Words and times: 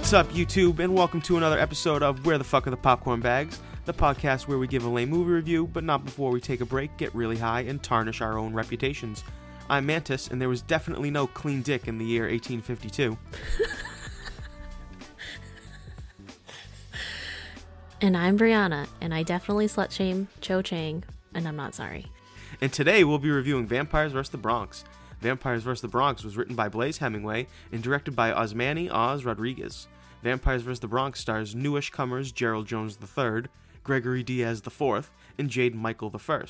What's 0.00 0.14
up, 0.14 0.30
YouTube, 0.30 0.78
and 0.78 0.94
welcome 0.94 1.20
to 1.20 1.36
another 1.36 1.58
episode 1.58 2.02
of 2.02 2.24
Where 2.24 2.38
the 2.38 2.42
Fuck 2.42 2.66
Are 2.66 2.70
the 2.70 2.76
Popcorn 2.78 3.20
Bags, 3.20 3.60
the 3.84 3.92
podcast 3.92 4.48
where 4.48 4.56
we 4.56 4.66
give 4.66 4.84
a 4.84 4.88
lame 4.88 5.10
movie 5.10 5.30
review, 5.30 5.66
but 5.66 5.84
not 5.84 6.06
before 6.06 6.30
we 6.30 6.40
take 6.40 6.62
a 6.62 6.64
break, 6.64 6.96
get 6.96 7.14
really 7.14 7.36
high, 7.36 7.60
and 7.60 7.82
tarnish 7.82 8.22
our 8.22 8.38
own 8.38 8.54
reputations. 8.54 9.22
I'm 9.68 9.84
Mantis, 9.84 10.28
and 10.28 10.40
there 10.40 10.48
was 10.48 10.62
definitely 10.62 11.10
no 11.10 11.26
clean 11.26 11.60
dick 11.60 11.86
in 11.86 11.98
the 11.98 12.04
year 12.06 12.22
1852. 12.22 13.18
And 18.00 18.16
I'm 18.16 18.38
Brianna, 18.38 18.88
and 19.02 19.12
I 19.12 19.22
definitely 19.22 19.66
slut 19.66 19.90
shame 19.90 20.28
Cho 20.40 20.62
Chang, 20.62 21.04
and 21.34 21.46
I'm 21.46 21.56
not 21.56 21.74
sorry. 21.74 22.06
And 22.62 22.72
today 22.72 23.04
we'll 23.04 23.18
be 23.18 23.30
reviewing 23.30 23.66
Vampires 23.66 24.12
vs. 24.12 24.30
the 24.30 24.38
Bronx. 24.38 24.82
Vampires 25.20 25.62
vs. 25.62 25.82
the 25.82 25.88
Bronx 25.88 26.24
was 26.24 26.36
written 26.36 26.56
by 26.56 26.68
Blaze 26.68 26.98
Hemingway 26.98 27.46
and 27.72 27.82
directed 27.82 28.16
by 28.16 28.32
Osmani 28.32 28.90
Oz 28.90 29.24
Rodriguez. 29.24 29.86
Vampires 30.22 30.62
vs. 30.62 30.80
the 30.80 30.88
Bronx 30.88 31.20
stars 31.20 31.54
newish 31.54 31.90
comers 31.90 32.32
Gerald 32.32 32.66
Jones 32.66 32.98
III, 33.00 33.44
Gregory 33.82 34.22
Diaz 34.22 34.62
IV, 34.64 35.10
and 35.38 35.50
Jade 35.50 35.74
Michael 35.74 36.14
I. 36.14 36.44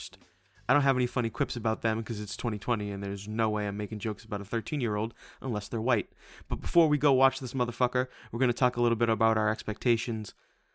I 0.69 0.73
don't 0.73 0.83
have 0.83 0.97
any 0.97 1.06
funny 1.06 1.30
quips 1.30 1.56
about 1.56 1.83
them 1.83 1.98
because 1.98 2.20
it's 2.20 2.37
2020 2.37 2.92
and 2.92 3.02
there's 3.02 3.27
no 3.27 3.51
way 3.51 3.66
I'm 3.66 3.77
making 3.77 3.98
jokes 3.98 4.25
about 4.25 4.41
a 4.41 4.45
13 4.45 4.80
year 4.80 4.95
old 4.95 5.14
unless 5.41 5.66
they're 5.66 5.80
white. 5.80 6.11
But 6.48 6.61
before 6.61 6.87
we 6.87 6.97
go 6.97 7.12
watch 7.12 7.41
this 7.41 7.55
motherfucker, 7.55 8.06
we're 8.31 8.39
going 8.39 8.53
to 8.53 8.56
talk 8.56 8.77
a 8.77 8.81
little 8.81 8.94
bit 8.94 9.09
about 9.09 9.37
our 9.37 9.50
expectations, 9.50 10.33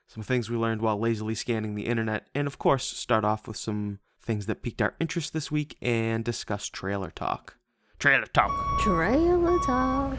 some 0.08 0.22
things 0.22 0.50
we 0.50 0.58
learned 0.58 0.82
while 0.82 1.00
lazily 1.00 1.34
scanning 1.34 1.76
the 1.76 1.86
internet, 1.86 2.28
and 2.36 2.46
of 2.46 2.60
course, 2.60 2.84
start 2.86 3.24
off 3.24 3.48
with 3.48 3.56
some 3.56 4.00
things 4.22 4.48
that 4.48 4.62
piqued 4.62 4.82
our 4.82 4.96
interest 5.00 5.32
this 5.32 5.50
week 5.50 5.78
and 5.82 6.26
discuss 6.26 6.68
trailer 6.68 7.12
talk. 7.12 7.56
Trailer 8.00 8.26
talk. 8.28 8.52
Trailer 8.82 9.58
talk. 9.60 10.18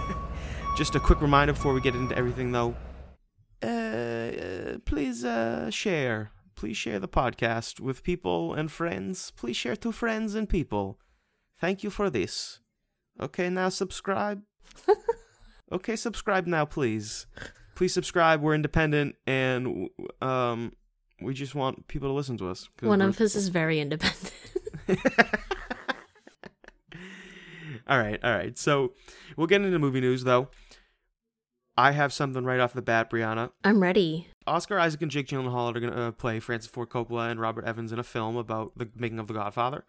Just 0.76 0.94
a 0.94 1.00
quick 1.00 1.20
reminder 1.20 1.52
before 1.52 1.74
we 1.74 1.80
get 1.80 1.94
into 1.94 2.16
everything, 2.16 2.52
though. 2.52 2.74
Uh, 3.62 3.66
uh, 3.66 4.78
please 4.84 5.24
uh, 5.24 5.70
share. 5.70 6.32
Please 6.54 6.76
share 6.76 6.98
the 6.98 7.08
podcast 7.08 7.80
with 7.80 8.02
people 8.02 8.54
and 8.54 8.70
friends. 8.70 9.32
Please 9.36 9.56
share 9.56 9.76
to 9.76 9.92
friends 9.92 10.34
and 10.34 10.48
people. 10.48 10.98
Thank 11.60 11.82
you 11.82 11.90
for 11.90 12.10
this. 12.10 12.60
Okay, 13.20 13.50
now 13.50 13.68
subscribe. 13.68 14.42
okay, 15.72 15.96
subscribe 15.96 16.46
now, 16.46 16.64
please. 16.64 17.26
Please 17.74 17.92
subscribe. 17.92 18.40
We're 18.40 18.54
independent, 18.54 19.16
and 19.26 19.88
um, 20.20 20.72
we 21.20 21.34
just 21.34 21.54
want 21.54 21.86
people 21.88 22.08
to 22.08 22.14
listen 22.14 22.36
to 22.38 22.48
us. 22.48 22.68
One 22.80 23.02
of 23.02 23.20
us 23.20 23.34
is 23.34 23.48
very 23.48 23.80
independent. 23.80 24.32
all 27.88 27.98
right, 27.98 28.20
all 28.22 28.32
right. 28.32 28.56
So 28.58 28.92
we'll 29.36 29.46
get 29.46 29.62
into 29.62 29.78
movie 29.78 30.00
news, 30.00 30.24
though. 30.24 30.48
I 31.76 31.92
have 31.92 32.12
something 32.12 32.44
right 32.44 32.60
off 32.60 32.74
the 32.74 32.82
bat, 32.82 33.10
Brianna. 33.10 33.50
I'm 33.64 33.82
ready. 33.82 34.28
Oscar 34.46 34.78
Isaac 34.78 35.00
and 35.00 35.10
Jake 35.10 35.28
Gyllenhaal 35.28 35.74
are 35.74 35.80
going 35.80 35.92
to 35.92 36.02
uh, 36.02 36.10
play 36.10 36.38
Francis 36.38 36.70
Ford 36.70 36.90
Coppola 36.90 37.30
and 37.30 37.40
Robert 37.40 37.64
Evans 37.64 37.92
in 37.92 37.98
a 37.98 38.04
film 38.04 38.36
about 38.36 38.72
the 38.76 38.90
making 38.94 39.18
of 39.18 39.26
The 39.26 39.34
Godfather. 39.34 39.84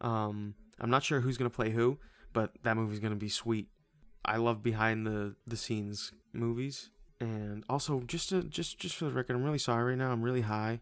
Um, 0.00 0.54
I'm 0.78 0.90
not 0.90 1.02
sure 1.02 1.20
who's 1.20 1.36
going 1.36 1.50
to 1.50 1.54
play 1.54 1.70
who, 1.70 1.98
but 2.32 2.52
that 2.62 2.76
movie's 2.76 3.00
going 3.00 3.12
to 3.12 3.18
be 3.18 3.28
sweet. 3.28 3.68
I 4.24 4.36
love 4.36 4.62
behind 4.62 5.06
the 5.06 5.34
the 5.46 5.56
scenes 5.56 6.12
movies, 6.32 6.90
and 7.18 7.64
also 7.68 8.00
just 8.00 8.28
to, 8.28 8.42
just 8.42 8.78
just 8.78 8.96
for 8.96 9.06
the 9.06 9.12
record, 9.12 9.34
I'm 9.34 9.42
really 9.42 9.58
sorry 9.58 9.90
right 9.90 9.98
now. 9.98 10.12
I'm 10.12 10.22
really 10.22 10.42
high. 10.42 10.80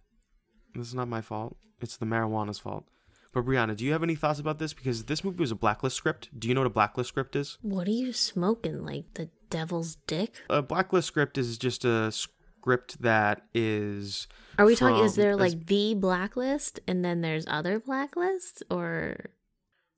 This 0.75 0.89
is 0.89 0.95
not 0.95 1.09
my 1.09 1.23
fault. 1.23 1.57
It's 1.81 1.97
the 1.97 2.07
marijuana's 2.07 2.59
fault. 2.59 2.85
But 3.33 3.45
Brianna, 3.45 3.77
do 3.77 3.85
you 3.85 3.93
have 3.93 4.03
any 4.03 4.15
thoughts 4.15 4.39
about 4.41 4.59
this? 4.59 4.73
Because 4.73 5.05
this 5.05 5.23
movie 5.25 5.41
was 5.41 5.51
a 5.51 5.57
blacklist 5.57 5.97
script. 5.97 6.29
Do 6.39 6.49
you 6.49 6.55
know 6.55 6.61
what 6.63 6.67
a 6.69 6.71
blacklist 6.71 7.09
script 7.09 7.37
is? 7.37 7.59
What 7.63 7.87
are 7.87 7.91
you 7.93 8.13
smoking? 8.13 8.85
Like 8.85 9.13
the 9.15 9.29
devil's 9.51 9.97
dick? 10.07 10.35
A 10.49 10.63
blacklist 10.63 11.09
script 11.09 11.37
is 11.39 11.59
just 11.59 11.85
a 11.85 12.11
script 12.13 13.03
that 13.03 13.43
is 13.55 14.27
Are 14.59 14.65
we 14.65 14.75
talking? 14.75 15.05
Is 15.05 15.15
from- 15.15 15.23
there 15.23 15.33
as- 15.33 15.39
like 15.39 15.67
the 15.67 15.95
blacklist, 15.95 16.81
and 16.87 17.05
then 17.05 17.21
there's 17.21 17.47
other 17.47 17.79
blacklists, 17.79 18.63
or 18.71 19.17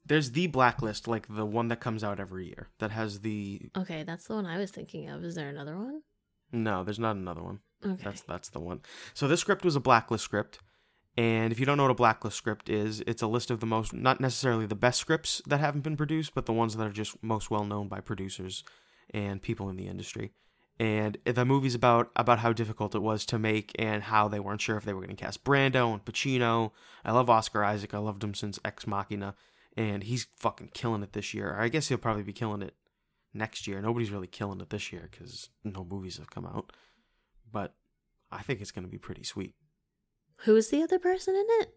There's 0.04 0.32
the 0.32 0.46
blacklist, 0.48 1.06
like 1.06 1.26
the 1.28 1.46
one 1.46 1.68
that 1.68 1.80
comes 1.80 2.02
out 2.02 2.18
every 2.18 2.46
year 2.46 2.68
that 2.78 2.90
has 2.90 3.20
the. 3.20 3.70
okay, 3.76 4.02
that's 4.02 4.26
the 4.26 4.34
one 4.34 4.46
I 4.46 4.58
was 4.58 4.70
thinking 4.70 5.08
of. 5.08 5.22
Is 5.22 5.34
there 5.36 5.48
another 5.48 5.76
one? 5.76 6.00
No, 6.50 6.82
there's 6.82 6.98
not 6.98 7.14
another 7.16 7.42
one. 7.42 7.60
Okay. 7.84 8.02
That's 8.02 8.22
that's 8.22 8.48
the 8.48 8.58
one. 8.60 8.80
So 9.14 9.28
this 9.28 9.40
script 9.40 9.64
was 9.64 9.76
a 9.76 9.80
blacklist 9.80 10.24
script, 10.24 10.58
and 11.18 11.50
if 11.50 11.58
you 11.58 11.66
don't 11.66 11.76
know 11.76 11.82
what 11.82 11.90
a 11.90 11.94
blacklist 11.94 12.36
script 12.36 12.68
is, 12.68 13.02
it's 13.04 13.22
a 13.22 13.26
list 13.26 13.50
of 13.50 13.58
the 13.58 13.66
most 13.66 13.92
not 13.92 14.20
necessarily 14.20 14.66
the 14.66 14.76
best 14.76 15.00
scripts 15.00 15.42
that 15.48 15.58
haven't 15.58 15.80
been 15.80 15.96
produced, 15.96 16.32
but 16.32 16.46
the 16.46 16.52
ones 16.52 16.76
that 16.76 16.86
are 16.86 16.92
just 16.92 17.20
most 17.24 17.50
well 17.50 17.64
known 17.64 17.88
by 17.88 17.98
producers 17.98 18.62
and 19.10 19.42
people 19.42 19.68
in 19.68 19.74
the 19.74 19.88
industry. 19.88 20.30
And 20.78 21.18
the 21.24 21.44
movie's 21.44 21.74
about 21.74 22.12
about 22.14 22.38
how 22.38 22.52
difficult 22.52 22.94
it 22.94 23.02
was 23.02 23.26
to 23.26 23.38
make 23.38 23.72
and 23.80 24.04
how 24.04 24.28
they 24.28 24.38
weren't 24.38 24.60
sure 24.60 24.76
if 24.76 24.84
they 24.84 24.92
were 24.92 25.00
going 25.00 25.16
to 25.16 25.20
cast 25.20 25.42
Brando 25.42 25.92
and 25.92 26.04
Pacino. 26.04 26.70
I 27.04 27.10
love 27.10 27.28
Oscar 27.28 27.64
Isaac. 27.64 27.94
I 27.94 27.98
loved 27.98 28.22
him 28.22 28.32
since 28.32 28.60
Ex 28.64 28.86
Machina, 28.86 29.34
and 29.76 30.04
he's 30.04 30.28
fucking 30.36 30.70
killing 30.72 31.02
it 31.02 31.14
this 31.14 31.34
year. 31.34 31.56
I 31.58 31.66
guess 31.66 31.88
he'll 31.88 31.98
probably 31.98 32.22
be 32.22 32.32
killing 32.32 32.62
it 32.62 32.76
next 33.34 33.66
year. 33.66 33.82
Nobody's 33.82 34.12
really 34.12 34.28
killing 34.28 34.60
it 34.60 34.70
this 34.70 34.92
year 34.92 35.08
because 35.10 35.48
no 35.64 35.84
movies 35.84 36.18
have 36.18 36.30
come 36.30 36.46
out. 36.46 36.72
But 37.50 37.74
I 38.30 38.42
think 38.42 38.60
it's 38.60 38.70
going 38.70 38.84
to 38.84 38.90
be 38.90 38.98
pretty 38.98 39.24
sweet. 39.24 39.56
Who's 40.44 40.68
the 40.68 40.82
other 40.82 40.98
person 40.98 41.34
in 41.34 41.46
it? 41.60 41.74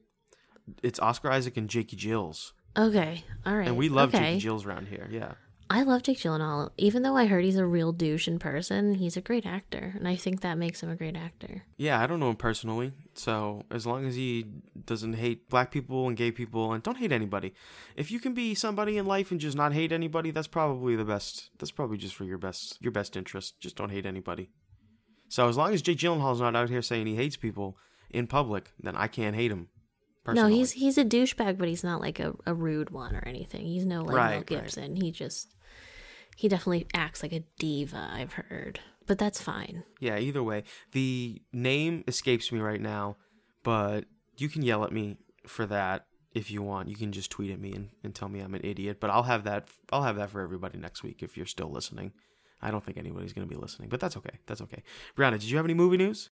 It's 0.83 0.99
Oscar 0.99 1.31
Isaac 1.31 1.57
and 1.57 1.69
Jakey 1.69 1.95
Jills, 1.95 2.53
Okay, 2.77 3.23
all 3.45 3.57
right. 3.57 3.67
and 3.67 3.75
we 3.77 3.89
love 3.89 4.09
okay. 4.13 4.19
Jakey 4.33 4.39
Jills 4.41 4.65
around 4.65 4.87
here. 4.87 5.07
Yeah, 5.11 5.33
I 5.69 5.81
love 5.83 6.03
Jake 6.03 6.19
Gyllenhaal. 6.19 6.69
Even 6.77 7.01
though 7.01 7.17
I 7.17 7.25
heard 7.25 7.43
he's 7.43 7.57
a 7.57 7.65
real 7.65 7.91
douche 7.91 8.27
in 8.27 8.39
person, 8.39 8.93
he's 8.95 9.17
a 9.17 9.21
great 9.21 9.45
actor, 9.45 9.93
and 9.97 10.07
I 10.07 10.15
think 10.15 10.41
that 10.41 10.57
makes 10.57 10.81
him 10.83 10.89
a 10.89 10.95
great 10.95 11.17
actor. 11.17 11.63
yeah. 11.77 11.99
I 11.99 12.07
don't 12.07 12.19
know 12.19 12.29
him 12.29 12.35
personally, 12.37 12.93
so 13.15 13.63
as 13.71 13.85
long 13.87 14.05
as 14.05 14.15
he 14.15 14.45
doesn't 14.85 15.13
hate 15.13 15.49
black 15.49 15.71
people 15.71 16.07
and 16.07 16.15
gay 16.15 16.31
people, 16.31 16.71
and 16.71 16.83
don't 16.83 16.97
hate 16.97 17.11
anybody, 17.11 17.53
if 17.97 18.11
you 18.11 18.19
can 18.19 18.33
be 18.33 18.53
somebody 18.53 18.97
in 18.97 19.05
life 19.05 19.31
and 19.31 19.39
just 19.41 19.57
not 19.57 19.73
hate 19.73 19.91
anybody, 19.91 20.31
that's 20.31 20.47
probably 20.47 20.95
the 20.95 21.03
best. 21.05 21.49
That's 21.57 21.71
probably 21.71 21.97
just 21.97 22.13
for 22.15 22.23
your 22.25 22.37
best 22.37 22.77
your 22.79 22.91
best 22.91 23.17
interest. 23.17 23.59
Just 23.59 23.75
don't 23.75 23.89
hate 23.91 24.05
anybody. 24.05 24.51
So 25.27 25.49
as 25.49 25.57
long 25.57 25.73
as 25.73 25.81
Jake 25.81 25.97
Gyllenhaal's 25.97 26.39
not 26.41 26.55
out 26.55 26.69
here 26.69 26.81
saying 26.83 27.07
he 27.07 27.15
hates 27.15 27.37
people 27.37 27.75
in 28.13 28.27
public, 28.27 28.71
then 28.79 28.95
I 28.95 29.07
can't 29.07 29.35
hate 29.35 29.51
him. 29.51 29.67
Personally. 30.23 30.51
No, 30.51 30.55
he's 30.55 30.71
he's 30.73 30.97
a 30.97 31.05
douchebag, 31.05 31.57
but 31.57 31.67
he's 31.67 31.83
not 31.83 31.99
like 31.99 32.19
a, 32.19 32.33
a 32.45 32.53
rude 32.53 32.91
one 32.91 33.15
or 33.15 33.23
anything. 33.25 33.65
He's 33.65 33.85
no 33.85 34.03
like 34.03 34.15
Right, 34.15 34.29
Mel 34.29 34.37
right. 34.37 34.45
Gibson. 34.45 34.95
He 34.95 35.11
just 35.11 35.55
he 36.35 36.47
definitely 36.47 36.85
acts 36.93 37.23
like 37.23 37.33
a 37.33 37.43
diva. 37.57 38.09
I've 38.11 38.33
heard, 38.33 38.79
but 39.07 39.17
that's 39.17 39.41
fine. 39.41 39.83
Yeah, 39.99 40.19
either 40.19 40.43
way. 40.43 40.63
The 40.91 41.41
name 41.51 42.03
escapes 42.07 42.51
me 42.51 42.59
right 42.59 42.81
now, 42.81 43.17
but 43.63 44.05
you 44.37 44.47
can 44.47 44.61
yell 44.61 44.83
at 44.83 44.91
me 44.91 45.17
for 45.47 45.65
that 45.65 46.05
if 46.33 46.51
you 46.51 46.61
want. 46.61 46.89
You 46.89 46.95
can 46.95 47.11
just 47.11 47.31
tweet 47.31 47.51
at 47.51 47.59
me 47.59 47.73
and, 47.73 47.89
and 48.03 48.13
tell 48.13 48.29
me 48.29 48.41
I'm 48.41 48.53
an 48.53 48.61
idiot. 48.63 48.99
But 48.99 49.09
I'll 49.09 49.23
have 49.23 49.43
that 49.45 49.69
I'll 49.91 50.03
have 50.03 50.17
that 50.17 50.29
for 50.29 50.41
everybody 50.41 50.77
next 50.77 51.01
week 51.01 51.23
if 51.23 51.35
you're 51.35 51.47
still 51.47 51.71
listening. 51.71 52.11
I 52.61 52.71
don't 52.71 52.83
think 52.83 52.97
anybody's 52.97 53.33
gonna 53.33 53.47
be 53.47 53.55
listening, 53.55 53.89
but 53.89 53.99
that's 53.99 54.17
okay. 54.17 54.39
That's 54.45 54.61
okay. 54.61 54.83
Brianna, 55.17 55.33
did 55.33 55.43
you 55.43 55.57
have 55.57 55.65
any 55.65 55.73
movie 55.73 55.97
news? 55.97 56.29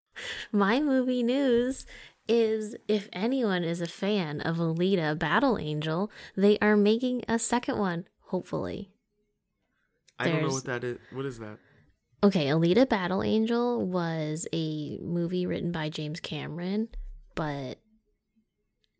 My 0.51 0.79
movie 0.79 1.23
news 1.23 1.85
is 2.27 2.75
if 2.87 3.09
anyone 3.11 3.63
is 3.63 3.81
a 3.81 3.87
fan 3.87 4.39
of 4.41 4.57
Alita 4.57 5.17
Battle 5.17 5.57
Angel, 5.57 6.11
they 6.37 6.57
are 6.59 6.77
making 6.77 7.23
a 7.27 7.39
second 7.39 7.77
one. 7.77 8.05
Hopefully. 8.25 8.91
I 10.19 10.29
don't 10.29 10.43
know 10.43 10.49
what 10.49 10.65
that 10.65 10.83
is. 10.83 10.97
What 11.11 11.25
is 11.25 11.39
that? 11.39 11.57
Okay, 12.21 12.47
Alita 12.47 12.87
Battle 12.87 13.23
Angel 13.23 13.83
was 13.83 14.45
a 14.53 14.97
movie 14.99 15.45
written 15.45 15.71
by 15.71 15.89
James 15.89 16.19
Cameron, 16.19 16.89
but 17.33 17.79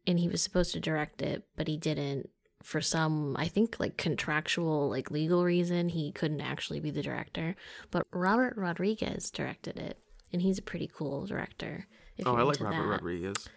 and 0.07 0.19
he 0.19 0.29
was 0.29 0.41
supposed 0.41 0.71
to 0.73 0.79
direct 0.79 1.21
it, 1.21 1.43
but 1.55 1.67
he 1.67 1.77
didn't 1.77 2.29
for 2.63 2.81
some 2.81 3.35
I 3.38 3.47
think 3.47 3.79
like 3.79 3.97
contractual 3.97 4.89
like 4.89 5.11
legal 5.11 5.44
reason 5.45 5.89
he 5.89 6.11
couldn't 6.11 6.41
actually 6.41 6.79
be 6.79 6.91
the 6.91 7.01
director. 7.01 7.56
But 7.91 8.06
Robert 8.11 8.56
Rodriguez 8.57 9.29
directed 9.31 9.77
it, 9.77 9.97
and 10.33 10.41
he's 10.41 10.57
a 10.59 10.61
pretty 10.63 10.89
cool 10.94 11.25
director. 11.25 11.88
if 12.17 12.27
Oh, 12.27 12.35
I 12.35 12.41
like 12.44 12.59
Robert 12.59 12.81
that. 12.81 12.88
Rodriguez. 12.88 13.47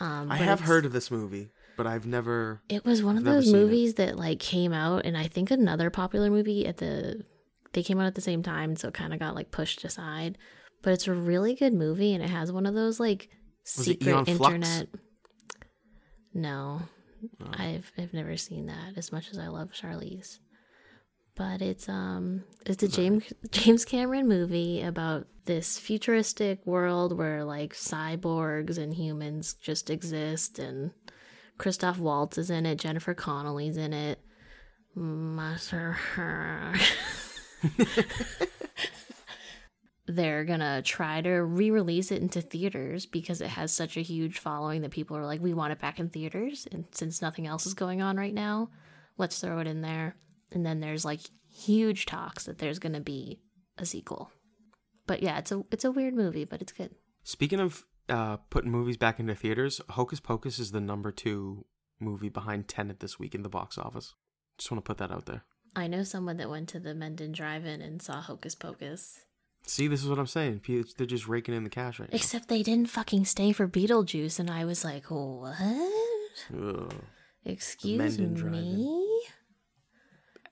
Um, 0.00 0.30
I 0.32 0.36
have 0.36 0.60
heard 0.60 0.84
of 0.84 0.92
this 0.92 1.10
movie, 1.10 1.50
but 1.76 1.86
I've 1.86 2.06
never 2.06 2.60
it 2.68 2.84
was 2.84 3.02
one 3.02 3.16
of 3.16 3.24
those 3.24 3.44
seen 3.46 3.54
it. 3.54 3.58
movies 3.58 3.94
that 3.94 4.16
like 4.18 4.38
came 4.40 4.72
out, 4.72 5.04
and 5.06 5.16
I 5.16 5.26
think 5.28 5.50
another 5.50 5.90
popular 5.90 6.28
movie 6.30 6.66
at 6.66 6.78
the 6.78 7.24
they 7.72 7.82
came 7.82 7.98
out 8.00 8.06
at 8.06 8.14
the 8.14 8.20
same 8.20 8.42
time, 8.42 8.76
so 8.76 8.88
it 8.88 8.94
kind 8.94 9.12
of 9.14 9.18
got 9.20 9.34
like 9.34 9.50
pushed 9.50 9.84
aside. 9.84 10.36
But 10.82 10.92
it's 10.94 11.06
a 11.06 11.14
really 11.14 11.54
good 11.54 11.72
movie, 11.72 12.12
and 12.14 12.22
it 12.24 12.28
has 12.30 12.50
one 12.50 12.66
of 12.66 12.74
those 12.74 12.98
like 12.98 13.28
Was 13.76 13.84
secret 13.86 14.08
Aeon 14.08 14.24
Flux? 14.24 14.54
internet. 14.54 14.88
No, 16.34 16.82
Oh. 17.40 17.46
I've 17.52 17.92
I've 17.98 18.12
never 18.12 18.36
seen 18.36 18.66
that 18.66 18.96
as 18.96 19.12
much 19.12 19.30
as 19.30 19.38
I 19.38 19.48
love 19.48 19.70
Charlize. 19.72 20.38
But 21.34 21.62
it's 21.62 21.88
um 21.88 22.44
it's 22.66 22.82
a 22.82 22.88
James 22.88 23.32
James 23.50 23.84
Cameron 23.84 24.28
movie 24.28 24.82
about 24.82 25.26
this 25.44 25.78
futuristic 25.78 26.64
world 26.66 27.16
where 27.16 27.44
like 27.44 27.74
cyborgs 27.74 28.78
and 28.78 28.94
humans 28.94 29.54
just 29.54 29.90
exist 29.90 30.58
and 30.58 30.92
Christoph 31.58 31.98
Waltz 31.98 32.38
is 32.38 32.50
in 32.50 32.66
it, 32.66 32.78
Jennifer 32.78 33.14
Connelly's 33.14 33.76
in 33.76 33.92
it. 33.92 34.18
Master 34.94 35.96
they're 40.14 40.44
gonna 40.44 40.82
try 40.82 41.20
to 41.20 41.30
re-release 41.30 42.10
it 42.10 42.22
into 42.22 42.40
theaters 42.40 43.06
because 43.06 43.40
it 43.40 43.48
has 43.48 43.72
such 43.72 43.96
a 43.96 44.02
huge 44.02 44.38
following 44.38 44.82
that 44.82 44.90
people 44.90 45.16
are 45.16 45.26
like, 45.26 45.40
we 45.40 45.54
want 45.54 45.72
it 45.72 45.80
back 45.80 45.98
in 45.98 46.08
theaters, 46.08 46.66
and 46.70 46.84
since 46.92 47.22
nothing 47.22 47.46
else 47.46 47.66
is 47.66 47.74
going 47.74 48.02
on 48.02 48.16
right 48.16 48.34
now, 48.34 48.70
let's 49.18 49.40
throw 49.40 49.58
it 49.58 49.66
in 49.66 49.82
there. 49.82 50.16
And 50.52 50.64
then 50.64 50.80
there's 50.80 51.04
like 51.04 51.20
huge 51.50 52.06
talks 52.06 52.44
that 52.44 52.58
there's 52.58 52.78
gonna 52.78 53.00
be 53.00 53.40
a 53.78 53.86
sequel. 53.86 54.30
But 55.06 55.22
yeah, 55.22 55.38
it's 55.38 55.52
a 55.52 55.64
it's 55.70 55.84
a 55.84 55.90
weird 55.90 56.14
movie, 56.14 56.44
but 56.44 56.62
it's 56.62 56.72
good. 56.72 56.94
Speaking 57.24 57.60
of 57.60 57.84
uh, 58.08 58.36
putting 58.50 58.70
movies 58.70 58.96
back 58.96 59.18
into 59.18 59.34
theaters, 59.34 59.80
Hocus 59.90 60.20
Pocus 60.20 60.58
is 60.58 60.72
the 60.72 60.80
number 60.80 61.10
two 61.10 61.64
movie 62.00 62.28
behind 62.28 62.68
Tenet 62.68 63.00
this 63.00 63.18
week 63.18 63.34
in 63.34 63.42
the 63.42 63.48
box 63.48 63.78
office. 63.78 64.14
Just 64.58 64.70
want 64.70 64.84
to 64.84 64.88
put 64.88 64.98
that 64.98 65.10
out 65.10 65.26
there. 65.26 65.44
I 65.74 65.86
know 65.86 66.02
someone 66.02 66.36
that 66.36 66.50
went 66.50 66.68
to 66.70 66.80
the 66.80 66.94
Mendon 66.94 67.32
Drive-In 67.32 67.80
and 67.80 68.02
saw 68.02 68.20
Hocus 68.20 68.54
Pocus. 68.54 69.24
See, 69.64 69.86
this 69.86 70.02
is 70.02 70.08
what 70.08 70.18
I'm 70.18 70.26
saying. 70.26 70.62
They're 70.96 71.06
just 71.06 71.28
raking 71.28 71.54
in 71.54 71.64
the 71.64 71.70
cash 71.70 72.00
right 72.00 72.10
now. 72.10 72.16
Except 72.16 72.48
they 72.48 72.62
didn't 72.62 72.90
fucking 72.90 73.24
stay 73.24 73.52
for 73.52 73.68
Beetlejuice, 73.68 74.38
and 74.38 74.50
I 74.50 74.64
was 74.64 74.84
like, 74.84 75.04
what? 75.06 75.56
Ugh. 76.52 76.94
Excuse 77.44 78.18
me? 78.18 79.20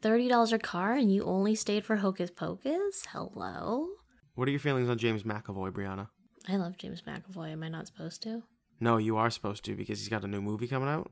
Thirty 0.02 0.28
dollars 0.28 0.52
a 0.52 0.58
car, 0.58 0.94
and 0.94 1.12
you 1.12 1.24
only 1.24 1.54
stayed 1.54 1.84
for 1.84 1.96
Hocus 1.96 2.30
Pocus? 2.30 3.04
Hello. 3.12 3.88
What 4.34 4.48
are 4.48 4.50
your 4.50 4.60
feelings 4.60 4.88
on 4.88 4.96
James 4.96 5.24
McAvoy, 5.24 5.72
Brianna? 5.72 6.08
I 6.48 6.56
love 6.56 6.78
James 6.78 7.02
McAvoy. 7.02 7.52
Am 7.52 7.62
I 7.62 7.68
not 7.68 7.86
supposed 7.86 8.22
to? 8.22 8.42
No, 8.80 8.96
you 8.96 9.16
are 9.18 9.28
supposed 9.28 9.64
to 9.66 9.74
because 9.74 9.98
he's 9.98 10.08
got 10.08 10.24
a 10.24 10.28
new 10.28 10.40
movie 10.40 10.66
coming 10.68 10.88
out. 10.88 11.10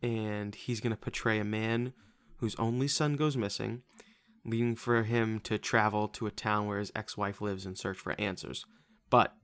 And 0.00 0.54
he's 0.54 0.80
going 0.80 0.92
to 0.92 0.96
portray 0.96 1.38
a 1.40 1.44
man 1.44 1.92
whose 2.36 2.54
only 2.56 2.86
son 2.86 3.16
goes 3.16 3.36
missing, 3.36 3.82
leading 4.44 4.76
for 4.76 5.02
him 5.02 5.40
to 5.40 5.58
travel 5.58 6.08
to 6.08 6.26
a 6.26 6.30
town 6.30 6.66
where 6.66 6.78
his 6.78 6.92
ex 6.94 7.16
wife 7.16 7.40
lives 7.40 7.66
and 7.66 7.78
search 7.78 7.98
for 7.98 8.18
answers. 8.20 8.64
But, 9.10 9.34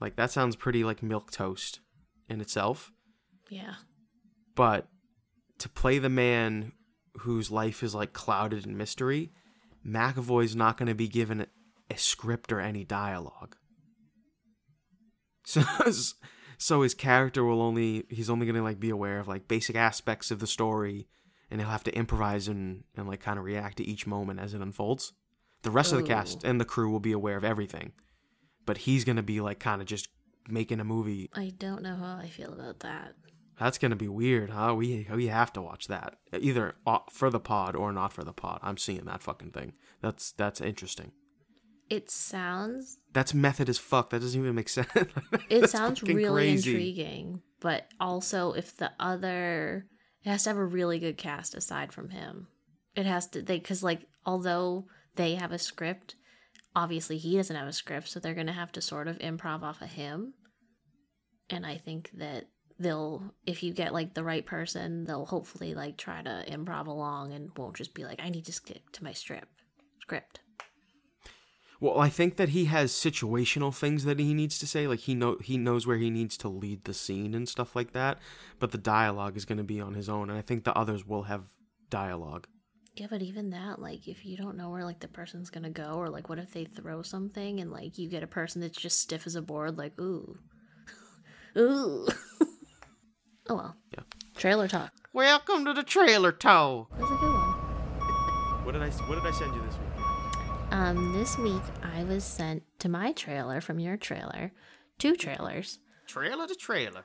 like, 0.00 0.16
that 0.16 0.30
sounds 0.30 0.56
pretty 0.56 0.84
like 0.84 1.02
milk 1.02 1.30
toast 1.30 1.80
in 2.28 2.40
itself. 2.40 2.92
Yeah. 3.50 3.74
But 4.54 4.88
to 5.58 5.68
play 5.68 5.98
the 5.98 6.08
man 6.08 6.72
whose 7.18 7.50
life 7.50 7.82
is 7.82 7.94
like 7.94 8.12
clouded 8.12 8.66
in 8.66 8.76
mystery, 8.76 9.32
McAvoy's 9.86 10.56
not 10.56 10.76
going 10.76 10.88
to 10.88 10.94
be 10.94 11.08
given 11.08 11.46
a 11.90 11.96
script 11.96 12.52
or 12.52 12.60
any 12.60 12.84
dialogue. 12.84 13.56
So, 15.44 15.60
so 16.56 16.82
his 16.82 16.94
character 16.94 17.42
will 17.42 17.60
only 17.60 18.04
he's 18.08 18.30
only 18.30 18.46
going 18.46 18.54
to 18.54 18.62
like 18.62 18.78
be 18.78 18.90
aware 18.90 19.18
of 19.18 19.26
like 19.26 19.48
basic 19.48 19.74
aspects 19.74 20.30
of 20.30 20.38
the 20.38 20.46
story, 20.46 21.08
and 21.52 21.60
he'll 21.60 21.70
have 21.70 21.84
to 21.84 21.94
improvise 21.94 22.48
and 22.48 22.82
and 22.96 23.06
like 23.06 23.20
kind 23.20 23.38
of 23.38 23.44
react 23.44 23.76
to 23.76 23.84
each 23.84 24.06
moment 24.06 24.40
as 24.40 24.54
it 24.54 24.60
unfolds. 24.60 25.12
The 25.62 25.70
rest 25.70 25.92
of 25.92 25.98
the 25.98 26.04
cast 26.08 26.42
and 26.42 26.60
the 26.60 26.64
crew 26.64 26.90
will 26.90 26.98
be 26.98 27.12
aware 27.12 27.36
of 27.36 27.44
everything, 27.44 27.92
but 28.66 28.78
he's 28.78 29.04
going 29.04 29.16
to 29.16 29.22
be 29.22 29.40
like 29.40 29.60
kind 29.60 29.80
of 29.80 29.86
just 29.86 30.08
making 30.48 30.80
a 30.80 30.84
movie 30.84 31.30
I 31.34 31.52
don't 31.56 31.82
know 31.82 31.94
how 31.94 32.16
I 32.16 32.26
feel 32.26 32.52
about 32.52 32.80
that. 32.80 33.12
that's 33.60 33.78
gonna 33.78 33.94
be 33.94 34.08
weird, 34.08 34.50
huh? 34.50 34.74
We 34.76 35.06
we 35.14 35.28
have 35.28 35.52
to 35.52 35.62
watch 35.62 35.86
that 35.86 36.16
either 36.36 36.74
for 37.10 37.30
the 37.30 37.38
pod 37.38 37.76
or 37.76 37.92
not 37.92 38.12
for 38.12 38.24
the 38.24 38.32
pod. 38.32 38.58
I'm 38.62 38.76
seeing 38.76 39.04
that 39.04 39.22
fucking 39.22 39.52
thing. 39.52 39.74
That's 40.00 40.32
that's 40.32 40.60
interesting. 40.60 41.12
It 41.90 42.10
sounds 42.10 42.98
That's 43.12 43.34
method 43.34 43.68
as 43.68 43.78
fuck. 43.78 44.10
That 44.10 44.20
doesn't 44.20 44.40
even 44.40 44.54
make 44.54 44.70
sense. 44.70 44.88
it 45.50 45.68
sounds 45.68 46.02
really 46.02 46.24
crazy. 46.32 46.70
intriguing, 46.70 47.42
but 47.60 47.86
also 48.00 48.52
if 48.52 48.76
the 48.78 48.90
other 48.98 49.86
it 50.24 50.30
has 50.30 50.44
to 50.44 50.50
have 50.50 50.58
a 50.58 50.64
really 50.64 50.98
good 50.98 51.16
cast 51.16 51.54
aside 51.54 51.92
from 51.92 52.10
him. 52.10 52.48
It 52.94 53.06
has 53.06 53.26
to 53.28 53.42
they 53.42 53.58
cuz 53.58 53.82
like 53.82 54.06
although 54.24 54.86
they 55.16 55.34
have 55.34 55.52
a 55.52 55.58
script, 55.58 56.16
obviously 56.74 57.18
he 57.18 57.36
doesn't 57.36 57.56
have 57.56 57.68
a 57.68 57.72
script, 57.72 58.08
so 58.08 58.20
they're 58.20 58.34
to 58.34 58.52
have 58.52 58.72
to 58.72 58.80
sort 58.80 59.08
of 59.08 59.18
improv 59.18 59.62
off 59.62 59.82
of 59.82 59.92
him. 59.92 60.34
And 61.50 61.66
I 61.66 61.76
think 61.76 62.10
that 62.14 62.46
they'll 62.78 63.34
if 63.46 63.62
you 63.62 63.72
get 63.72 63.92
like 63.92 64.14
the 64.14 64.24
right 64.24 64.44
person, 64.44 65.04
they'll 65.04 65.26
hopefully 65.26 65.74
like 65.74 65.96
try 65.96 66.22
to 66.22 66.44
improv 66.48 66.86
along 66.86 67.32
and 67.32 67.50
won't 67.56 67.76
just 67.76 67.94
be 67.94 68.04
like 68.04 68.20
I 68.22 68.30
need 68.30 68.46
to 68.46 68.52
stick 68.52 68.90
to 68.92 69.04
my 69.04 69.12
strip 69.12 69.48
script. 70.00 70.40
Well, 71.82 71.98
I 71.98 72.10
think 72.10 72.36
that 72.36 72.50
he 72.50 72.66
has 72.66 72.92
situational 72.92 73.74
things 73.74 74.04
that 74.04 74.20
he 74.20 74.34
needs 74.34 74.56
to 74.60 74.68
say. 74.68 74.86
Like 74.86 75.00
he 75.00 75.16
know 75.16 75.38
he 75.42 75.58
knows 75.58 75.84
where 75.84 75.96
he 75.96 76.10
needs 76.10 76.36
to 76.36 76.48
lead 76.48 76.84
the 76.84 76.94
scene 76.94 77.34
and 77.34 77.48
stuff 77.48 77.74
like 77.74 77.90
that. 77.90 78.20
But 78.60 78.70
the 78.70 78.78
dialogue 78.78 79.36
is 79.36 79.44
going 79.44 79.58
to 79.58 79.64
be 79.64 79.80
on 79.80 79.94
his 79.94 80.08
own, 80.08 80.30
and 80.30 80.38
I 80.38 80.42
think 80.42 80.62
the 80.62 80.78
others 80.78 81.04
will 81.04 81.24
have 81.24 81.52
dialogue. 81.90 82.46
Yeah, 82.94 83.08
but 83.10 83.20
even 83.20 83.50
that, 83.50 83.80
like, 83.80 84.06
if 84.06 84.24
you 84.24 84.36
don't 84.36 84.56
know 84.56 84.70
where 84.70 84.84
like 84.84 85.00
the 85.00 85.08
person's 85.08 85.50
gonna 85.50 85.70
go, 85.70 85.94
or 85.94 86.08
like, 86.08 86.28
what 86.28 86.38
if 86.38 86.52
they 86.52 86.66
throw 86.66 87.02
something 87.02 87.58
and 87.58 87.72
like 87.72 87.98
you 87.98 88.08
get 88.08 88.22
a 88.22 88.28
person 88.28 88.60
that's 88.60 88.78
just 88.78 89.00
stiff 89.00 89.26
as 89.26 89.34
a 89.34 89.42
board, 89.42 89.76
like, 89.76 89.98
ooh, 89.98 90.38
ooh. 91.58 92.06
oh 93.48 93.56
well. 93.56 93.76
Yeah. 93.90 94.04
Trailer 94.36 94.68
talk. 94.68 94.92
Welcome 95.12 95.64
to 95.64 95.72
the 95.72 95.82
trailer 95.82 96.30
talk. 96.30 96.92
That's 96.92 97.10
a 97.10 97.16
good 97.16 97.34
one. 97.34 97.52
What 98.64 98.72
did 98.72 98.82
I 98.82 98.90
What 98.90 99.16
did 99.16 99.26
I 99.26 99.36
send 99.36 99.52
you 99.52 99.62
this 99.62 99.74
week? 99.74 99.91
Um, 100.72 101.12
this 101.12 101.36
week 101.36 101.60
I 101.82 102.02
was 102.04 102.24
sent 102.24 102.62
to 102.78 102.88
my 102.88 103.12
trailer 103.12 103.60
from 103.60 103.78
your 103.78 103.98
trailer, 103.98 104.52
two 104.98 105.16
trailers. 105.16 105.78
Trailer 106.06 106.46
to 106.46 106.54
trailer. 106.54 107.04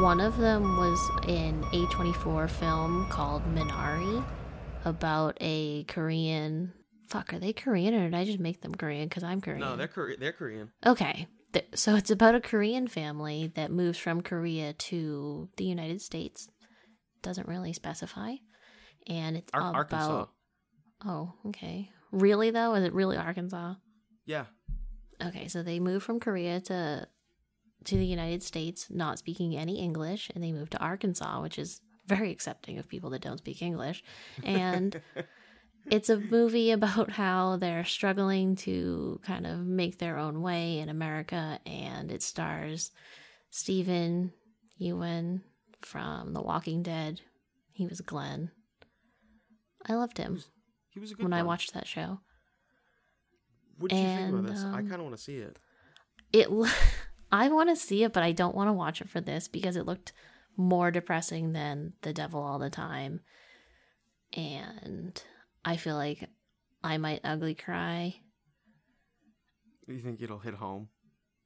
One 0.00 0.20
of 0.20 0.36
them 0.36 0.76
was 0.76 0.98
an 1.26 1.62
A24 1.72 2.50
film 2.50 3.06
called 3.08 3.42
Minari 3.54 4.22
about 4.84 5.38
a 5.40 5.84
Korean. 5.84 6.74
Fuck, 7.08 7.32
are 7.32 7.38
they 7.38 7.54
Korean 7.54 7.94
or 7.94 8.04
did 8.10 8.14
I 8.14 8.26
just 8.26 8.38
make 8.38 8.60
them 8.60 8.74
Korean? 8.74 9.08
Because 9.08 9.22
I'm 9.24 9.40
Korean. 9.40 9.60
No, 9.60 9.74
they're 9.76 9.88
Kore- 9.88 10.16
they're 10.18 10.32
Korean. 10.32 10.70
Okay. 10.84 11.28
So 11.74 11.94
it's 11.96 12.10
about 12.10 12.34
a 12.34 12.40
Korean 12.40 12.88
family 12.88 13.52
that 13.54 13.70
moves 13.70 13.98
from 13.98 14.20
Korea 14.20 14.74
to 14.74 15.48
the 15.56 15.64
United 15.64 16.02
States. 16.02 16.46
Doesn't 17.22 17.48
really 17.48 17.72
specify. 17.72 18.34
And 19.06 19.38
it's 19.38 19.50
Ar- 19.54 19.70
about. 19.70 19.74
Arkansas. 19.76 20.26
Oh, 21.06 21.32
okay. 21.46 21.90
Really, 22.12 22.50
though? 22.50 22.74
Is 22.74 22.84
it 22.84 22.92
really 22.92 23.16
Arkansas? 23.16 23.74
Yeah. 24.26 24.44
Okay, 25.24 25.48
so 25.48 25.62
they 25.62 25.80
moved 25.80 26.04
from 26.04 26.20
Korea 26.20 26.60
to 26.60 27.08
to 27.84 27.96
the 27.96 28.06
United 28.06 28.42
States, 28.44 28.86
not 28.90 29.18
speaking 29.18 29.56
any 29.56 29.80
English, 29.80 30.30
and 30.34 30.44
they 30.44 30.52
moved 30.52 30.72
to 30.72 30.78
Arkansas, 30.78 31.42
which 31.42 31.58
is 31.58 31.80
very 32.06 32.30
accepting 32.30 32.78
of 32.78 32.88
people 32.88 33.10
that 33.10 33.22
don't 33.22 33.38
speak 33.38 33.60
English. 33.60 34.04
And 34.44 35.00
it's 35.90 36.08
a 36.08 36.18
movie 36.18 36.70
about 36.70 37.10
how 37.10 37.56
they're 37.56 37.84
struggling 37.84 38.54
to 38.56 39.20
kind 39.24 39.46
of 39.46 39.60
make 39.60 39.98
their 39.98 40.16
own 40.16 40.42
way 40.42 40.78
in 40.78 40.88
America, 40.88 41.58
and 41.66 42.12
it 42.12 42.22
stars 42.22 42.92
Steven 43.50 44.32
Yeun 44.80 45.40
from 45.80 46.34
The 46.34 46.42
Walking 46.42 46.82
Dead. 46.82 47.20
He 47.72 47.86
was 47.86 48.00
Glenn. 48.00 48.50
I 49.88 49.94
loved 49.94 50.18
him 50.18 50.44
He 50.92 51.00
was 51.00 51.10
a 51.10 51.14
good 51.14 51.24
when 51.24 51.32
I 51.32 51.42
watched 51.42 51.72
that 51.74 51.86
show. 51.86 52.20
What 53.78 53.90
did 53.90 53.98
you 53.98 54.16
think 54.16 54.28
about 54.30 54.46
this? 54.46 54.62
I 54.62 54.78
um, 54.78 54.88
kind 54.88 54.94
of 54.94 55.00
want 55.02 55.16
to 55.16 55.22
see 55.22 55.36
it. 55.36 55.58
it 56.32 56.48
I 57.32 57.48
want 57.48 57.70
to 57.70 57.76
see 57.76 58.04
it, 58.04 58.12
but 58.12 58.22
I 58.22 58.32
don't 58.32 58.54
want 58.54 58.68
to 58.68 58.74
watch 58.74 59.00
it 59.00 59.08
for 59.08 59.20
this 59.20 59.48
because 59.48 59.76
it 59.76 59.86
looked 59.86 60.12
more 60.56 60.90
depressing 60.90 61.52
than 61.52 61.94
The 62.02 62.12
Devil 62.12 62.42
All 62.42 62.58
the 62.58 62.68
Time. 62.68 63.20
And 64.34 65.20
I 65.64 65.76
feel 65.76 65.96
like 65.96 66.28
I 66.84 66.98
might 66.98 67.20
ugly 67.24 67.54
cry. 67.54 68.16
You 69.86 70.00
think 70.00 70.20
it'll 70.20 70.38
hit 70.38 70.54
home? 70.54 70.88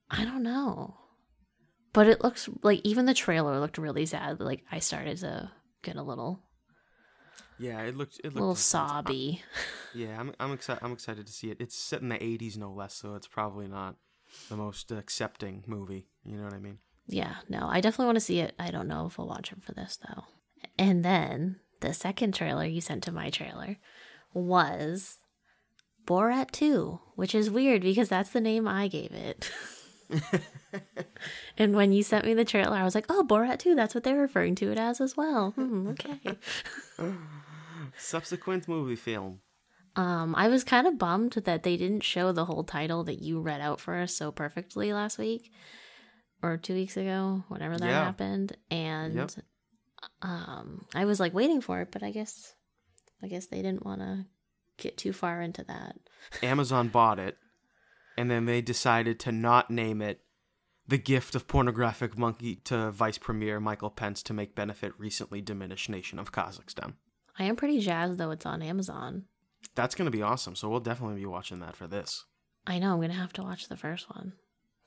I 0.09 0.25
don't 0.25 0.43
know. 0.43 0.97
But 1.93 2.07
it 2.07 2.21
looks 2.21 2.49
like 2.63 2.81
even 2.83 3.05
the 3.05 3.13
trailer 3.13 3.59
looked 3.59 3.77
really 3.77 4.05
sad. 4.05 4.41
Like 4.41 4.63
I 4.71 4.79
started 4.79 5.17
to 5.19 5.51
get 5.83 5.95
a 5.95 6.03
little 6.03 6.43
Yeah, 7.59 7.81
it 7.81 7.95
looked 7.95 8.19
it 8.19 8.25
looked 8.25 8.35
little 8.35 8.49
intense. 8.51 8.73
I- 8.73 8.87
sobby. 8.87 9.43
yeah, 9.95 10.19
I'm 10.19 10.33
I'm 10.39 10.51
excited. 10.53 10.83
I'm 10.83 10.93
excited 10.93 11.25
to 11.27 11.33
see 11.33 11.49
it. 11.49 11.57
It's 11.59 11.75
set 11.75 12.01
in 12.01 12.09
the 12.09 12.17
'80s, 12.17 12.57
no 12.57 12.71
less, 12.71 12.93
so 12.93 13.15
it's 13.15 13.27
probably 13.27 13.67
not 13.67 13.95
the 14.49 14.57
most 14.57 14.91
accepting 14.91 15.63
movie. 15.67 16.07
You 16.25 16.37
know 16.37 16.43
what 16.43 16.53
I 16.53 16.59
mean? 16.59 16.79
Yeah, 17.07 17.35
no, 17.47 17.67
I 17.69 17.79
definitely 17.79 18.07
want 18.07 18.17
to 18.17 18.21
see 18.21 18.39
it. 18.39 18.53
I 18.59 18.69
don't 18.69 18.87
know 18.87 19.05
if 19.05 19.19
I'll 19.19 19.27
watch 19.27 19.51
it 19.51 19.63
for 19.63 19.71
this 19.73 19.97
though. 20.07 20.25
And 20.77 21.05
then 21.05 21.57
the 21.79 21.93
second 21.93 22.33
trailer 22.33 22.65
you 22.65 22.81
sent 22.81 23.03
to 23.03 23.11
my 23.11 23.29
trailer 23.29 23.77
was 24.33 25.19
Borat 26.05 26.51
2, 26.51 26.99
which 27.15 27.33
is 27.33 27.49
weird 27.49 27.81
because 27.81 28.09
that's 28.09 28.31
the 28.31 28.41
name 28.41 28.67
I 28.67 28.87
gave 28.87 29.11
it. 29.11 29.51
and 31.57 31.75
when 31.75 31.91
you 31.91 32.03
sent 32.03 32.25
me 32.25 32.33
the 32.33 32.45
trailer, 32.45 32.75
I 32.75 32.83
was 32.83 32.95
like, 32.95 33.05
oh, 33.09 33.25
Borat 33.27 33.59
2, 33.59 33.75
that's 33.75 33.95
what 33.95 34.03
they're 34.03 34.19
referring 34.19 34.55
to 34.55 34.71
it 34.71 34.77
as 34.77 34.99
as 35.01 35.15
well. 35.15 35.51
Hmm, 35.51 35.89
okay. 35.89 36.19
Subsequent 37.97 38.67
movie 38.67 38.95
film. 38.95 39.41
Um, 39.95 40.35
I 40.35 40.47
was 40.47 40.63
kind 40.63 40.85
of 40.85 40.97
bummed 40.99 41.33
that 41.33 41.63
they 41.63 41.75
didn't 41.75 42.03
show 42.03 42.31
the 42.31 42.45
whole 42.45 42.63
title 42.63 43.03
that 43.05 43.21
you 43.21 43.39
read 43.41 43.61
out 43.61 43.79
for 43.79 43.95
us 43.95 44.13
so 44.13 44.31
perfectly 44.31 44.93
last 44.93 45.17
week 45.17 45.51
or 46.43 46.57
two 46.57 46.75
weeks 46.75 46.97
ago, 46.97 47.43
whenever 47.47 47.77
that 47.77 47.87
Yeah. 47.87 48.03
happened. 48.05 48.55
And 48.69 49.15
Yep. 49.15 49.31
um, 50.21 50.85
I 50.93 51.05
was 51.05 51.19
like 51.19 51.33
waiting 51.33 51.61
for 51.61 51.81
it, 51.81 51.91
but 51.91 52.03
I 52.03 52.11
guess, 52.11 52.53
I 53.23 53.27
guess 53.27 53.47
they 53.47 53.61
didn't 53.63 53.85
want 53.85 54.01
to 54.01 54.25
get 54.77 54.97
too 54.97 55.13
far 55.13 55.41
into 55.41 55.63
that. 55.63 55.95
Amazon 56.43 56.89
bought 56.89 57.17
it, 57.19 57.37
and 58.15 58.29
then 58.29 58.45
they 58.45 58.61
decided 58.61 59.19
to 59.21 59.31
not 59.31 59.71
name 59.71 60.01
it 60.03 60.21
the 60.87 60.97
gift 60.99 61.35
of 61.35 61.47
pornographic 61.47 62.17
monkey 62.17 62.55
to 62.55 62.91
Vice 62.91 63.17
Premier 63.17 63.59
Michael 63.59 63.89
Pence 63.89 64.21
to 64.23 64.33
make 64.33 64.55
benefit 64.55 64.93
recently 64.97 65.41
diminished 65.41 65.89
nation 65.89 66.17
of 66.19 66.31
Kazakhstan. 66.31 66.93
I 67.39 67.43
am 67.43 67.55
pretty 67.55 67.79
jazzed 67.79 68.17
though 68.17 68.31
it's 68.31 68.45
on 68.45 68.61
Amazon. 68.61 69.25
That's 69.75 69.95
going 69.95 70.09
to 70.09 70.17
be 70.17 70.21
awesome. 70.23 70.55
So 70.55 70.69
we'll 70.69 70.79
definitely 70.79 71.19
be 71.19 71.25
watching 71.25 71.59
that 71.59 71.75
for 71.75 71.87
this. 71.87 72.25
I 72.65 72.79
know 72.79 72.93
I'm 72.93 73.01
gonna 73.01 73.13
have 73.13 73.33
to 73.33 73.43
watch 73.43 73.69
the 73.69 73.77
first 73.77 74.09
one 74.09 74.33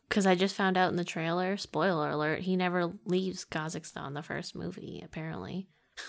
because 0.08 0.26
I 0.26 0.34
just 0.34 0.54
found 0.54 0.76
out 0.76 0.90
in 0.90 0.96
the 0.96 1.04
trailer. 1.04 1.56
Spoiler 1.56 2.10
alert: 2.10 2.40
he 2.40 2.54
never 2.54 2.92
leaves 3.06 3.44
Kazakhstan. 3.44 4.12
The 4.14 4.22
first 4.22 4.54
movie, 4.54 5.00
apparently. 5.04 5.68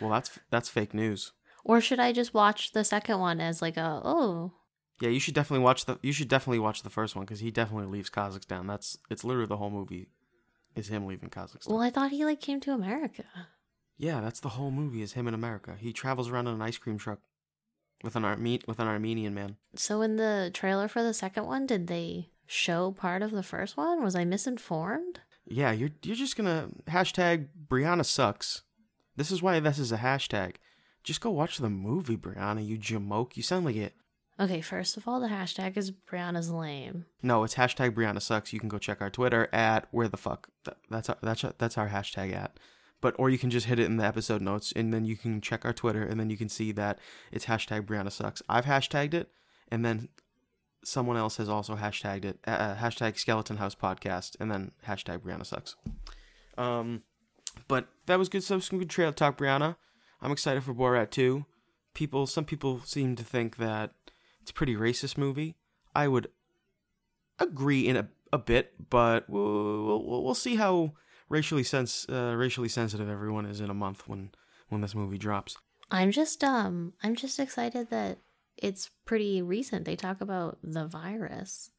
Well, 0.00 0.10
that's 0.10 0.38
that's 0.50 0.68
fake 0.68 0.94
news. 0.94 1.32
Or 1.64 1.80
should 1.80 2.00
I 2.00 2.12
just 2.12 2.34
watch 2.34 2.72
the 2.72 2.84
second 2.84 3.18
one 3.18 3.40
as 3.40 3.62
like 3.62 3.76
a 3.76 4.00
oh 4.04 4.52
Yeah, 5.00 5.10
you 5.10 5.20
should 5.20 5.34
definitely 5.34 5.64
watch 5.64 5.84
the 5.84 5.98
you 6.02 6.12
should 6.12 6.28
definitely 6.28 6.58
watch 6.58 6.82
the 6.82 6.90
first 6.90 7.14
one 7.14 7.24
because 7.24 7.40
he 7.40 7.50
definitely 7.50 7.86
leaves 7.86 8.10
Kazakhstan. 8.10 8.66
That's 8.66 8.98
it's 9.10 9.24
literally 9.24 9.46
the 9.48 9.56
whole 9.58 9.70
movie 9.70 10.08
is 10.74 10.88
him 10.88 11.06
leaving 11.06 11.30
Kazakhstan. 11.30 11.68
well 11.68 11.80
I 11.82 11.90
thought 11.90 12.10
he 12.10 12.24
like 12.24 12.40
came 12.40 12.60
to 12.60 12.72
America. 12.72 13.24
Yeah, 13.98 14.20
that's 14.20 14.40
the 14.40 14.50
whole 14.50 14.70
movie 14.70 15.02
is 15.02 15.14
him 15.14 15.26
in 15.28 15.34
America. 15.34 15.76
He 15.78 15.92
travels 15.92 16.28
around 16.28 16.46
in 16.48 16.54
an 16.54 16.62
ice 16.62 16.76
cream 16.78 16.98
truck 16.98 17.20
with 18.02 18.16
an 18.16 18.24
Arme- 18.24 18.60
with 18.66 18.78
an 18.78 18.88
Armenian 18.88 19.34
man. 19.34 19.56
So 19.74 20.02
in 20.02 20.16
the 20.16 20.50
trailer 20.52 20.88
for 20.88 21.02
the 21.02 21.14
second 21.14 21.46
one, 21.46 21.66
did 21.66 21.86
they 21.86 22.30
show 22.46 22.92
part 22.92 23.22
of 23.22 23.30
the 23.30 23.42
first 23.42 23.76
one? 23.76 24.02
Was 24.02 24.14
I 24.14 24.24
misinformed? 24.24 25.20
Yeah, 25.46 25.72
you're 25.72 25.90
you're 26.02 26.16
just 26.16 26.36
gonna 26.36 26.68
hashtag 26.88 27.48
Brianna 27.68 28.04
sucks. 28.04 28.62
This 29.16 29.30
is 29.30 29.42
why 29.42 29.60
this 29.60 29.78
is 29.78 29.92
a 29.92 29.96
hashtag. 29.98 30.56
Just 31.02 31.20
go 31.20 31.30
watch 31.30 31.58
the 31.58 31.70
movie, 31.70 32.16
Brianna. 32.16 32.66
You 32.66 32.76
jamoke. 32.78 33.36
You 33.36 33.42
sound 33.42 33.64
like 33.64 33.76
it. 33.76 33.94
Okay, 34.38 34.60
first 34.60 34.98
of 34.98 35.08
all, 35.08 35.18
the 35.20 35.28
hashtag 35.28 35.78
is 35.78 35.90
Brianna's 35.90 36.50
lame. 36.50 37.06
No, 37.22 37.42
it's 37.44 37.54
hashtag 37.54 37.92
Brianna 37.92 38.20
sucks. 38.20 38.52
You 38.52 38.60
can 38.60 38.68
go 38.68 38.76
check 38.76 39.00
our 39.00 39.08
Twitter 39.08 39.48
at 39.52 39.86
where 39.92 40.08
the 40.08 40.18
fuck. 40.18 40.48
That's 40.90 41.08
our, 41.08 41.16
that's 41.22 41.44
our, 41.44 41.54
that's 41.56 41.78
our 41.78 41.88
hashtag 41.88 42.34
at. 42.34 42.58
But 43.00 43.14
or 43.18 43.28
you 43.30 43.38
can 43.38 43.50
just 43.50 43.66
hit 43.66 43.78
it 43.78 43.86
in 43.86 43.96
the 43.96 44.04
episode 44.04 44.40
notes, 44.40 44.72
and 44.74 44.92
then 44.92 45.04
you 45.04 45.16
can 45.16 45.40
check 45.40 45.64
our 45.64 45.72
Twitter, 45.72 46.02
and 46.02 46.18
then 46.18 46.30
you 46.30 46.36
can 46.36 46.48
see 46.48 46.72
that 46.72 46.98
it's 47.30 47.46
hashtag 47.46 47.82
Brianna 47.82 48.10
sucks. 48.10 48.42
I've 48.48 48.64
hashtagged 48.64 49.14
it, 49.14 49.30
and 49.68 49.84
then 49.84 50.08
someone 50.84 51.16
else 51.16 51.36
has 51.36 51.48
also 51.48 51.76
hashtagged 51.76 52.24
it. 52.24 52.38
Uh, 52.46 52.74
hashtag 52.76 53.18
Skeleton 53.18 53.58
House 53.58 53.74
Podcast, 53.74 54.36
and 54.40 54.50
then 54.50 54.72
hashtag 54.86 55.18
Brianna 55.18 55.44
sucks. 55.44 55.76
Um, 56.56 57.02
but 57.68 57.88
that 58.06 58.18
was 58.18 58.28
good. 58.28 58.44
So 58.44 58.58
some 58.60 58.78
good 58.78 58.90
trailer 58.90 59.12
talk, 59.12 59.38
Brianna. 59.38 59.76
I'm 60.22 60.32
excited 60.32 60.62
for 60.64 60.74
Borat 60.74 61.10
2. 61.10 61.44
People, 61.94 62.26
some 62.26 62.44
people 62.44 62.80
seem 62.84 63.16
to 63.16 63.24
think 63.24 63.56
that 63.56 63.92
it's 64.40 64.50
a 64.50 64.54
pretty 64.54 64.74
racist 64.74 65.18
movie. 65.18 65.56
I 65.94 66.08
would 66.08 66.28
agree 67.38 67.86
in 67.86 67.96
a, 67.96 68.08
a 68.32 68.38
bit, 68.38 68.72
but 68.90 69.28
we'll, 69.28 69.84
we'll, 69.84 70.24
we'll 70.24 70.34
see 70.34 70.56
how 70.56 70.92
racially 71.28 71.62
sens- 71.62 72.06
uh, 72.08 72.34
racially 72.36 72.68
sensitive 72.68 73.08
everyone 73.08 73.46
is 73.46 73.60
in 73.60 73.70
a 73.70 73.74
month 73.74 74.08
when 74.08 74.30
when 74.68 74.80
this 74.80 74.94
movie 74.94 75.18
drops. 75.18 75.56
I'm 75.90 76.10
just 76.10 76.42
um 76.44 76.92
I'm 77.02 77.14
just 77.14 77.38
excited 77.38 77.90
that 77.90 78.18
it's 78.56 78.90
pretty 79.04 79.42
recent. 79.42 79.84
They 79.84 79.96
talk 79.96 80.20
about 80.20 80.58
the 80.62 80.86
virus. 80.86 81.70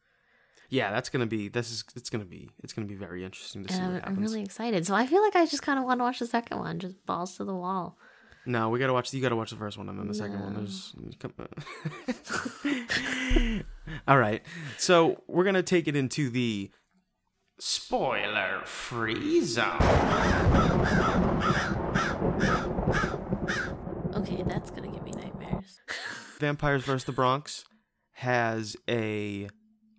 Yeah, 0.70 0.92
that's 0.92 1.10
gonna 1.10 1.26
be 1.26 1.48
this 1.48 1.72
is 1.72 1.84
it's 1.96 2.10
gonna 2.10 2.26
be 2.26 2.50
it's 2.64 2.74
gonna 2.74 2.88
be 2.88 2.96
very 2.96 3.24
interesting 3.24 3.66
to 3.66 3.74
see 3.74 3.80
I'm, 3.82 4.02
I'm 4.04 4.16
really 4.18 4.42
excited. 4.42 4.86
So 4.86 4.96
I 4.96 5.08
feel 5.08 5.22
like 5.22 5.36
I 5.36 5.46
just 5.46 5.62
kind 5.64 5.80
of 5.80 5.86
want 5.86 6.00
to 6.00 6.04
watch 6.04 6.20
the 6.20 6.28
second 6.28 6.60
one, 6.60 6.80
just 6.80 7.06
balls 7.06 7.38
to 7.38 7.46
the 7.46 7.56
wall. 7.56 7.98
No, 8.46 8.70
we 8.70 8.80
gotta 8.80 8.94
watch. 8.94 9.14
You 9.14 9.22
gotta 9.22 9.36
watch 9.36 9.50
the 9.50 9.58
first 9.58 9.78
one 9.78 9.90
and 9.90 10.00
then 10.00 10.08
the 10.08 10.14
second 10.14 10.40
one. 10.42 10.56
There's. 10.56 10.96
come- 11.20 11.34
All 14.08 14.18
right, 14.18 14.42
so 14.78 15.22
we're 15.28 15.44
gonna 15.44 15.64
take 15.64 15.88
it 15.88 15.96
into 15.96 16.30
the 16.30 16.72
spoiler-free 17.60 19.42
zone. 19.42 19.82
Okay, 24.16 24.44
that's 24.46 24.72
gonna 24.72 24.88
give 24.88 25.04
me 25.04 25.12
nightmares. 25.12 25.80
Vampires 26.40 26.84
vs. 26.84 27.06
the 27.06 27.12
Bronx 27.12 27.66
has 28.14 28.76
a 28.90 29.48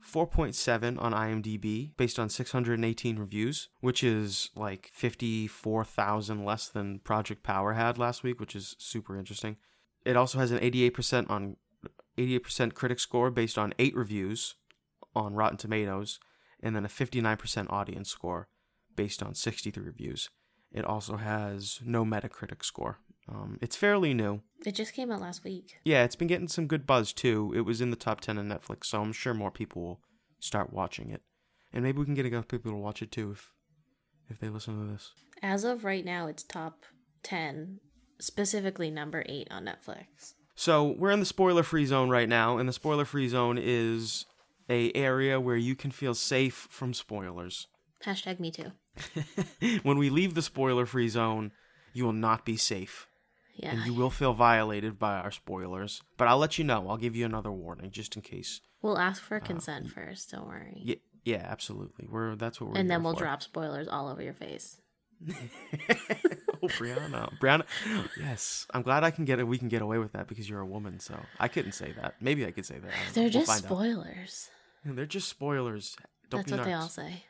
4.7 0.05 1.01
on 1.01 1.13
IMDb 1.13 1.97
based 1.97 2.19
on 2.19 2.29
618 2.29 3.19
reviews, 3.19 3.69
which 3.81 4.03
is 4.03 4.51
like 4.57 4.91
54,000 4.95 6.45
less 6.45 6.69
than 6.69 7.01
Project 7.01 7.43
Power 7.43 7.75
had 7.75 7.99
last 7.99 8.23
week, 8.23 8.41
which 8.41 8.57
is 8.57 8.75
super 8.79 9.17
interesting. 9.17 9.57
It 10.05 10.17
also 10.17 10.39
has 10.39 10.51
an 10.51 10.59
88% 10.59 11.29
on 11.29 11.57
88% 12.17 12.75
critic 12.75 12.99
score 12.99 13.31
based 13.31 13.59
on 13.59 13.75
8 13.79 13.95
reviews 13.95 14.55
on 15.15 15.35
Rotten 15.35 15.59
Tomatoes 15.59 16.19
and 16.63 16.75
then 16.75 16.85
a 16.85 16.89
59% 16.89 17.71
audience 17.71 18.09
score 18.09 18.49
based 18.97 19.23
on 19.23 19.35
63 19.35 19.83
reviews. 19.83 20.29
It 20.73 20.85
also 20.85 21.17
has 21.17 21.81
no 21.85 22.05
Metacritic 22.05 22.65
score. 22.65 22.99
Um, 23.29 23.59
it's 23.61 23.77
fairly 23.77 24.15
new. 24.15 24.41
It 24.65 24.75
just 24.75 24.95
came 24.95 25.11
out 25.11 25.21
last 25.21 25.45
week. 25.45 25.77
Yeah, 25.85 26.05
it's 26.05 26.17
been 26.17 26.29
getting 26.29 26.49
some 26.49 26.67
good 26.67 26.87
buzz 26.87 27.13
too. 27.13 27.53
It 27.55 27.63
was 27.63 27.81
in 27.81 27.91
the 27.91 27.97
top 27.97 28.21
10 28.21 28.39
on 28.39 28.49
Netflix, 28.49 28.87
so 28.87 29.01
I'm 29.01 29.13
sure 29.13 29.35
more 29.35 29.51
people 29.51 29.83
will 29.83 30.01
start 30.41 30.73
watching 30.73 31.11
it. 31.11 31.23
And 31.73 31.85
maybe 31.85 31.99
we 31.99 32.07
can 32.07 32.15
get 32.15 32.27
enough 32.27 32.49
people 32.49 32.71
to 32.71 32.77
watch 32.77 33.03
it 33.03 33.13
too 33.13 33.33
if 33.33 33.53
if 34.31 34.39
they 34.39 34.49
listen 34.49 34.79
to 34.79 34.93
this. 34.93 35.13
As 35.43 35.65
of 35.65 35.85
right 35.85 36.05
now, 36.05 36.27
it's 36.27 36.43
top 36.43 36.85
10, 37.23 37.81
specifically 38.19 38.91
number 38.91 39.25
8 39.27 39.49
on 39.51 39.65
Netflix. 39.65 40.35
So, 40.55 40.97
we're 40.99 41.13
in 41.13 41.21
the 41.21 41.27
spoiler-free 41.27 41.87
zone 41.87 42.11
right 42.11 42.29
now, 42.29 42.59
and 42.59 42.69
the 42.69 42.73
spoiler-free 42.73 43.29
zone 43.29 43.59
is 43.63 44.27
a 44.69 44.93
area 44.95 45.41
where 45.41 45.57
you 45.57 45.75
can 45.75 45.91
feel 45.91 46.15
safe 46.15 46.67
from 46.71 46.95
spoilers. 46.95 47.67
Hashtag 48.05 48.39
me 48.39 48.51
too. 48.51 48.73
when 49.83 49.99
we 49.99 50.11
leave 50.11 50.35
the 50.35 50.43
spoiler-free 50.43 51.09
zone, 51.09 51.53
you 51.93 52.05
will 52.05 52.13
not 52.13 52.45
be 52.45 52.57
safe. 52.57 53.09
Yeah. 53.57 53.73
And 53.73 53.87
you 53.87 53.95
will 53.95 54.11
feel 54.11 54.35
violated 54.35 54.99
by 54.99 55.15
our 55.15 55.33
spoilers. 55.33 56.03
But 56.17 56.29
I'll 56.29 56.39
let 56.39 56.59
you 56.59 56.65
know. 56.65 56.89
I'll 56.89 56.97
give 56.97 57.17
you 57.17 57.25
another 57.25 57.51
warning 57.51 57.91
just 57.91 58.15
in 58.15 58.23
case. 58.23 58.61
We'll 58.83 58.99
ask 58.99 59.21
for 59.21 59.41
consent 59.41 59.87
um, 59.87 59.91
first, 59.91 60.31
don't 60.31 60.47
worry. 60.47 60.81
Yeah, 60.85 60.95
yeah, 61.25 61.47
absolutely. 61.49 62.07
We're 62.09 62.37
that's 62.37 62.61
what 62.61 62.71
we're 62.71 62.79
and 62.79 62.89
then 62.89 63.03
we'll 63.03 63.15
for. 63.15 63.21
drop 63.21 63.43
spoilers 63.43 63.89
all 63.89 64.09
over 64.09 64.23
your 64.23 64.35
face. 64.35 64.81
oh, 65.29 66.69
Brianna, 66.69 67.37
Brianna, 67.41 67.65
yes. 68.21 68.69
I'm 68.73 68.83
glad 68.83 69.03
I 69.03 69.11
can 69.11 69.25
get 69.25 69.41
it. 69.41 69.49
We 69.49 69.59
can 69.59 69.67
get 69.67 69.83
away 69.83 69.99
with 69.99 70.13
that 70.13 70.29
because 70.29 70.49
you're 70.49 70.61
a 70.61 70.67
woman. 70.67 71.01
So 71.01 71.19
I 71.41 71.49
couldn't 71.49 71.73
say 71.73 71.93
that. 72.01 72.15
Maybe 72.21 72.47
I 72.47 72.53
could 72.53 72.65
say 72.65 72.79
that. 72.79 72.87
I 72.87 72.91
don't 72.91 73.07
know. 73.07 73.13
They're 73.15 73.23
We'll 73.25 73.47
just 73.47 73.65
spoilers. 73.65 74.51
They're 74.85 75.07
just 75.07 75.29
spoilers. 75.29 75.97
Don't 76.31 76.47
That's 76.47 76.53
be 76.53 76.59
what 76.59 76.67
they 76.67 76.73
all 76.73 76.89
say. 76.89 77.25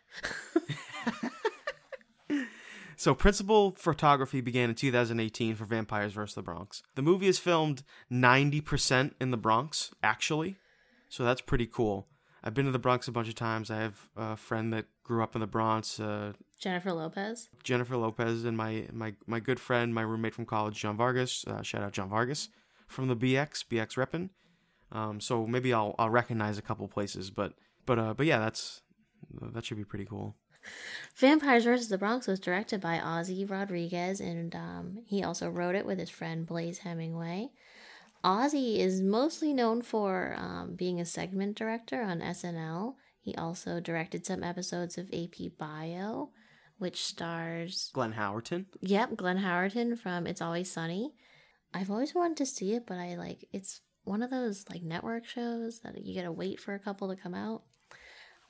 So, 2.98 3.14
principal 3.14 3.76
photography 3.78 4.40
began 4.40 4.70
in 4.70 4.74
2018 4.74 5.54
for 5.54 5.64
Vampires 5.64 6.14
vs. 6.14 6.34
the 6.34 6.42
Bronx. 6.42 6.82
The 6.96 7.02
movie 7.02 7.28
is 7.28 7.38
filmed 7.38 7.84
90% 8.10 9.12
in 9.20 9.30
the 9.30 9.36
Bronx, 9.36 9.92
actually. 10.02 10.56
So, 11.08 11.22
that's 11.22 11.40
pretty 11.40 11.68
cool. 11.68 12.08
I've 12.42 12.54
been 12.54 12.64
to 12.64 12.72
the 12.72 12.78
Bronx 12.80 13.06
a 13.06 13.12
bunch 13.12 13.28
of 13.28 13.36
times. 13.36 13.70
I 13.70 13.76
have 13.76 14.08
a 14.16 14.36
friend 14.36 14.72
that 14.72 14.86
grew 15.04 15.22
up 15.22 15.36
in 15.36 15.40
the 15.40 15.46
Bronx, 15.46 16.00
uh, 16.00 16.32
Jennifer 16.58 16.92
Lopez. 16.92 17.48
Jennifer 17.62 17.96
Lopez, 17.96 18.44
and 18.44 18.56
my, 18.56 18.88
my, 18.92 19.14
my 19.28 19.38
good 19.38 19.60
friend, 19.60 19.94
my 19.94 20.02
roommate 20.02 20.34
from 20.34 20.44
college, 20.44 20.80
John 20.80 20.96
Vargas. 20.96 21.44
Uh, 21.46 21.62
shout 21.62 21.84
out 21.84 21.92
John 21.92 22.08
Vargas 22.08 22.48
from 22.88 23.06
the 23.06 23.16
BX, 23.16 23.64
BX 23.70 23.94
Reppin. 23.94 24.30
Um, 24.92 25.20
so 25.20 25.46
maybe 25.46 25.72
I'll 25.72 25.94
I'll 25.98 26.10
recognize 26.10 26.58
a 26.58 26.62
couple 26.62 26.88
places, 26.88 27.30
but 27.30 27.54
but 27.86 27.98
uh, 27.98 28.14
but 28.14 28.26
yeah, 28.26 28.38
that's 28.38 28.82
that 29.52 29.64
should 29.64 29.76
be 29.76 29.84
pretty 29.84 30.04
cool. 30.04 30.36
Vampires 31.16 31.64
vs. 31.64 31.88
the 31.88 31.98
Bronx 31.98 32.26
was 32.26 32.40
directed 32.40 32.80
by 32.80 32.98
Ozzy 32.98 33.48
Rodriguez, 33.48 34.20
and 34.20 34.54
um, 34.54 34.98
he 35.06 35.22
also 35.22 35.48
wrote 35.48 35.74
it 35.74 35.86
with 35.86 35.98
his 35.98 36.10
friend 36.10 36.46
Blaze 36.46 36.78
Hemingway. 36.78 37.50
Ozzy 38.24 38.78
is 38.78 39.00
mostly 39.00 39.52
known 39.52 39.82
for 39.82 40.34
um, 40.36 40.74
being 40.74 41.00
a 41.00 41.04
segment 41.04 41.56
director 41.56 42.02
on 42.02 42.20
SNL. 42.20 42.94
He 43.20 43.34
also 43.36 43.80
directed 43.80 44.26
some 44.26 44.42
episodes 44.42 44.98
of 44.98 45.12
AP 45.12 45.56
Bio, 45.58 46.30
which 46.78 47.04
stars, 47.04 47.90
Glenn 47.92 48.14
Howerton. 48.14 48.66
yep, 48.80 49.16
Glenn 49.16 49.38
Howerton 49.38 49.98
from 49.98 50.26
It's 50.26 50.42
Always 50.42 50.70
Sunny. 50.70 51.14
I've 51.72 51.90
always 51.90 52.14
wanted 52.14 52.38
to 52.38 52.46
see 52.46 52.72
it, 52.72 52.86
but 52.86 52.98
I 52.98 53.14
like 53.16 53.46
it's 53.52 53.82
one 54.08 54.22
of 54.22 54.30
those 54.30 54.64
like 54.70 54.82
network 54.82 55.24
shows 55.26 55.80
that 55.80 56.04
you 56.04 56.14
gotta 56.14 56.32
wait 56.32 56.60
for 56.60 56.74
a 56.74 56.78
couple 56.78 57.08
to 57.08 57.16
come 57.20 57.34
out. 57.34 57.62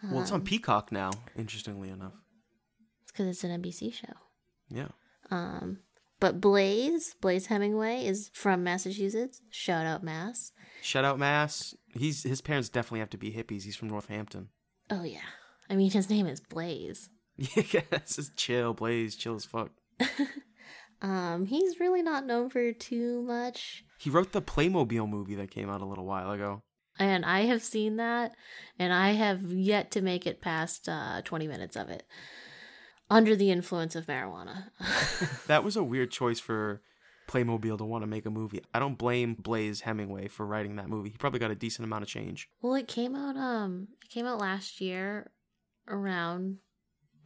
Well, 0.03 0.23
it's 0.23 0.31
on 0.31 0.43
Peacock 0.43 0.93
now. 0.93 1.11
Interestingly 1.37 1.89
enough, 1.91 2.13
It's 3.03 3.11
because 3.13 3.27
it's 3.27 3.43
an 3.45 3.61
NBC 3.63 3.93
show. 3.93 4.13
yeah. 4.71 4.89
Um, 5.31 5.81
but 6.21 6.41
Blaze, 6.41 7.15
Blaze 7.21 7.47
Hemingway, 7.47 8.05
is 8.07 8.31
from 8.33 8.63
Massachusetts. 8.65 9.41
Shout 9.51 9.87
out 9.87 10.03
Mass. 10.03 10.53
Shout 10.83 11.05
out 11.05 11.19
Mass. 11.19 11.75
He's 11.95 12.23
his 12.23 12.41
parents 12.41 12.69
definitely 12.69 13.01
have 13.01 13.11
to 13.11 13.19
be 13.19 13.33
hippies. 13.33 13.65
He's 13.65 13.77
from 13.77 13.89
Northampton. 13.89 14.49
Oh 14.91 15.03
yeah, 15.03 15.19
I 15.69 15.75
mean 15.77 15.91
his 15.91 16.09
name 16.09 16.27
is 16.27 16.41
Blaze. 16.41 17.11
Yeah, 17.73 17.83
this 17.91 18.19
is 18.19 18.31
chill, 18.37 18.75
Blaze, 18.75 19.15
chill 19.17 19.35
as 19.37 19.45
fuck. 19.45 19.71
Um, 21.01 21.47
he's 21.47 21.79
really 21.79 22.03
not 22.03 22.27
known 22.27 22.51
for 22.51 22.73
too 22.73 23.23
much. 23.23 23.85
He 23.99 24.11
wrote 24.11 24.33
the 24.33 24.43
Playmobil 24.43 25.09
movie 25.09 25.37
that 25.37 25.51
came 25.51 25.71
out 25.71 25.81
a 25.81 25.87
little 25.87 26.05
while 26.05 26.31
ago. 26.31 26.63
And 26.99 27.25
I 27.25 27.43
have 27.43 27.63
seen 27.63 27.97
that, 27.97 28.35
and 28.79 28.93
I 28.93 29.11
have 29.11 29.53
yet 29.53 29.93
to 29.93 30.01
make 30.01 30.27
it 30.27 30.41
past 30.41 30.89
uh, 30.89 31.23
20 31.25 31.47
minutes 31.47 31.77
of 31.77 31.91
it. 31.91 32.05
Under 33.09 33.37
the 33.37 33.51
influence 33.51 33.95
of 33.95 34.07
marijuana. 34.07 34.71
that 35.47 35.65
was 35.65 35.77
a 35.77 35.85
weird 35.85 36.11
choice 36.11 36.41
for 36.41 36.83
Playmobil 37.29 37.79
to 37.79 37.85
want 37.85 38.03
to 38.03 38.07
make 38.07 38.27
a 38.27 38.31
movie. 38.31 38.63
I 38.75 38.81
don't 38.81 38.99
blame 38.99 39.35
Blaze 39.35 39.83
Hemingway 39.83 40.29
for 40.29 40.45
writing 40.45 40.77
that 40.77 40.89
movie. 40.89 41.11
He 41.11 41.17
probably 41.17 41.39
got 41.39 41.51
a 41.51 41.55
decent 41.55 41.85
amount 41.85 42.03
of 42.03 42.09
change. 42.09 42.49
Well, 42.61 42.75
it 42.75 42.89
came 42.89 43.15
out 43.15 43.37
um 43.37 43.89
it 44.03 44.11
came 44.11 44.27
out 44.27 44.41
last 44.41 44.81
year 44.81 45.31
around 45.87 46.59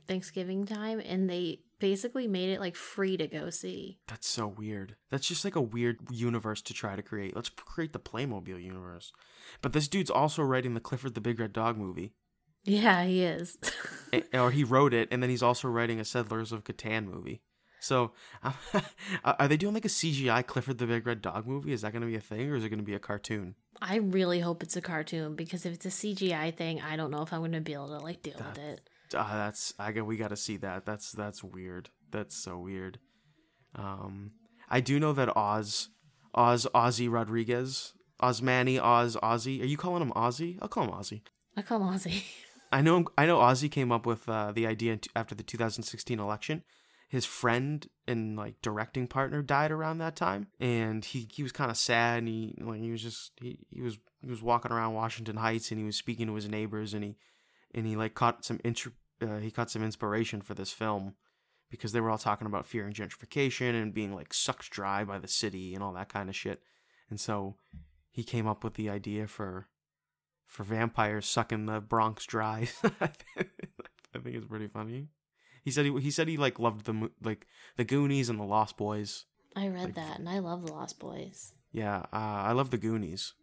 Thanksgiving 0.06 0.66
time 0.66 1.00
and 1.00 1.30
they 1.30 1.60
basically 1.82 2.28
made 2.28 2.48
it 2.48 2.60
like 2.60 2.76
free 2.76 3.16
to 3.16 3.26
go 3.26 3.50
see. 3.50 3.98
That's 4.06 4.28
so 4.28 4.46
weird. 4.46 4.94
That's 5.10 5.26
just 5.26 5.44
like 5.44 5.56
a 5.56 5.60
weird 5.60 5.98
universe 6.12 6.62
to 6.62 6.72
try 6.72 6.94
to 6.94 7.02
create. 7.02 7.34
Let's 7.34 7.48
create 7.48 7.92
the 7.92 7.98
Playmobil 7.98 8.62
universe. 8.62 9.12
But 9.60 9.72
this 9.72 9.88
dude's 9.88 10.08
also 10.08 10.44
writing 10.44 10.74
the 10.74 10.80
Clifford 10.80 11.14
the 11.14 11.20
Big 11.20 11.40
Red 11.40 11.52
Dog 11.52 11.76
movie. 11.76 12.12
Yeah, 12.62 13.04
he 13.04 13.24
is. 13.24 13.58
or 14.32 14.52
he 14.52 14.62
wrote 14.62 14.94
it, 14.94 15.08
and 15.10 15.20
then 15.20 15.28
he's 15.28 15.42
also 15.42 15.66
writing 15.66 15.98
a 15.98 16.04
Settlers 16.04 16.52
of 16.52 16.62
Catan 16.62 17.04
movie. 17.06 17.42
So, 17.80 18.12
are 19.24 19.48
they 19.48 19.56
doing 19.56 19.74
like 19.74 19.84
a 19.84 19.88
CGI 19.88 20.46
Clifford 20.46 20.78
the 20.78 20.86
Big 20.86 21.04
Red 21.04 21.20
Dog 21.20 21.48
movie? 21.48 21.72
Is 21.72 21.82
that 21.82 21.90
going 21.90 22.02
to 22.02 22.06
be 22.06 22.14
a 22.14 22.20
thing, 22.20 22.48
or 22.48 22.54
is 22.54 22.64
it 22.64 22.68
going 22.68 22.78
to 22.78 22.84
be 22.84 22.94
a 22.94 23.00
cartoon? 23.00 23.56
I 23.80 23.96
really 23.96 24.38
hope 24.38 24.62
it's 24.62 24.76
a 24.76 24.80
cartoon 24.80 25.34
because 25.34 25.66
if 25.66 25.74
it's 25.74 25.86
a 25.86 25.88
CGI 25.88 26.54
thing, 26.54 26.80
I 26.80 26.94
don't 26.94 27.10
know 27.10 27.22
if 27.22 27.32
I'm 27.32 27.40
going 27.40 27.50
to 27.50 27.60
be 27.60 27.72
able 27.72 27.98
to 27.98 28.04
like 28.04 28.22
deal 28.22 28.38
that, 28.38 28.50
with 28.50 28.58
it. 28.58 28.90
Uh, 29.14 29.26
that's 29.32 29.74
I 29.78 29.92
got 29.92 30.06
we 30.06 30.16
got 30.16 30.28
to 30.28 30.36
see 30.36 30.56
that. 30.58 30.84
That's 30.84 31.12
that's 31.12 31.42
weird. 31.42 31.90
That's 32.10 32.36
so 32.36 32.58
weird. 32.58 32.98
Um, 33.74 34.32
I 34.68 34.80
do 34.80 35.00
know 35.00 35.12
that 35.12 35.36
Oz, 35.36 35.88
Oz, 36.34 36.66
Ozzy 36.74 37.10
Rodriguez, 37.10 37.94
Osmani, 38.22 38.80
Oz, 38.80 39.16
Ozzy. 39.22 39.62
Are 39.62 39.66
you 39.66 39.76
calling 39.76 40.02
him 40.02 40.12
Ozzy? 40.12 40.58
I'll 40.60 40.68
call 40.68 40.84
him 40.84 40.90
Ozzy. 40.90 41.22
I 41.56 41.62
call 41.62 41.80
him 41.80 41.94
Ozzy. 41.94 42.22
I 42.72 42.82
know. 42.82 43.04
I 43.16 43.26
know. 43.26 43.38
Ozzy 43.38 43.70
came 43.70 43.92
up 43.92 44.06
with 44.06 44.28
uh, 44.28 44.52
the 44.52 44.66
idea 44.66 44.98
after 45.14 45.34
the 45.34 45.42
2016 45.42 46.18
election 46.18 46.62
his 47.12 47.26
friend 47.26 47.88
and 48.08 48.36
like 48.38 48.54
directing 48.62 49.06
partner 49.06 49.42
died 49.42 49.70
around 49.70 49.98
that 49.98 50.16
time 50.16 50.46
and 50.58 51.04
he, 51.04 51.28
he 51.30 51.42
was 51.42 51.52
kind 51.52 51.70
of 51.70 51.76
sad 51.76 52.20
and 52.20 52.28
he 52.28 52.54
like 52.58 52.80
he 52.80 52.90
was 52.90 53.02
just 53.02 53.32
he, 53.38 53.58
he 53.68 53.82
was 53.82 53.98
he 54.22 54.30
was 54.30 54.40
walking 54.40 54.72
around 54.72 54.94
Washington 54.94 55.36
Heights 55.36 55.70
and 55.70 55.78
he 55.78 55.84
was 55.84 55.94
speaking 55.94 56.26
to 56.26 56.34
his 56.34 56.48
neighbors 56.48 56.94
and 56.94 57.04
he 57.04 57.16
and 57.74 57.86
he 57.86 57.96
like 57.96 58.14
caught 58.14 58.46
some 58.46 58.58
intro, 58.64 58.92
uh, 59.22 59.38
he 59.38 59.50
caught 59.50 59.70
some 59.70 59.84
inspiration 59.84 60.40
for 60.40 60.54
this 60.54 60.72
film 60.72 61.14
because 61.70 61.92
they 61.92 62.00
were 62.00 62.10
all 62.10 62.18
talking 62.18 62.46
about 62.46 62.66
fear 62.66 62.86
and 62.86 62.94
gentrification 62.94 63.80
and 63.80 63.94
being 63.94 64.14
like 64.14 64.34
sucked 64.34 64.70
dry 64.70 65.04
by 65.04 65.18
the 65.18 65.28
city 65.28 65.74
and 65.74 65.82
all 65.82 65.92
that 65.92 66.08
kind 66.08 66.28
of 66.28 66.36
shit 66.36 66.62
and 67.10 67.20
so 67.20 67.56
he 68.10 68.22
came 68.22 68.46
up 68.46 68.62
with 68.64 68.74
the 68.74 68.90
idea 68.90 69.26
for 69.26 69.68
for 70.46 70.64
vampires 70.64 71.26
sucking 71.26 71.66
the 71.66 71.80
Bronx 71.80 72.26
dry 72.26 72.68
I 73.00 74.18
think 74.18 74.36
it's 74.36 74.46
pretty 74.46 74.68
funny 74.68 75.08
he 75.62 75.70
said 75.70 75.86
he, 75.86 76.00
he 76.00 76.10
said 76.10 76.28
he 76.28 76.36
like 76.36 76.58
loved 76.58 76.86
the 76.86 77.10
like 77.22 77.46
the 77.76 77.84
Goonies 77.84 78.28
and 78.28 78.38
the 78.38 78.44
Lost 78.44 78.76
Boys. 78.76 79.24
I 79.54 79.68
read 79.68 79.84
like, 79.84 79.94
that 79.94 80.18
and 80.18 80.28
I 80.28 80.40
love 80.40 80.66
the 80.66 80.72
Lost 80.72 80.98
Boys. 80.98 81.54
Yeah, 81.70 81.98
uh, 82.12 82.42
I 82.46 82.52
love 82.52 82.70
the 82.70 82.78
Goonies. 82.78 83.34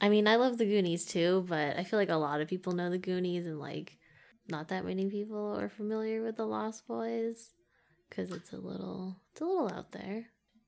I 0.00 0.08
mean, 0.08 0.26
I 0.26 0.36
love 0.36 0.58
the 0.58 0.66
Goonies 0.66 1.04
too, 1.04 1.44
but 1.48 1.76
I 1.76 1.84
feel 1.84 1.98
like 1.98 2.08
a 2.08 2.16
lot 2.16 2.40
of 2.40 2.48
people 2.48 2.72
know 2.72 2.90
the 2.90 2.98
Goonies 2.98 3.46
and 3.46 3.60
like 3.60 3.98
not 4.48 4.68
that 4.68 4.84
many 4.84 5.08
people 5.08 5.58
are 5.58 5.68
familiar 5.68 6.22
with 6.22 6.36
the 6.36 6.46
Lost 6.46 6.86
Boys 6.86 7.50
because 8.08 8.30
it's 8.30 8.52
a 8.52 8.58
little 8.58 9.16
it's 9.32 9.40
a 9.40 9.44
little 9.44 9.72
out 9.72 9.92
there. 9.92 10.26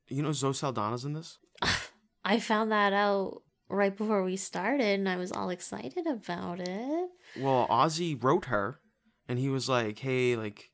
You 0.09 0.23
know 0.23 0.33
Zoe 0.33 0.53
Saldana's 0.53 1.05
in 1.05 1.13
this. 1.13 1.39
I 2.25 2.39
found 2.41 2.73
that 2.73 2.93
out 2.93 3.43
right 3.69 3.97
before 3.97 4.23
we 4.25 4.37
started, 4.37 4.99
and 4.99 5.09
I 5.09 5.17
was 5.17 5.33
all 5.33 5.51
excited 5.51 6.07
about 6.07 6.61
it. 6.61 7.11
Well, 7.39 7.67
Ozzy 7.69 8.23
wrote 8.23 8.47
her, 8.47 8.81
and 9.29 9.39
he 9.39 9.49
was 9.49 9.69
like, 9.69 9.99
"Hey, 9.99 10.37
like, 10.37 10.71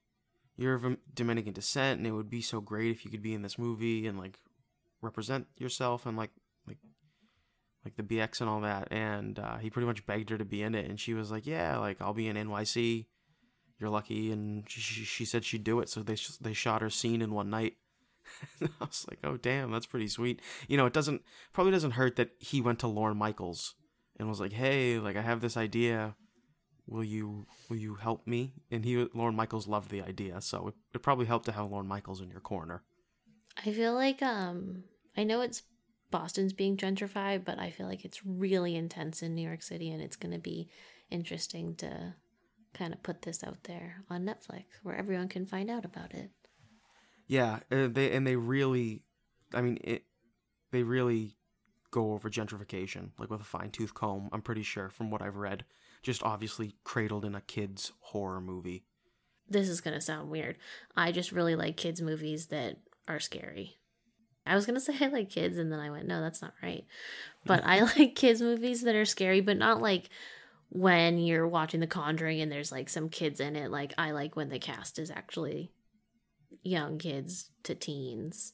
you're 0.56 0.74
of 0.74 0.96
Dominican 1.14 1.52
descent, 1.52 1.98
and 1.98 2.06
it 2.06 2.12
would 2.12 2.30
be 2.30 2.42
so 2.42 2.60
great 2.60 2.90
if 2.90 3.04
you 3.04 3.10
could 3.10 3.22
be 3.22 3.34
in 3.34 3.42
this 3.42 3.58
movie 3.58 4.06
and 4.06 4.18
like 4.18 4.38
represent 5.02 5.46
yourself 5.56 6.06
and 6.06 6.16
like 6.16 6.30
like 7.84 7.96
the 7.96 8.02
BX 8.02 8.40
and 8.40 8.50
all 8.50 8.60
that." 8.60 8.88
And 8.90 9.38
uh, 9.38 9.58
he 9.58 9.70
pretty 9.70 9.86
much 9.86 10.06
begged 10.06 10.30
her 10.30 10.38
to 10.38 10.44
be 10.44 10.62
in 10.62 10.74
it, 10.74 10.88
and 10.88 10.98
she 10.98 11.14
was 11.14 11.30
like, 11.30 11.46
"Yeah, 11.46 11.78
like 11.78 12.00
I'll 12.00 12.14
be 12.14 12.28
in 12.28 12.36
NYC. 12.36 13.06
You're 13.78 13.90
lucky." 13.90 14.30
And 14.30 14.64
she 14.68 14.80
she, 14.80 15.24
said 15.24 15.44
she'd 15.44 15.64
do 15.64 15.80
it, 15.80 15.88
so 15.88 16.02
they 16.02 16.16
they 16.40 16.52
shot 16.52 16.82
her 16.82 16.90
scene 16.90 17.22
in 17.22 17.32
one 17.32 17.50
night. 17.50 17.76
I 18.62 18.68
was 18.80 19.06
like, 19.08 19.18
"Oh 19.24 19.36
damn, 19.36 19.70
that's 19.70 19.86
pretty 19.86 20.08
sweet." 20.08 20.40
You 20.68 20.76
know, 20.76 20.86
it 20.86 20.92
doesn't 20.92 21.22
probably 21.52 21.72
doesn't 21.72 21.92
hurt 21.92 22.16
that 22.16 22.30
he 22.38 22.60
went 22.60 22.78
to 22.80 22.86
Lorne 22.86 23.16
Michaels 23.16 23.74
and 24.18 24.28
was 24.28 24.40
like, 24.40 24.52
"Hey, 24.52 24.98
like 24.98 25.16
I 25.16 25.22
have 25.22 25.40
this 25.40 25.56
idea." 25.56 26.16
will 26.90 27.04
you 27.04 27.46
will 27.68 27.76
you 27.76 27.94
help 27.94 28.26
me? 28.26 28.52
And 28.70 28.84
he 28.84 29.06
Lorne 29.14 29.36
Michaels 29.36 29.66
loved 29.66 29.90
the 29.90 30.02
idea, 30.02 30.40
so 30.40 30.68
it, 30.68 30.74
it 30.94 31.02
probably 31.02 31.26
helped 31.26 31.46
to 31.46 31.52
have 31.52 31.70
Lorne 31.70 31.86
Michaels 31.86 32.20
in 32.20 32.30
your 32.30 32.40
corner. 32.40 32.82
I 33.64 33.72
feel 33.72 33.94
like 33.94 34.20
um 34.20 34.84
I 35.16 35.24
know 35.24 35.40
it's 35.40 35.62
Boston's 36.10 36.52
being 36.52 36.76
gentrified, 36.76 37.44
but 37.44 37.58
I 37.58 37.70
feel 37.70 37.86
like 37.86 38.04
it's 38.04 38.24
really 38.24 38.76
intense 38.76 39.22
in 39.22 39.34
New 39.34 39.46
York 39.46 39.62
City, 39.62 39.90
and 39.90 40.02
it's 40.02 40.16
going 40.16 40.32
to 40.32 40.40
be 40.40 40.68
interesting 41.10 41.74
to 41.76 42.14
kind 42.74 42.92
of 42.92 43.02
put 43.02 43.22
this 43.22 43.42
out 43.42 43.64
there 43.64 44.04
on 44.08 44.24
Netflix 44.24 44.64
where 44.82 44.96
everyone 44.96 45.28
can 45.28 45.46
find 45.46 45.70
out 45.70 45.84
about 45.84 46.14
it. 46.14 46.30
Yeah, 47.26 47.60
uh, 47.70 47.88
they 47.88 48.12
and 48.12 48.26
they 48.26 48.36
really, 48.36 49.02
I 49.54 49.60
mean, 49.60 49.78
it, 49.82 50.04
they 50.72 50.82
really 50.82 51.36
go 51.90 52.12
over 52.12 52.30
gentrification 52.30 53.10
like 53.18 53.30
with 53.30 53.40
a 53.40 53.44
fine 53.44 53.70
tooth 53.70 53.94
comb. 53.94 54.28
I'm 54.32 54.42
pretty 54.42 54.62
sure 54.62 54.90
from 54.90 55.10
what 55.10 55.22
I've 55.22 55.36
read 55.36 55.64
just 56.02 56.22
obviously 56.22 56.74
cradled 56.84 57.24
in 57.24 57.34
a 57.34 57.40
kid's 57.40 57.92
horror 58.00 58.40
movie. 58.40 58.84
This 59.48 59.68
is 59.68 59.80
going 59.80 59.94
to 59.94 60.00
sound 60.00 60.30
weird. 60.30 60.56
I 60.96 61.12
just 61.12 61.32
really 61.32 61.56
like 61.56 61.76
kids' 61.76 62.00
movies 62.00 62.46
that 62.46 62.76
are 63.08 63.20
scary. 63.20 63.79
I 64.50 64.54
was 64.56 64.66
to 64.66 64.80
say 64.80 64.94
I 65.00 65.06
like 65.08 65.30
kids, 65.30 65.58
and 65.58 65.72
then 65.72 65.80
I 65.80 65.90
went, 65.90 66.08
no, 66.08 66.20
that's 66.20 66.42
not 66.42 66.54
right. 66.62 66.84
But 67.46 67.64
I 67.64 67.80
like 67.98 68.14
kids' 68.14 68.42
movies 68.42 68.82
that 68.82 68.94
are 68.94 69.04
scary, 69.04 69.40
but 69.40 69.56
not 69.56 69.80
like 69.80 70.10
when 70.70 71.18
you're 71.18 71.48
watching 71.48 71.80
The 71.80 71.86
Conjuring 71.86 72.40
and 72.40 72.50
there's 72.50 72.72
like 72.72 72.88
some 72.88 73.08
kids 73.08 73.40
in 73.40 73.56
it. 73.56 73.70
Like, 73.70 73.94
I 73.96 74.10
like 74.10 74.36
when 74.36 74.48
the 74.48 74.58
cast 74.58 74.98
is 74.98 75.10
actually 75.10 75.72
young 76.62 76.98
kids 76.98 77.50
to 77.62 77.74
teens 77.74 78.52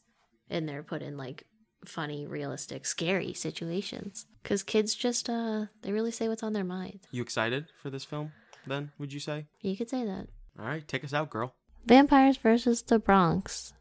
and 0.49 0.69
they're 0.69 0.83
put 0.83 1.03
in 1.03 1.17
like 1.17 1.45
funny, 1.85 2.27
realistic, 2.27 2.87
scary 2.87 3.33
situations. 3.33 4.27
Because 4.43 4.63
kids 4.63 4.95
just, 4.95 5.29
uh, 5.29 5.67
they 5.83 5.93
really 5.93 6.11
say 6.11 6.29
what's 6.29 6.43
on 6.43 6.53
their 6.53 6.65
mind. 6.65 7.01
You 7.11 7.23
excited 7.23 7.67
for 7.83 7.91
this 7.91 8.05
film, 8.05 8.33
then, 8.67 8.93
would 8.99 9.13
you 9.13 9.21
say? 9.21 9.47
You 9.61 9.77
could 9.77 9.91
say 9.91 10.05
that. 10.05 10.29
All 10.59 10.67
right, 10.67 10.87
take 10.87 11.05
us 11.05 11.13
out, 11.13 11.31
girl. 11.31 11.55
Vampires 11.85 12.37
versus 12.37 12.83
the 12.83 12.99
Bronx. 12.99 13.73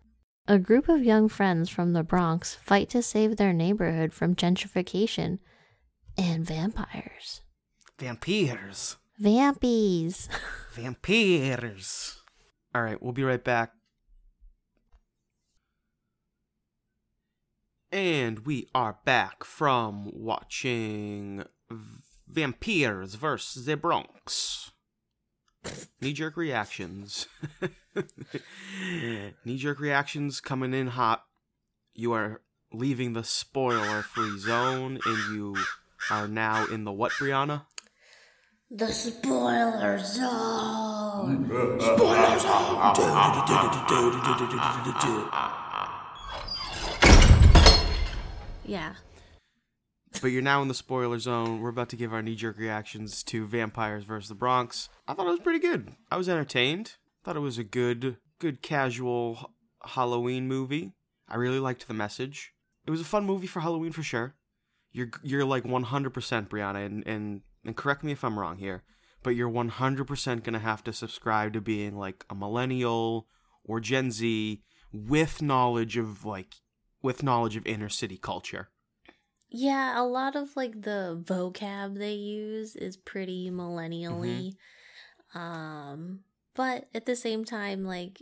A 0.47 0.59
group 0.59 0.87
of 0.89 1.03
young 1.03 1.27
friends 1.27 1.69
from 1.69 1.93
the 1.93 2.03
Bronx 2.03 2.55
fight 2.55 2.89
to 2.89 3.01
save 3.01 3.37
their 3.37 3.53
neighborhood 3.53 4.13
from 4.13 4.35
gentrification 4.35 5.39
and 6.17 6.45
vampires. 6.45 7.41
Vampires. 7.97 8.97
Vampies. 9.21 10.27
Vampires. 10.73 12.21
All 12.73 12.83
right, 12.83 13.01
we'll 13.01 13.13
be 13.13 13.23
right 13.23 13.43
back 13.43 13.71
And 17.95 18.39
we 18.39 18.67
are 18.75 18.97
back 19.05 19.45
from 19.45 20.11
watching 20.13 21.45
Vampires 22.27 23.15
vs. 23.15 23.65
the 23.65 23.77
Bronx. 23.77 24.71
Knee 26.01 26.11
jerk 26.11 26.35
reactions. 26.35 27.29
Knee 29.45 29.57
jerk 29.57 29.79
reactions 29.79 30.39
coming 30.41 30.73
in 30.73 30.87
hot. 30.87 31.23
You 31.93 32.13
are 32.13 32.41
leaving 32.71 33.13
the 33.13 33.23
spoiler 33.23 34.01
free 34.01 34.37
zone 34.39 34.99
and 35.05 35.35
you 35.35 35.55
are 36.09 36.27
now 36.27 36.65
in 36.65 36.83
the 36.83 36.91
what, 36.91 37.11
Brianna? 37.13 37.65
The 38.69 38.87
spoiler 38.87 39.97
zone. 39.99 41.45
Spoiler 41.79 42.39
zone. 42.39 42.95
Yeah. 48.67 48.95
But 50.21 50.31
you're 50.31 50.41
now 50.41 50.61
in 50.61 50.67
the 50.67 50.73
spoiler 50.73 51.19
zone. 51.19 51.61
We're 51.61 51.69
about 51.69 51.89
to 51.89 51.95
give 51.95 52.13
our 52.13 52.21
knee 52.21 52.35
jerk 52.35 52.57
reactions 52.57 53.21
to 53.23 53.45
Vampires 53.45 54.05
vs. 54.05 54.29
the 54.29 54.35
Bronx. 54.35 54.89
I 55.07 55.13
thought 55.13 55.27
it 55.27 55.31
was 55.31 55.39
pretty 55.39 55.59
good. 55.59 55.91
I 56.11 56.17
was 56.17 56.27
entertained. 56.27 56.95
Thought 57.25 57.37
it 57.37 57.39
was 57.39 57.57
a 57.57 57.63
good, 57.63 58.17
good 58.37 58.61
casual 58.61 59.51
Halloween 59.83 60.47
movie. 60.47 60.93
I 61.27 61.37
really 61.37 61.59
liked 61.59 61.87
the 61.87 61.95
message. 61.95 62.53
It 62.85 62.91
was 62.91 63.01
a 63.01 63.03
fun 63.03 63.25
movie 63.25 63.47
for 63.47 63.61
Halloween 63.61 63.93
for 63.93 64.03
sure. 64.03 64.35
You're 64.91 65.09
you're 65.23 65.43
like 65.43 65.63
100% 65.63 66.47
Brianna, 66.47 66.85
and 66.85 67.07
and 67.07 67.41
and 67.65 67.75
correct 67.75 68.03
me 68.03 68.11
if 68.11 68.23
I'm 68.23 68.37
wrong 68.37 68.57
here, 68.57 68.83
but 69.23 69.31
you're 69.31 69.49
100% 69.49 70.43
gonna 70.43 70.59
have 70.59 70.83
to 70.83 70.93
subscribe 70.93 71.53
to 71.53 71.61
being 71.61 71.97
like 71.97 72.25
a 72.29 72.35
millennial 72.35 73.25
or 73.63 73.79
Gen 73.79 74.11
Z 74.11 74.61
with 74.93 75.41
knowledge 75.41 75.97
of 75.97 76.25
like 76.25 76.53
with 77.01 77.23
knowledge 77.23 77.55
of 77.55 77.65
inner 77.65 77.89
city 77.89 78.19
culture. 78.19 78.69
Yeah, 79.49 79.99
a 79.99 80.05
lot 80.05 80.35
of 80.35 80.55
like 80.55 80.79
the 80.79 81.19
vocab 81.25 81.97
they 81.97 82.13
use 82.13 82.75
is 82.75 82.97
pretty 82.97 83.49
millennially. 83.49 84.53
Um, 85.33 86.19
but 86.55 86.87
at 86.93 87.05
the 87.05 87.15
same 87.15 87.45
time, 87.45 87.85
like 87.85 88.21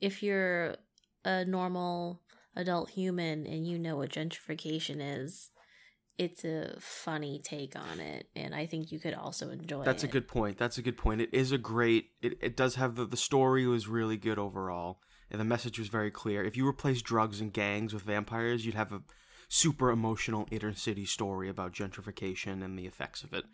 if 0.00 0.22
you're 0.22 0.76
a 1.24 1.44
normal 1.44 2.20
adult 2.54 2.90
human 2.90 3.46
and 3.46 3.66
you 3.66 3.78
know 3.78 3.96
what 3.96 4.10
gentrification 4.10 4.96
is, 5.00 5.50
it's 6.18 6.44
a 6.44 6.74
funny 6.78 7.40
take 7.42 7.74
on 7.74 7.98
it, 8.00 8.28
and 8.36 8.54
I 8.54 8.66
think 8.66 8.92
you 8.92 9.00
could 9.00 9.14
also 9.14 9.50
enjoy. 9.50 9.84
That's 9.84 10.04
it. 10.04 10.08
a 10.08 10.10
good 10.10 10.28
point. 10.28 10.58
That's 10.58 10.78
a 10.78 10.82
good 10.82 10.98
point. 10.98 11.20
It 11.20 11.30
is 11.32 11.52
a 11.52 11.58
great. 11.58 12.10
It, 12.20 12.38
it 12.40 12.56
does 12.56 12.74
have 12.76 12.96
the 12.96 13.06
the 13.06 13.16
story 13.16 13.66
was 13.66 13.88
really 13.88 14.16
good 14.16 14.38
overall, 14.38 15.00
and 15.30 15.40
the 15.40 15.44
message 15.44 15.78
was 15.78 15.88
very 15.88 16.10
clear. 16.10 16.44
If 16.44 16.56
you 16.56 16.68
replace 16.68 17.02
drugs 17.02 17.40
and 17.40 17.52
gangs 17.52 17.94
with 17.94 18.02
vampires, 18.02 18.66
you'd 18.66 18.74
have 18.74 18.92
a 18.92 19.02
super 19.48 19.90
emotional 19.90 20.46
inner 20.50 20.74
city 20.74 21.04
story 21.04 21.48
about 21.48 21.72
gentrification 21.72 22.62
and 22.62 22.78
the 22.78 22.86
effects 22.86 23.22
of 23.22 23.32
it. 23.32 23.44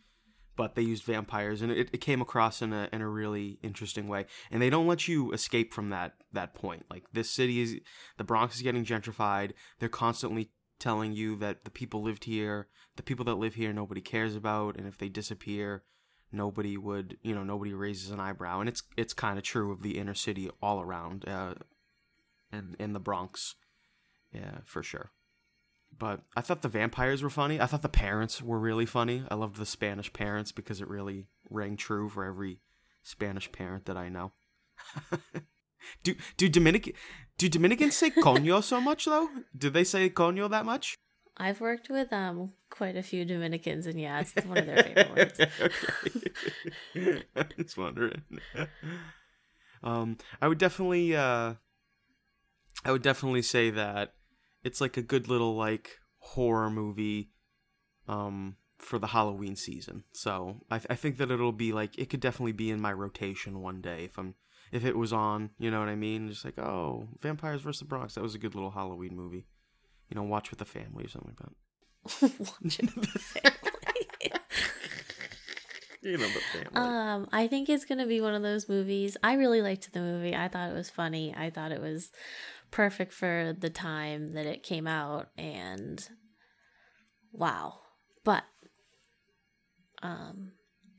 But 0.59 0.75
they 0.75 0.83
used 0.83 1.05
vampires, 1.05 1.63
and 1.63 1.71
it, 1.71 1.89
it 1.93 2.01
came 2.01 2.21
across 2.21 2.61
in 2.61 2.73
a 2.73 2.89
in 2.93 3.01
a 3.01 3.09
really 3.09 3.61
interesting 3.63 4.09
way. 4.09 4.27
And 4.51 4.61
they 4.61 4.71
don't 4.71 4.89
let 4.89 5.07
you 5.07 5.33
escape 5.33 5.73
from 5.73 5.91
that 5.91 6.17
that 6.33 6.53
point. 6.53 6.85
Like 6.91 7.05
this 7.13 7.31
city 7.31 7.61
is, 7.63 7.77
the 8.17 8.25
Bronx 8.25 8.57
is 8.57 8.63
getting 8.63 8.85
gentrified. 8.85 9.53
They're 9.79 9.89
constantly 9.89 10.51
telling 10.81 11.13
you 11.13 11.37
that 11.37 11.65
the 11.65 11.71
people 11.71 12.03
lived 12.03 12.25
here, 12.25 12.67
the 12.97 13.05
people 13.05 13.25
that 13.27 13.37
live 13.37 13.55
here, 13.55 13.73
nobody 13.73 14.01
cares 14.01 14.35
about, 14.35 14.77
and 14.77 14.89
if 14.89 14.99
they 14.99 15.09
disappear, 15.09 15.85
nobody 16.33 16.77
would, 16.77 17.19
you 17.23 17.37
know, 17.37 17.45
nobody 17.45 17.73
raises 17.73 18.11
an 18.11 18.19
eyebrow. 18.19 18.59
And 18.59 18.69
it's 18.69 18.83
it's 18.97 19.15
kind 19.15 19.39
of 19.39 19.45
true 19.45 19.71
of 19.71 19.83
the 19.83 19.97
inner 19.97 20.15
city 20.15 20.51
all 20.61 20.81
around, 20.81 21.27
uh, 21.29 21.55
and 22.51 22.75
in 22.81 22.95
the 22.95 23.01
Bronx, 23.01 23.55
yeah, 24.33 24.59
for 24.65 24.83
sure. 24.83 25.13
But 25.97 26.21
I 26.37 26.41
thought 26.43 26.63
the 26.63 26.69
vampires 26.69 27.23
were 27.23 27.31
funny. 27.31 27.61
I 27.61 27.67
thought 27.67 27.83
the 27.83 27.89
parents 27.89 28.41
were 28.41 28.59
really 28.59 28.87
funny. 28.87 29.25
I 29.31 29.35
loved 29.35 29.57
the 29.57 29.67
Spanish 29.67 30.13
parents 30.13 30.53
because 30.53 30.81
it 30.81 30.89
really 30.89 31.27
rang 31.51 31.77
true 31.77 32.09
for 32.09 32.25
every 32.25 32.61
Spanish 33.03 33.51
parent 33.51 33.87
that 33.87 33.97
I 33.97 34.09
know. 34.09 34.33
do 36.03 36.15
do 36.37 36.49
Dominican 36.49 36.93
do 37.37 37.49
Dominicans 37.49 37.97
say 37.97 38.11
coño 38.23 38.63
so 38.63 38.81
much 38.81 39.07
though? 39.07 39.29
Do 39.57 39.71
they 39.71 39.85
say 39.85 40.09
coño 40.09 40.49
that 40.51 40.65
much? 40.65 40.95
I've 41.37 41.61
worked 41.61 41.89
with 41.89 42.13
um 42.13 42.53
quite 42.71 42.97
a 42.97 43.03
few 43.03 43.25
Dominicans, 43.25 43.87
and 43.87 44.01
yeah, 44.01 44.21
it's 44.21 44.35
one 44.47 44.59
of 44.59 44.67
their 44.67 44.83
favorite 44.83 45.17
words. 45.17 45.41
okay. 46.97 47.23
I 47.37 47.47
was 47.57 47.77
wondering. 47.77 48.23
Um, 49.83 50.19
I 50.43 50.49
would 50.49 50.59
definitely, 50.59 51.15
uh, 51.15 51.55
I 52.85 52.93
would 52.93 53.03
definitely 53.03 53.43
say 53.43 53.71
that 53.71 54.15
it's 54.65 54.81
like 54.81 54.97
a 54.97 55.03
good 55.03 55.29
little 55.29 55.55
like 55.57 55.99
horror 56.19 56.71
movie, 56.71 57.31
um, 58.07 58.57
for 58.79 58.99
the 58.99 59.09
Halloween 59.09 59.57
season. 59.57 60.05
So 60.13 60.61
I, 60.71 60.81
I 60.89 60.95
think 60.95 61.19
that 61.19 61.31
it'll 61.31 61.53
be 61.53 61.73
like 61.73 61.99
it 61.99 62.11
could 62.11 62.21
definitely 62.21 62.53
be 62.53 62.71
in 62.71 62.81
my 62.81 62.93
rotation 62.93 63.61
one 63.61 63.81
day 63.81 64.05
if 64.05 64.19
I'm 64.19 64.35
if 64.73 64.85
it 64.85 64.97
was 64.97 65.13
on. 65.13 65.51
You 65.59 65.71
know 65.71 65.81
what 65.81 65.89
I 65.89 65.97
mean? 65.97 66.29
Just 66.29 66.45
like 66.45 66.59
oh, 66.59 67.09
Vampires 67.21 67.63
vs 67.63 67.81
the 67.81 67.85
Bronx. 67.85 68.15
That 68.15 68.23
was 68.23 68.35
a 68.35 68.39
good 68.39 68.55
little 68.55 68.71
Halloween 68.71 69.17
movie. 69.17 69.47
You 70.09 70.15
know, 70.15 70.23
watch 70.23 70.51
with 70.51 70.59
the 70.59 70.65
family 70.65 71.05
or 71.05 71.09
something 71.09 71.35
like 71.39 71.49
that. 71.49 72.39
Watch 72.39 72.79
with 72.79 73.13
the 73.13 73.19
family. 73.19 73.59
You 76.01 76.17
know 76.17 76.29
the 76.29 76.41
family. 76.41 76.71
Um, 76.75 77.29
I 77.33 77.49
think 77.49 77.69
it's 77.69 77.85
gonna 77.85 78.07
be 78.07 78.21
one 78.21 78.35
of 78.35 78.43
those 78.43 78.69
movies. 78.69 79.17
I 79.23 79.35
really 79.35 79.61
liked 79.61 79.93
the 79.93 80.01
movie. 80.01 80.35
I 80.35 80.49
thought 80.49 80.71
it 80.71 80.75
was 80.75 80.89
funny. 80.89 81.35
I 81.37 81.51
thought 81.51 81.73
it 81.73 81.81
was 81.81 82.13
perfect 82.71 83.13
for 83.13 83.55
the 83.59 83.71
time 83.71 84.33
that 84.33 84.47
it 84.47 84.63
came 84.63 84.87
out, 84.87 85.29
and 85.37 86.07
wow. 87.33 87.81
But 88.25 88.45
um, 90.03 90.53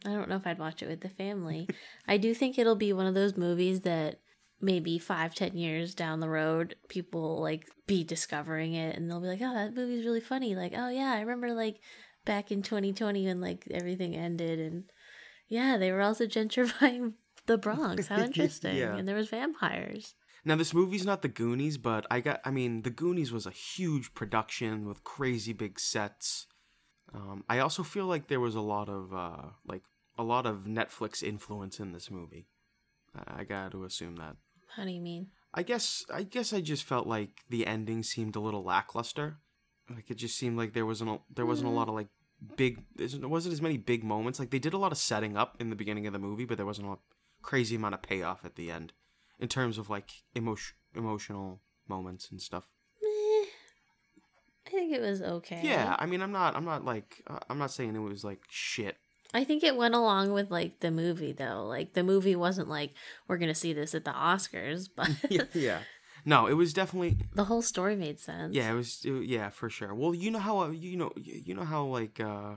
I 0.05 0.09
don't 0.09 0.29
know 0.29 0.35
if 0.35 0.47
I'd 0.47 0.59
watch 0.59 0.81
it 0.81 0.89
with 0.89 1.01
the 1.01 1.09
family. 1.09 1.67
I 2.07 2.17
do 2.17 2.33
think 2.33 2.57
it'll 2.57 2.75
be 2.75 2.93
one 2.93 3.07
of 3.07 3.15
those 3.15 3.37
movies 3.37 3.81
that 3.81 4.19
maybe 4.61 4.99
five, 4.99 5.35
ten 5.35 5.55
years 5.55 5.95
down 5.95 6.19
the 6.19 6.29
road, 6.29 6.75
people 6.89 7.41
like 7.41 7.65
be 7.87 8.03
discovering 8.03 8.73
it, 8.73 8.95
and 8.95 9.09
they'll 9.09 9.21
be 9.21 9.27
like, 9.27 9.41
"Oh, 9.41 9.53
that 9.53 9.75
movie's 9.75 10.05
really 10.05 10.21
funny." 10.21 10.55
Like, 10.55 10.73
"Oh 10.75 10.89
yeah, 10.89 11.11
I 11.13 11.21
remember 11.21 11.53
like." 11.53 11.79
back 12.25 12.51
in 12.51 12.61
2020 12.61 13.25
when 13.25 13.41
like 13.41 13.65
everything 13.71 14.15
ended 14.15 14.59
and 14.59 14.83
yeah 15.47 15.77
they 15.77 15.91
were 15.91 16.01
also 16.01 16.25
gentrifying 16.27 17.13
the 17.47 17.57
bronx 17.57 18.07
how 18.07 18.19
interesting 18.23 18.75
Yeah. 18.75 18.95
and 18.97 19.07
there 19.07 19.15
was 19.15 19.29
vampires 19.29 20.13
Now 20.45 20.55
this 20.55 20.73
movie's 20.73 21.05
not 21.05 21.21
the 21.21 21.27
Goonies, 21.27 21.77
but 21.77 22.05
I 22.09 22.21
got 22.21 22.41
I 22.45 22.51
mean 22.51 22.83
the 22.83 22.89
Goonies 22.89 23.31
was 23.31 23.45
a 23.45 23.51
huge 23.51 24.13
production 24.13 24.87
with 24.87 25.03
crazy 25.03 25.53
big 25.53 25.79
sets. 25.79 26.47
Um, 27.13 27.43
I 27.49 27.59
also 27.59 27.83
feel 27.83 28.05
like 28.05 28.27
there 28.27 28.39
was 28.39 28.55
a 28.55 28.61
lot 28.61 28.89
of 28.89 29.13
uh, 29.13 29.49
like 29.67 29.83
a 30.17 30.23
lot 30.23 30.45
of 30.45 30.65
Netflix 30.65 31.23
influence 31.23 31.79
in 31.79 31.91
this 31.91 32.11
movie. 32.11 32.47
I, 33.15 33.41
I 33.41 33.43
got 33.43 33.71
to 33.71 33.83
assume 33.83 34.15
that. 34.17 34.35
how 34.75 34.83
do 34.83 34.91
you 34.91 35.01
mean 35.01 35.27
I 35.53 35.63
guess 35.63 36.05
I 36.13 36.23
guess 36.23 36.53
I 36.53 36.61
just 36.61 36.83
felt 36.83 37.07
like 37.07 37.41
the 37.49 37.65
ending 37.65 38.03
seemed 38.03 38.35
a 38.35 38.39
little 38.39 38.63
lackluster. 38.63 39.39
Like 39.89 40.11
it 40.11 40.17
just 40.17 40.37
seemed 40.37 40.57
like 40.57 40.73
there 40.73 40.85
wasn't 40.85 41.09
a, 41.09 41.19
there 41.33 41.47
wasn't 41.47 41.69
a 41.69 41.73
lot 41.73 41.89
of 41.89 41.95
like 41.95 42.09
big 42.55 42.83
there 42.95 43.27
wasn't 43.27 43.53
as 43.53 43.61
many 43.61 43.77
big 43.77 44.03
moments. 44.03 44.39
Like 44.39 44.51
they 44.51 44.59
did 44.59 44.73
a 44.73 44.77
lot 44.77 44.91
of 44.91 44.97
setting 44.99 45.35
up 45.35 45.57
in 45.59 45.69
the 45.69 45.75
beginning 45.75 46.05
of 46.05 46.13
the 46.13 46.19
movie, 46.19 46.45
but 46.45 46.57
there 46.57 46.65
wasn't 46.65 46.89
a 46.89 46.97
crazy 47.41 47.75
amount 47.75 47.95
of 47.95 48.01
payoff 48.03 48.45
at 48.45 48.55
the 48.55 48.69
end 48.69 48.93
in 49.39 49.47
terms 49.47 49.77
of 49.77 49.89
like 49.89 50.09
emotion 50.35 50.75
emotional 50.95 51.61
moments 51.87 52.29
and 52.31 52.41
stuff. 52.41 52.67
Meh. 53.01 53.45
i 54.67 54.69
think 54.69 54.93
it 54.93 55.01
was 55.01 55.21
okay 55.21 55.61
Yeah, 55.63 55.95
I 55.97 56.05
mean 56.05 56.21
I'm 56.21 56.31
not 56.31 56.55
I'm 56.55 56.65
not 56.65 56.85
like 56.85 57.21
uh, 57.27 57.39
I'm 57.49 57.57
not 57.57 57.71
saying 57.71 57.95
it 57.95 57.99
was 57.99 58.23
like 58.23 58.41
shit. 58.49 58.97
i 59.33 59.43
think 59.43 59.63
it 59.63 59.75
went 59.77 59.95
along 59.95 60.31
with 60.33 60.49
like 60.51 60.79
the 60.79 60.91
movie 60.91 61.31
though 61.31 61.65
like 61.67 61.93
the 61.93 62.03
movie 62.03 62.35
wasn't 62.35 62.67
like 62.69 62.91
we're 63.27 63.37
gonna 63.37 63.55
see 63.55 63.73
this 63.73 63.93
at 63.95 64.03
the 64.05 64.11
oscars 64.11 64.89
but 64.95 65.09
yeah. 65.55 65.79
No, 66.25 66.47
it 66.47 66.53
was 66.53 66.73
definitely 66.73 67.15
the 67.33 67.45
whole 67.45 67.61
story 67.61 67.95
made 67.95 68.19
sense 68.19 68.53
Yeah, 68.53 68.71
it 68.71 68.75
was. 68.75 69.01
It, 69.05 69.23
yeah, 69.25 69.49
for 69.49 69.69
sure. 69.69 69.93
Well, 69.95 70.13
you 70.13 70.31
know 70.31 70.39
how 70.39 70.69
you 70.69 70.97
know 70.97 71.11
you 71.15 71.41
you 71.45 71.53
know 71.55 71.63
how 71.63 71.85
like 71.85 72.19
uh, 72.19 72.55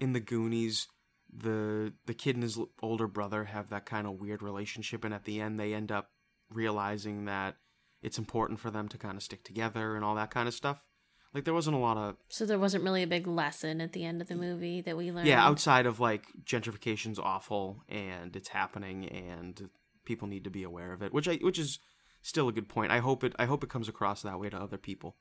in 0.00 0.14
the 0.14 0.20
Goonies, 0.20 0.88
the 1.32 1.92
the 2.06 2.14
kid 2.14 2.36
and 2.36 2.42
his 2.42 2.58
older 2.82 3.06
brother 3.06 3.44
have 3.44 3.70
that 3.70 3.86
kind 3.86 4.06
of 4.06 4.20
weird 4.20 4.42
relationship, 4.42 5.04
and 5.04 5.14
at 5.14 5.24
the 5.24 5.40
end 5.40 5.58
they 5.58 5.74
end 5.74 5.92
up 5.92 6.10
realizing 6.50 7.24
that 7.24 7.56
it's 8.02 8.18
important 8.18 8.60
for 8.60 8.70
them 8.70 8.88
to 8.88 8.98
kind 8.98 9.16
of 9.16 9.22
stick 9.22 9.44
together 9.44 9.96
and 9.96 10.04
all 10.04 10.14
that 10.14 10.30
kind 10.30 10.48
of 10.48 10.54
stuff. 10.54 10.82
Like 11.34 11.44
there 11.44 11.54
wasn't 11.54 11.76
a 11.76 11.80
lot 11.80 11.96
of 11.96 12.16
so 12.28 12.46
there 12.46 12.58
wasn't 12.58 12.84
really 12.84 13.02
a 13.02 13.06
big 13.06 13.26
lesson 13.26 13.80
at 13.80 13.92
the 13.92 14.04
end 14.04 14.22
of 14.22 14.28
the 14.28 14.36
movie 14.36 14.80
that 14.80 14.96
we 14.96 15.12
learned 15.12 15.26
yeah 15.26 15.44
outside 15.44 15.84
of 15.84 16.00
like 16.00 16.24
gentrification's 16.44 17.18
awful 17.18 17.82
and 17.90 18.34
it's 18.34 18.48
happening 18.48 19.06
and 19.08 19.68
people 20.06 20.28
need 20.28 20.44
to 20.44 20.50
be 20.50 20.62
aware 20.62 20.92
of 20.92 21.02
it, 21.02 21.12
which 21.12 21.28
I 21.28 21.34
which 21.36 21.58
is 21.58 21.78
still 22.22 22.48
a 22.48 22.52
good 22.52 22.68
point. 22.68 22.90
I 22.90 23.00
hope 23.00 23.22
it 23.22 23.34
I 23.38 23.44
hope 23.44 23.62
it 23.62 23.68
comes 23.68 23.88
across 23.88 24.22
that 24.22 24.40
way 24.40 24.48
to 24.48 24.56
other 24.56 24.78
people. 24.78 25.16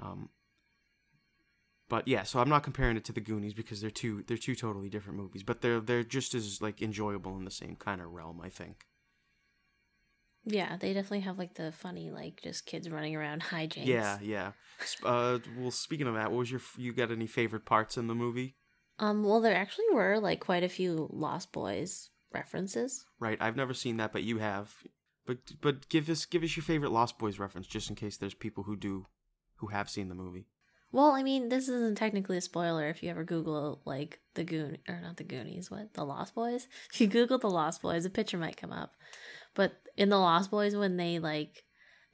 Um, 0.00 0.30
but 1.88 2.06
yeah, 2.08 2.22
so 2.24 2.40
I'm 2.40 2.48
not 2.48 2.62
comparing 2.62 2.96
it 2.96 3.04
to 3.04 3.12
the 3.12 3.20
Goonies 3.20 3.54
because 3.54 3.80
they're 3.80 3.90
two 3.90 4.24
they're 4.26 4.36
two 4.36 4.54
totally 4.54 4.88
different 4.88 5.18
movies, 5.18 5.42
but 5.42 5.60
they're 5.60 5.80
they're 5.80 6.02
just 6.04 6.34
as 6.34 6.60
like 6.60 6.82
enjoyable 6.82 7.36
in 7.36 7.44
the 7.44 7.50
same 7.50 7.76
kind 7.76 8.00
of 8.00 8.10
realm, 8.12 8.40
I 8.40 8.48
think. 8.48 8.86
yeah 10.44 10.76
they 10.76 10.92
definitely 10.92 11.20
have 11.20 11.38
like 11.38 11.54
the 11.54 11.72
funny 11.72 12.10
like 12.10 12.40
just 12.42 12.66
kids 12.66 12.88
running 12.88 13.16
around 13.16 13.42
hijinks 13.50 13.86
Yeah, 13.86 14.18
yeah. 14.22 14.52
Uh, 15.02 15.38
well, 15.58 15.70
speaking 15.70 16.06
of 16.06 16.14
that, 16.14 16.30
what 16.30 16.38
was 16.38 16.50
your 16.50 16.60
you 16.76 16.92
got 16.92 17.10
any 17.10 17.26
favorite 17.26 17.64
parts 17.64 17.96
in 17.96 18.06
the 18.06 18.14
movie? 18.14 18.56
Um, 18.98 19.24
well, 19.24 19.40
there 19.40 19.54
actually 19.56 19.86
were 19.92 20.18
like 20.20 20.40
quite 20.40 20.62
a 20.64 20.68
few 20.68 21.08
Lost 21.12 21.52
Boys 21.52 22.10
references. 22.32 23.04
Right, 23.18 23.38
I've 23.40 23.56
never 23.56 23.74
seen 23.74 23.96
that, 23.98 24.12
but 24.12 24.22
you 24.22 24.38
have. 24.38 24.74
But 25.26 25.38
but 25.60 25.88
give 25.88 26.08
us 26.08 26.24
give 26.26 26.42
us 26.42 26.56
your 26.56 26.64
favorite 26.64 26.92
Lost 26.92 27.18
Boys 27.18 27.38
reference, 27.38 27.66
just 27.66 27.90
in 27.90 27.96
case 27.96 28.16
there's 28.16 28.34
people 28.34 28.64
who 28.64 28.76
do, 28.76 29.06
who 29.56 29.68
have 29.68 29.90
seen 29.90 30.08
the 30.08 30.14
movie. 30.14 30.46
Well, 30.92 31.12
I 31.12 31.22
mean, 31.22 31.48
this 31.48 31.68
isn't 31.68 31.98
technically 31.98 32.38
a 32.38 32.40
spoiler 32.40 32.88
if 32.88 33.02
you 33.02 33.10
ever 33.10 33.24
Google 33.24 33.82
like 33.84 34.20
the 34.34 34.44
Goon 34.44 34.78
or 34.88 35.00
not 35.00 35.16
the 35.16 35.24
Goonies, 35.24 35.70
what 35.70 35.94
the 35.94 36.04
Lost 36.04 36.34
Boys. 36.34 36.68
If 36.92 37.00
you 37.00 37.06
Google 37.06 37.38
the 37.38 37.50
Lost 37.50 37.82
Boys, 37.82 38.04
a 38.04 38.10
picture 38.10 38.38
might 38.38 38.56
come 38.56 38.72
up. 38.72 38.92
But 39.54 39.80
in 39.96 40.08
the 40.08 40.18
Lost 40.18 40.50
Boys, 40.50 40.76
when 40.76 40.96
they 40.96 41.18
like 41.18 41.64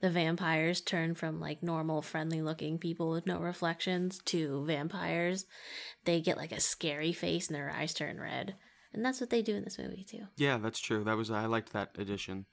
the 0.01 0.09
vampires 0.09 0.81
turn 0.81 1.15
from 1.15 1.39
like 1.39 1.63
normal, 1.63 2.01
friendly 2.01 2.41
looking 2.41 2.77
people 2.77 3.09
with 3.09 3.25
no 3.25 3.39
reflections 3.39 4.19
to 4.25 4.65
vampires, 4.65 5.45
they 6.05 6.19
get 6.19 6.37
like 6.37 6.51
a 6.51 6.59
scary 6.59 7.13
face 7.13 7.47
and 7.47 7.55
their 7.55 7.69
eyes 7.69 7.93
turn 7.93 8.19
red. 8.19 8.55
And 8.93 9.03
that's 9.03 9.21
what 9.21 9.29
they 9.29 9.41
do 9.41 9.55
in 9.55 9.63
this 9.63 9.79
movie 9.79 10.03
too. 10.03 10.27
Yeah, 10.35 10.57
that's 10.57 10.79
true. 10.79 11.03
That 11.03 11.17
was 11.17 11.31
I 11.31 11.45
liked 11.45 11.73
that 11.73 11.91
addition. 11.97 12.45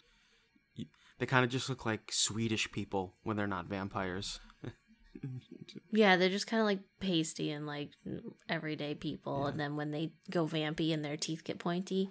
They 1.18 1.26
kind 1.26 1.44
of 1.44 1.50
just 1.50 1.68
look 1.68 1.85
like 1.85 2.12
Swedish 2.12 2.70
people 2.72 3.14
when 3.22 3.37
they're 3.37 3.46
not 3.46 3.66
vampires. 3.66 4.40
Yeah, 5.92 6.16
they're 6.16 6.28
just 6.28 6.46
kind 6.46 6.61
of 6.61 6.66
like 6.66 6.80
pasty 7.00 7.50
and 7.50 7.66
like 7.66 7.90
everyday 8.48 8.94
people, 8.94 9.46
and 9.46 9.59
then 9.59 9.76
when 9.76 9.90
they 9.90 10.12
go 10.30 10.46
vampy 10.46 10.94
and 10.94 11.04
their 11.04 11.16
teeth 11.16 11.42
get 11.42 11.59
pointy, 11.59 12.11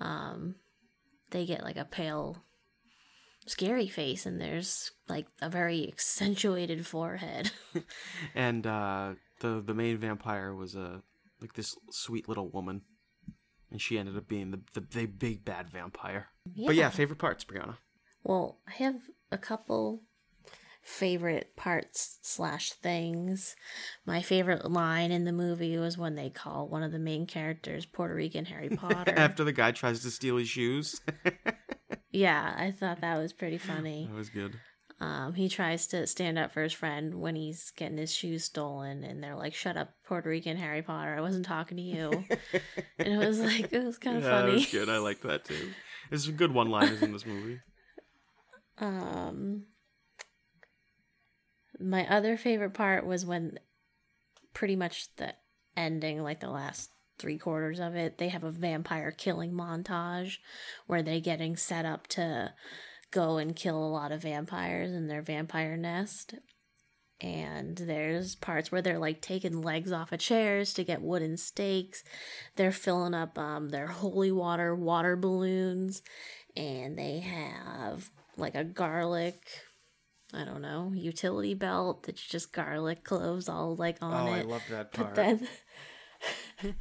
um, 0.00 0.54
they 1.30 1.44
get 1.44 1.64
like 1.64 1.76
a 1.76 1.84
pale, 1.84 2.44
scary 3.46 3.88
face 3.88 4.26
and 4.26 4.40
there's 4.40 4.92
like 5.08 5.26
a 5.42 5.50
very 5.50 5.88
accentuated 5.88 6.86
forehead. 6.86 7.50
and 8.34 8.66
uh, 8.66 9.14
the 9.40 9.60
the 9.64 9.74
main 9.74 9.98
vampire 9.98 10.54
was 10.54 10.74
a 10.74 11.02
like 11.40 11.54
this 11.54 11.76
sweet 11.90 12.28
little 12.28 12.48
woman, 12.48 12.82
and 13.70 13.80
she 13.80 13.98
ended 13.98 14.16
up 14.16 14.28
being 14.28 14.50
the 14.50 14.60
the, 14.72 14.80
the 14.80 15.06
big 15.06 15.44
bad 15.44 15.68
vampire. 15.68 16.28
Yeah. 16.54 16.66
But 16.68 16.76
yeah, 16.76 16.90
favorite 16.90 17.18
parts, 17.18 17.44
Brianna. 17.44 17.76
Well, 18.22 18.58
I 18.66 18.72
have 18.82 19.02
a 19.30 19.38
couple 19.38 20.02
favorite 20.86 21.56
parts 21.56 22.20
slash 22.22 22.70
things. 22.72 23.56
My 24.06 24.22
favorite 24.22 24.70
line 24.70 25.10
in 25.10 25.24
the 25.24 25.32
movie 25.32 25.76
was 25.78 25.98
when 25.98 26.14
they 26.14 26.30
call 26.30 26.68
one 26.68 26.84
of 26.84 26.92
the 26.92 26.98
main 27.00 27.26
characters 27.26 27.84
Puerto 27.84 28.14
Rican 28.14 28.44
Harry 28.44 28.68
Potter. 28.76 29.12
After 29.16 29.42
the 29.42 29.52
guy 29.52 29.72
tries 29.72 30.00
to 30.02 30.10
steal 30.10 30.36
his 30.36 30.48
shoes. 30.48 31.00
yeah, 32.12 32.54
I 32.56 32.70
thought 32.70 33.00
that 33.00 33.18
was 33.18 33.32
pretty 33.32 33.58
funny. 33.58 34.06
that 34.08 34.16
was 34.16 34.30
good. 34.30 34.60
Um, 34.98 35.34
he 35.34 35.48
tries 35.48 35.88
to 35.88 36.06
stand 36.06 36.38
up 36.38 36.52
for 36.52 36.62
his 36.62 36.72
friend 36.72 37.16
when 37.16 37.34
he's 37.34 37.70
getting 37.76 37.98
his 37.98 38.14
shoes 38.14 38.44
stolen, 38.44 39.04
and 39.04 39.22
they're 39.22 39.36
like, 39.36 39.52
"Shut 39.52 39.76
up, 39.76 39.92
Puerto 40.06 40.30
Rican 40.30 40.56
Harry 40.56 40.80
Potter! 40.80 41.14
I 41.14 41.20
wasn't 41.20 41.44
talking 41.44 41.76
to 41.76 41.82
you." 41.82 42.10
and 42.98 43.08
it 43.08 43.18
was 43.18 43.38
like 43.38 43.70
it 43.74 43.84
was 43.84 43.98
kind 43.98 44.16
of 44.16 44.22
yeah, 44.22 44.30
funny. 44.30 44.52
That 44.52 44.54
was 44.54 44.72
good. 44.72 44.88
I 44.88 44.96
like 44.96 45.20
that 45.20 45.44
too. 45.44 45.72
There's 46.08 46.24
some 46.24 46.36
good 46.36 46.54
one-liners 46.54 47.02
in 47.02 47.12
this 47.12 47.26
movie. 47.26 47.60
Um, 48.78 49.64
my 51.80 52.06
other 52.08 52.36
favorite 52.36 52.74
part 52.74 53.06
was 53.06 53.26
when 53.26 53.58
pretty 54.54 54.76
much 54.76 55.08
the 55.16 55.34
ending, 55.76 56.22
like 56.22 56.40
the 56.40 56.50
last 56.50 56.90
three 57.18 57.38
quarters 57.38 57.80
of 57.80 57.94
it, 57.94 58.18
they 58.18 58.28
have 58.28 58.44
a 58.44 58.50
vampire 58.50 59.10
killing 59.10 59.52
montage 59.52 60.36
where 60.86 61.02
they're 61.02 61.20
getting 61.20 61.56
set 61.56 61.84
up 61.84 62.06
to 62.08 62.52
go 63.10 63.38
and 63.38 63.56
kill 63.56 63.78
a 63.78 63.88
lot 63.88 64.12
of 64.12 64.22
vampires 64.22 64.92
in 64.92 65.06
their 65.06 65.22
vampire 65.22 65.76
nest. 65.76 66.34
And 67.20 67.76
there's 67.78 68.34
parts 68.34 68.70
where 68.70 68.82
they're 68.82 68.98
like 68.98 69.22
taking 69.22 69.62
legs 69.62 69.90
off 69.90 70.12
of 70.12 70.18
chairs 70.18 70.74
to 70.74 70.84
get 70.84 71.00
wooden 71.00 71.38
stakes. 71.38 72.04
They're 72.56 72.72
filling 72.72 73.14
up 73.14 73.38
um, 73.38 73.70
their 73.70 73.86
holy 73.86 74.30
water 74.30 74.74
water 74.74 75.16
balloons. 75.16 76.02
And 76.56 76.98
they 76.98 77.20
have 77.20 78.10
like 78.36 78.54
a 78.54 78.64
garlic 78.64 79.40
I 80.34 80.44
don't 80.44 80.62
know, 80.62 80.92
utility 80.94 81.54
belt 81.54 82.02
that's 82.04 82.22
just 82.22 82.52
garlic 82.52 83.04
cloves 83.04 83.48
all 83.48 83.76
like 83.76 83.98
on 84.02 84.28
oh, 84.28 84.34
it. 84.34 84.38
I 84.38 84.42
love 84.42 84.62
that 84.70 84.92
part. 84.92 85.14
But 85.14 85.14
then 85.14 85.48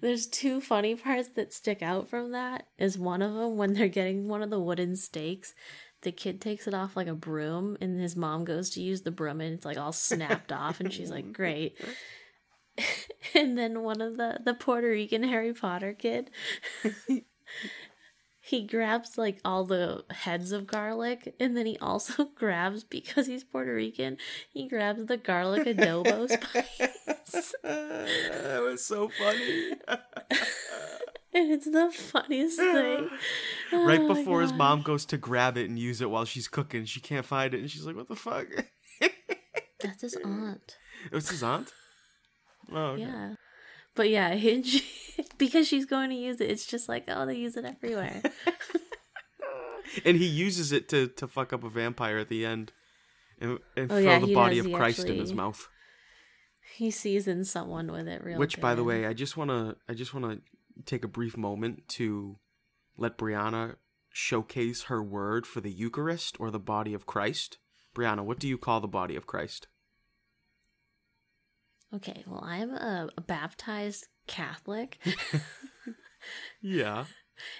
there's 0.00 0.26
two 0.26 0.60
funny 0.60 0.94
parts 0.94 1.30
that 1.30 1.52
stick 1.52 1.82
out 1.82 2.08
from 2.08 2.32
that. 2.32 2.66
Is 2.78 2.98
one 2.98 3.22
of 3.22 3.34
them 3.34 3.56
when 3.56 3.72
they're 3.72 3.88
getting 3.88 4.28
one 4.28 4.42
of 4.42 4.50
the 4.50 4.60
wooden 4.60 4.96
stakes, 4.96 5.54
the 6.02 6.12
kid 6.12 6.40
takes 6.40 6.66
it 6.66 6.74
off 6.74 6.96
like 6.96 7.06
a 7.06 7.14
broom, 7.14 7.76
and 7.80 8.00
his 8.00 8.16
mom 8.16 8.44
goes 8.44 8.70
to 8.70 8.82
use 8.82 9.02
the 9.02 9.10
broom, 9.10 9.40
and 9.40 9.54
it's 9.54 9.64
like 9.64 9.78
all 9.78 9.92
snapped 9.92 10.52
off, 10.52 10.80
and 10.80 10.92
she's 10.92 11.10
like, 11.10 11.32
"Great." 11.32 11.78
and 13.34 13.56
then 13.56 13.82
one 13.82 14.00
of 14.00 14.16
the 14.16 14.40
the 14.44 14.54
Puerto 14.54 14.88
Rican 14.88 15.22
Harry 15.22 15.54
Potter 15.54 15.94
kid. 15.94 16.30
he 18.44 18.66
grabs 18.66 19.16
like 19.16 19.38
all 19.44 19.64
the 19.64 20.04
heads 20.10 20.52
of 20.52 20.66
garlic 20.66 21.34
and 21.38 21.56
then 21.56 21.64
he 21.64 21.78
also 21.78 22.24
grabs 22.34 22.84
because 22.84 23.26
he's 23.26 23.44
Puerto 23.44 23.72
Rican 23.74 24.16
he 24.52 24.68
grabs 24.68 25.06
the 25.06 25.16
garlic 25.16 25.66
adobo 25.66 26.28
spice 26.28 27.54
that 27.62 28.60
was 28.62 28.84
so 28.84 29.08
funny. 29.08 29.72
and 31.34 31.52
it's 31.52 31.70
the 31.70 31.90
funniest 31.90 32.58
thing 32.58 33.08
right 33.72 34.00
Oh 34.00 34.14
before 34.14 34.42
his 34.42 34.52
mom 34.52 34.82
goes 34.82 35.04
to 35.06 35.16
grab 35.16 35.56
it 35.56 35.68
and 35.68 35.78
use 35.78 36.00
it 36.00 36.10
while 36.10 36.24
she's 36.24 36.48
cooking, 36.48 36.84
she 36.84 37.00
can't 37.00 37.24
find 37.24 37.54
it, 37.54 37.60
and 37.60 37.70
she's 37.70 37.86
like, 37.86 37.96
"What 37.96 38.08
the 38.08 38.16
fuck?" 38.16 38.46
that's 39.80 40.02
his 40.02 40.16
aunt 40.24 40.76
it 41.10 41.14
was 41.14 41.28
his 41.28 41.42
aunt. 41.42 41.72
Oh, 42.70 42.76
okay. 42.76 43.02
yeah 43.02 43.34
but 43.94 44.08
yeah 44.08 44.36
she, 44.62 44.82
because 45.38 45.66
she's 45.68 45.86
going 45.86 46.10
to 46.10 46.16
use 46.16 46.40
it 46.40 46.50
it's 46.50 46.66
just 46.66 46.88
like 46.88 47.04
oh 47.08 47.26
they 47.26 47.36
use 47.36 47.56
it 47.56 47.64
everywhere 47.64 48.22
and 50.04 50.16
he 50.16 50.26
uses 50.26 50.72
it 50.72 50.88
to 50.88 51.08
to 51.08 51.26
fuck 51.26 51.52
up 51.52 51.64
a 51.64 51.68
vampire 51.70 52.18
at 52.18 52.28
the 52.28 52.46
end, 52.46 52.72
and, 53.40 53.58
and 53.76 53.90
Oh, 53.90 53.96
throw 53.96 53.98
yeah, 53.98 54.18
the 54.18 54.34
body 54.34 54.56
does. 54.56 54.66
of 54.66 54.72
Christ 54.72 55.04
in 55.04 55.18
his 55.18 55.34
mouth. 55.34 55.68
he 56.76 56.90
seasons 56.90 57.50
someone 57.50 57.90
with 57.92 58.08
it 58.08 58.22
real 58.24 58.38
Which, 58.38 58.60
by 58.60 58.74
the 58.74 58.84
way, 58.84 59.06
I 59.06 59.12
just 59.12 59.36
wanna 59.36 59.76
I 59.88 59.94
just 59.94 60.14
wanna 60.14 60.38
take 60.86 61.04
a 61.04 61.08
brief 61.08 61.36
moment 61.36 61.88
to 61.88 62.38
let 62.96 63.18
Brianna 63.18 63.76
showcase 64.10 64.84
her 64.84 65.02
word 65.02 65.46
for 65.46 65.60
the 65.60 65.70
Eucharist 65.70 66.36
or 66.40 66.50
the 66.50 66.58
body 66.58 66.94
of 66.94 67.06
Christ. 67.06 67.58
Brianna, 67.94 68.24
what 68.24 68.38
do 68.38 68.48
you 68.48 68.56
call 68.56 68.80
the 68.80 68.88
body 68.88 69.16
of 69.16 69.26
Christ? 69.26 69.66
Okay 71.94 72.24
well 72.26 72.42
i'm 72.44 72.70
a, 72.70 73.08
a 73.16 73.20
baptized 73.20 74.06
catholic 74.26 74.98
Yeah. 76.60 77.04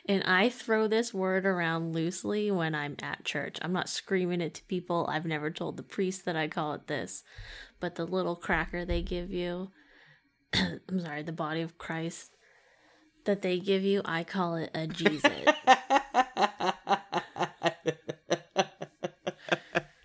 And 0.06 0.22
I 0.24 0.48
throw 0.48 0.86
this 0.86 1.12
word 1.12 1.44
around 1.44 1.92
loosely 1.92 2.50
when 2.50 2.74
I'm 2.74 2.96
at 3.02 3.24
church. 3.24 3.58
I'm 3.62 3.72
not 3.72 3.88
screaming 3.88 4.40
it 4.40 4.54
to 4.54 4.64
people. 4.64 5.06
I've 5.10 5.26
never 5.26 5.50
told 5.50 5.76
the 5.76 5.82
priest 5.82 6.24
that 6.24 6.36
I 6.36 6.46
call 6.48 6.74
it 6.74 6.86
this. 6.86 7.24
But 7.80 7.96
the 7.96 8.04
little 8.04 8.36
cracker 8.36 8.84
they 8.84 9.02
give 9.02 9.32
you, 9.32 9.70
I'm 10.54 11.00
sorry, 11.00 11.24
the 11.24 11.32
body 11.32 11.62
of 11.62 11.78
Christ 11.78 12.36
that 13.24 13.42
they 13.42 13.58
give 13.58 13.82
you, 13.82 14.02
I 14.04 14.22
call 14.24 14.54
it 14.56 14.70
a 14.74 14.86
Jesus. 14.86 15.32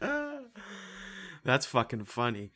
That's 1.44 1.66
fucking 1.66 2.06
funny. 2.06 2.52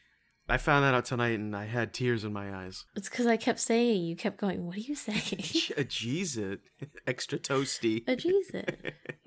I 0.52 0.58
found 0.58 0.84
that 0.84 0.94
out 0.94 1.06
tonight 1.06 1.40
and 1.40 1.56
I 1.56 1.66
had 1.66 1.94
tears 1.94 2.24
in 2.24 2.34
my 2.34 2.54
eyes. 2.54 2.86
it's 2.96 3.10
because 3.10 3.26
I 3.28 3.38
kept 3.38 3.60
saying, 3.60 4.04
you 4.04 4.16
kept 4.16 4.38
going, 4.38 4.66
what 4.66 4.76
are 4.76 4.82
you 4.82 4.96
saying? 4.96 5.42
A 5.78 5.84
Jesus. 5.84 6.58
Extra 7.08 7.38
toasty. 7.40 8.04
a 8.08 8.16
Jesus. 8.16 8.66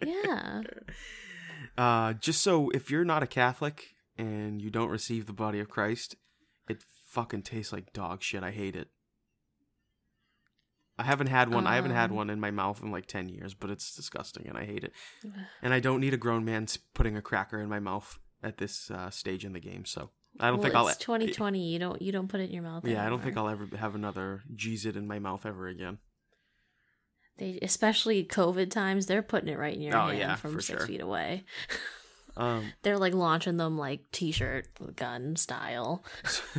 Yeah. 0.04 0.60
Uh, 1.76 2.12
just 2.12 2.40
so 2.40 2.70
if 2.70 2.88
you're 2.88 3.04
not 3.04 3.24
a 3.24 3.26
Catholic 3.26 3.94
and 4.16 4.62
you 4.62 4.70
don't 4.70 4.90
receive 4.90 5.26
the 5.26 5.32
body 5.32 5.58
of 5.58 5.68
Christ, 5.68 6.14
it 6.68 6.84
fucking 7.08 7.42
tastes 7.42 7.72
like 7.72 7.92
dog 7.92 8.22
shit. 8.22 8.44
I 8.44 8.52
hate 8.52 8.76
it. 8.76 8.88
I 10.96 11.02
haven't 11.02 11.26
had 11.28 11.52
one. 11.52 11.66
I 11.66 11.74
haven't 11.74 11.90
had 11.90 12.10
Um. 12.10 12.16
one 12.16 12.30
in 12.30 12.38
my 12.38 12.52
mouth 12.52 12.80
in 12.80 12.92
like 12.92 13.06
10 13.06 13.28
years, 13.28 13.54
but 13.54 13.70
it's 13.70 13.92
disgusting 13.96 14.46
and 14.46 14.56
I 14.56 14.64
hate 14.66 14.84
it. 14.84 14.92
And 15.62 15.74
I 15.74 15.80
don't 15.80 16.00
need 16.00 16.14
a 16.14 16.18
grown 16.18 16.44
man 16.44 16.66
putting 16.94 17.16
a 17.16 17.22
cracker 17.22 17.58
in 17.60 17.68
my 17.68 17.80
mouth 17.80 18.20
at 18.40 18.58
this 18.58 18.88
uh, 18.92 19.10
stage 19.10 19.44
in 19.44 19.52
the 19.52 19.58
game, 19.60 19.84
so 19.84 20.10
I 20.40 20.48
don't 20.48 20.58
well, 20.58 20.62
think 20.64 20.74
I'll 20.74 20.88
it's 20.88 20.98
2020. 20.98 21.72
You 21.72 21.78
don't 21.78 22.02
you 22.02 22.12
don't 22.12 22.28
put 22.28 22.40
it 22.40 22.44
in 22.44 22.54
your 22.54 22.62
mouth. 22.62 22.86
Yeah, 22.86 23.06
I 23.06 23.08
don't 23.08 23.22
think. 23.22 23.36
I'll 23.36 23.48
ever 23.48 23.68
have 23.76 23.94
another 23.94 24.42
Jesus 24.54 24.96
in 24.96 25.06
my 25.06 25.18
mouth 25.18 25.46
ever 25.46 25.68
again. 25.68 25.98
They 27.36 27.58
especially 27.62 28.24
COVID 28.24 28.70
times. 28.70 29.06
They're 29.06 29.22
putting 29.22 29.48
it 29.48 29.58
right 29.58 29.74
in 29.74 29.80
your 29.80 29.96
Oh, 29.96 30.06
hand 30.06 30.18
yeah, 30.18 30.36
from 30.36 30.60
six 30.60 30.66
sure. 30.66 30.86
feet 30.86 31.00
away. 31.00 31.44
Um 32.36 32.72
They're 32.82 32.98
like 32.98 33.14
launching 33.14 33.58
them 33.58 33.78
like 33.78 34.10
t-shirt 34.10 34.66
gun 34.96 35.36
style. 35.36 36.04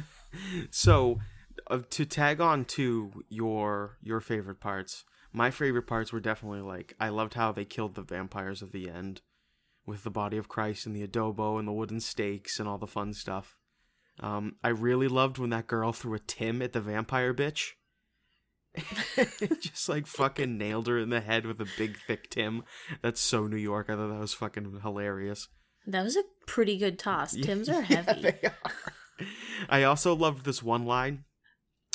so 0.71 1.19
uh, 1.67 1.79
to 1.89 2.05
tag 2.05 2.39
on 2.39 2.65
to 2.65 3.11
your 3.29 3.97
your 4.01 4.21
favorite 4.21 4.59
parts 4.59 5.03
my 5.33 5.51
favorite 5.51 5.87
parts 5.87 6.13
were 6.13 6.19
definitely 6.19 6.61
like 6.61 6.93
i 6.99 7.09
loved 7.09 7.33
how 7.33 7.51
they 7.51 7.65
killed 7.65 7.95
the 7.95 8.01
vampires 8.01 8.61
at 8.61 8.71
the 8.71 8.89
end 8.89 9.21
with 9.85 10.03
the 10.03 10.09
body 10.11 10.37
of 10.37 10.47
christ 10.47 10.85
and 10.85 10.95
the 10.95 11.05
adobo 11.05 11.57
and 11.59 11.67
the 11.67 11.73
wooden 11.73 11.99
stakes 11.99 12.59
and 12.59 12.67
all 12.69 12.77
the 12.77 12.87
fun 12.87 13.13
stuff 13.13 13.57
um, 14.21 14.55
i 14.63 14.69
really 14.69 15.07
loved 15.07 15.37
when 15.37 15.49
that 15.49 15.67
girl 15.67 15.91
threw 15.91 16.13
a 16.15 16.19
tim 16.19 16.61
at 16.61 16.73
the 16.73 16.81
vampire 16.81 17.33
bitch 17.33 17.71
just 19.61 19.87
like 19.87 20.05
fucking 20.07 20.57
nailed 20.57 20.87
her 20.87 20.99
in 20.99 21.09
the 21.09 21.21
head 21.21 21.45
with 21.45 21.61
a 21.61 21.67
big 21.77 21.97
thick 22.07 22.29
tim 22.29 22.63
that's 23.01 23.21
so 23.21 23.47
new 23.47 23.55
york 23.57 23.89
i 23.89 23.95
thought 23.95 24.09
that 24.09 24.19
was 24.19 24.33
fucking 24.33 24.79
hilarious 24.81 25.47
That 25.87 26.03
was 26.03 26.15
a 26.17 26.23
pretty 26.47 26.77
good 26.77 26.97
toss. 26.99 27.35
Tim's 27.41 27.69
are 27.69 27.83
Yeah, 27.83 28.01
heavy. 28.01 28.21
they 28.21 28.39
are. 28.43 28.71
I 29.69 29.83
also 29.83 30.15
loved 30.15 30.43
this 30.45 30.63
one 30.63 30.83
line 30.85 31.25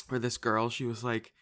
where 0.07 0.19
this 0.19 0.37
girl, 0.37 0.69
she 0.69 0.85
was 0.85 1.03
like, 1.03 1.33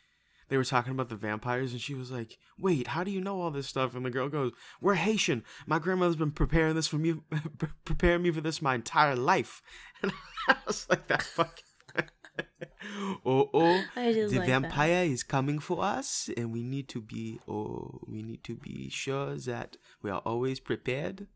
they 0.49 0.57
were 0.57 0.65
talking 0.65 0.91
about 0.91 1.09
the 1.09 1.15
vampires, 1.15 1.71
and 1.71 1.81
she 1.81 1.93
was 1.93 2.11
like, 2.11 2.37
"Wait, 2.57 2.87
how 2.87 3.03
do 3.03 3.11
you 3.11 3.21
know 3.21 3.39
all 3.39 3.51
this 3.51 3.67
stuff?" 3.67 3.95
And 3.95 4.05
the 4.05 4.09
girl 4.09 4.29
goes, 4.29 4.51
"We're 4.81 4.95
Haitian. 4.95 5.43
My 5.65 5.79
grandmother's 5.79 6.15
been 6.15 6.31
preparing 6.31 6.75
this 6.75 6.87
for 6.87 6.97
me, 6.97 7.15
preparing 7.85 8.23
me 8.23 8.31
for 8.31 8.41
this 8.41 8.61
my 8.61 8.75
entire 8.75 9.15
life." 9.15 9.61
And 10.01 10.13
I 10.47 10.55
was 10.65 10.87
like, 10.89 11.07
"That 11.07 11.23
fucking." 11.23 11.65
oh 13.25 13.49
oh 13.53 13.83
the 13.95 14.37
like 14.37 14.47
vampire 14.47 15.03
is 15.03 15.23
coming 15.23 15.59
for 15.59 15.83
us 15.83 16.29
and 16.37 16.53
we 16.53 16.63
need 16.63 16.87
to 16.87 17.01
be 17.01 17.39
oh 17.47 17.99
we 18.07 18.21
need 18.21 18.43
to 18.43 18.55
be 18.55 18.89
sure 18.89 19.35
that 19.35 19.75
we 20.01 20.09
are 20.09 20.19
always 20.19 20.59
prepared 20.59 21.27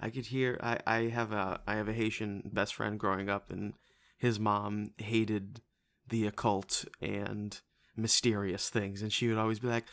i 0.00 0.08
could 0.08 0.26
hear 0.26 0.58
i 0.62 0.78
i 0.86 0.98
have 1.08 1.32
a 1.32 1.60
i 1.66 1.74
have 1.74 1.88
a 1.88 1.92
haitian 1.92 2.42
best 2.52 2.74
friend 2.74 2.98
growing 2.98 3.28
up 3.28 3.50
and 3.50 3.74
his 4.16 4.40
mom 4.40 4.90
hated 4.96 5.60
the 6.08 6.26
occult 6.26 6.84
and 7.02 7.60
mysterious 7.98 8.68
things 8.68 9.02
and 9.02 9.12
she 9.12 9.28
would 9.28 9.38
always 9.38 9.58
be 9.58 9.68
like 9.68 9.84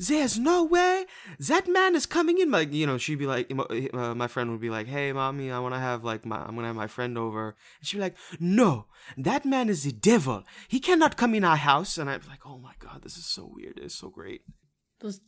there's 0.00 0.38
no 0.38 0.64
way 0.64 1.04
that 1.38 1.68
man 1.68 1.94
is 1.94 2.06
coming 2.06 2.38
in. 2.38 2.50
Like, 2.50 2.72
you 2.72 2.86
know, 2.86 2.96
she'd 2.96 3.18
be 3.18 3.26
like, 3.26 3.52
uh, 3.92 4.14
my 4.14 4.28
friend 4.28 4.50
would 4.50 4.60
be 4.60 4.70
like, 4.70 4.86
hey, 4.86 5.12
mommy, 5.12 5.50
I 5.50 5.58
want 5.58 5.74
to 5.74 5.78
have 5.78 6.02
like 6.04 6.24
my, 6.24 6.38
I'm 6.38 6.56
to 6.56 6.62
have 6.62 6.74
my 6.74 6.86
friend 6.86 7.18
over. 7.18 7.48
And 7.48 7.86
she'd 7.86 7.98
be 7.98 8.02
like, 8.02 8.16
no, 8.38 8.86
that 9.18 9.44
man 9.44 9.68
is 9.68 9.84
the 9.84 9.92
devil. 9.92 10.44
He 10.68 10.80
cannot 10.80 11.18
come 11.18 11.34
in 11.34 11.44
our 11.44 11.56
house. 11.56 11.98
And 11.98 12.08
I'd 12.08 12.22
be 12.22 12.28
like, 12.28 12.46
oh 12.46 12.58
my 12.58 12.72
God, 12.78 13.02
this 13.02 13.18
is 13.18 13.26
so 13.26 13.50
weird. 13.54 13.78
It's 13.78 13.94
so 13.94 14.08
great. 14.08 14.42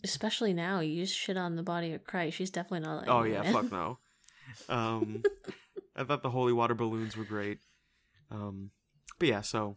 Especially 0.03 0.55
now, 0.55 0.81
you 0.81 1.03
just 1.03 1.19
shit 1.19 1.37
on 1.37 1.57
the 1.57 1.63
body 1.63 1.93
of 1.93 2.05
Christ. 2.05 2.39
She's 2.39 2.51
definitely 2.51 2.87
not 2.87 2.97
like 2.97 3.09
Oh, 3.09 3.25
yeah, 3.25 3.43
fuck 3.53 3.71
no. 3.71 3.99
Um, 4.69 5.23
I 5.97 6.05
thought 6.05 6.23
the 6.23 6.29
holy 6.29 6.53
water 6.53 6.75
balloons 6.75 7.17
were 7.17 7.25
great. 7.25 7.61
Um, 8.31 8.71
but 9.19 9.29
yeah, 9.29 9.41
so 9.41 9.77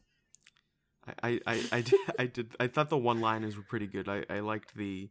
I, 1.21 1.39
I, 1.45 1.63
I, 1.71 1.81
did, 1.81 1.99
I 2.17 2.25
did 2.25 2.55
I 2.59 2.67
thought 2.67 2.89
the 2.89 2.97
one 2.97 3.21
liners 3.21 3.55
were 3.55 3.63
pretty 3.63 3.87
good. 3.87 4.09
I, 4.09 4.25
I 4.29 4.39
liked 4.39 4.75
the 4.75 5.09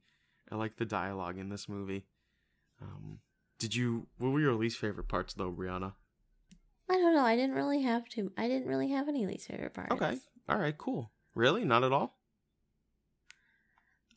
I 0.51 0.57
liked 0.57 0.79
the 0.79 0.85
dialogue 0.85 1.39
in 1.39 1.49
this 1.49 1.69
movie. 1.69 2.07
Um, 2.81 3.21
did 3.59 3.75
you 3.75 4.07
what 4.19 4.31
were 4.31 4.41
your 4.41 4.55
least 4.55 4.79
favorite 4.79 5.09
parts 5.09 5.35
though, 5.35 5.53
Brianna? 5.53 5.95
I 6.89 6.95
don't 6.95 7.15
know. 7.15 7.25
I 7.25 7.37
didn't 7.37 7.55
really 7.55 7.83
have 7.83 8.09
to. 8.11 8.31
I 8.37 8.47
didn't 8.47 8.69
really 8.69 8.91
have 8.91 9.09
any 9.09 9.27
least 9.27 9.49
favorite 9.49 9.73
parts. 9.73 9.93
Okay. 9.93 10.19
All 10.49 10.59
right. 10.59 10.77
Cool. 10.77 11.11
Really? 11.35 11.65
Not 11.65 11.85
at 11.85 11.93
all. 11.93 12.19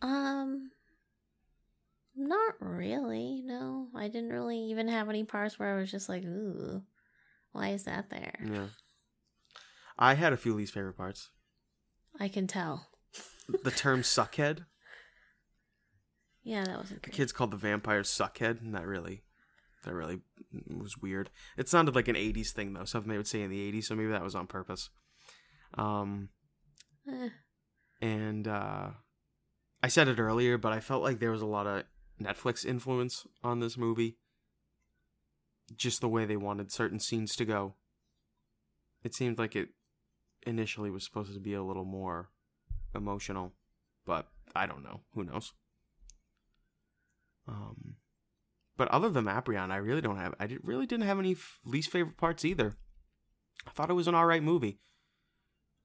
Um. 0.01 0.71
Not 2.15 2.55
really. 2.59 3.43
No, 3.45 3.89
I 3.95 4.07
didn't 4.07 4.31
really 4.31 4.57
even 4.57 4.87
have 4.87 5.07
any 5.07 5.23
parts 5.23 5.59
where 5.59 5.75
I 5.75 5.79
was 5.79 5.91
just 5.91 6.09
like, 6.09 6.25
"Ooh, 6.25 6.81
why 7.51 7.69
is 7.69 7.83
that 7.83 8.09
there?" 8.09 8.39
Yeah. 8.43 8.67
I 9.99 10.15
had 10.15 10.33
a 10.33 10.37
few 10.37 10.53
least 10.55 10.73
favorite 10.73 10.97
parts. 10.97 11.29
I 12.19 12.27
can 12.27 12.47
tell. 12.47 12.87
the 13.63 13.71
term 13.71 14.01
suckhead. 14.01 14.65
Yeah, 16.43 16.63
that 16.63 16.77
wasn't. 16.77 17.03
The 17.03 17.09
kid's 17.09 17.31
called 17.33 17.51
the 17.51 17.57
vampire 17.57 18.03
suckhead, 18.03 18.61
and 18.61 18.73
that 18.73 18.87
really, 18.87 19.23
that 19.83 19.93
really 19.93 20.19
was 20.69 20.97
weird. 20.97 21.29
It 21.57 21.67
sounded 21.67 21.93
like 21.93 22.07
an 22.07 22.15
'80s 22.15 22.51
thing 22.51 22.73
though, 22.73 22.85
something 22.85 23.11
they 23.11 23.17
would 23.17 23.27
say 23.27 23.41
in 23.41 23.51
the 23.51 23.71
'80s. 23.71 23.85
So 23.85 23.95
maybe 23.95 24.11
that 24.11 24.23
was 24.23 24.35
on 24.35 24.47
purpose. 24.47 24.89
Um, 25.77 26.29
eh. 27.11 27.29
and 28.01 28.47
uh, 28.47 28.91
I 29.83 29.87
said 29.89 30.07
it 30.07 30.19
earlier, 30.19 30.57
but 30.57 30.71
I 30.71 30.79
felt 30.79 31.03
like 31.03 31.19
there 31.19 31.31
was 31.31 31.41
a 31.41 31.45
lot 31.45 31.67
of 31.67 31.83
Netflix 32.21 32.65
influence 32.65 33.27
on 33.43 33.59
this 33.59 33.77
movie. 33.77 34.17
Just 35.75 35.99
the 35.99 36.07
way 36.07 36.23
they 36.23 36.37
wanted 36.37 36.71
certain 36.71 36.99
scenes 36.99 37.35
to 37.35 37.43
go. 37.45 37.75
It 39.03 39.13
seemed 39.13 39.37
like 39.37 39.53
it 39.55 39.69
initially 40.47 40.89
was 40.89 41.03
supposed 41.03 41.33
to 41.33 41.39
be 41.39 41.53
a 41.53 41.63
little 41.63 41.85
more 41.85 42.29
emotional, 42.95 43.53
but 44.05 44.27
I 44.55 44.65
don't 44.65 44.83
know. 44.83 45.01
Who 45.13 45.23
knows? 45.23 45.53
Um, 47.47 47.95
but 48.77 48.87
other 48.89 49.09
than 49.09 49.25
Brianna, 49.25 49.71
I 49.71 49.77
really 49.77 50.01
don't 50.01 50.17
have. 50.17 50.33
I 50.39 50.57
really 50.63 50.85
didn't 50.85 51.05
have 51.05 51.19
any 51.19 51.33
f- 51.33 51.59
least 51.65 51.91
favorite 51.91 52.17
parts 52.17 52.45
either. 52.45 52.75
I 53.65 53.71
thought 53.71 53.89
it 53.89 53.93
was 53.93 54.07
an 54.07 54.15
all 54.15 54.25
right 54.25 54.43
movie. 54.43 54.79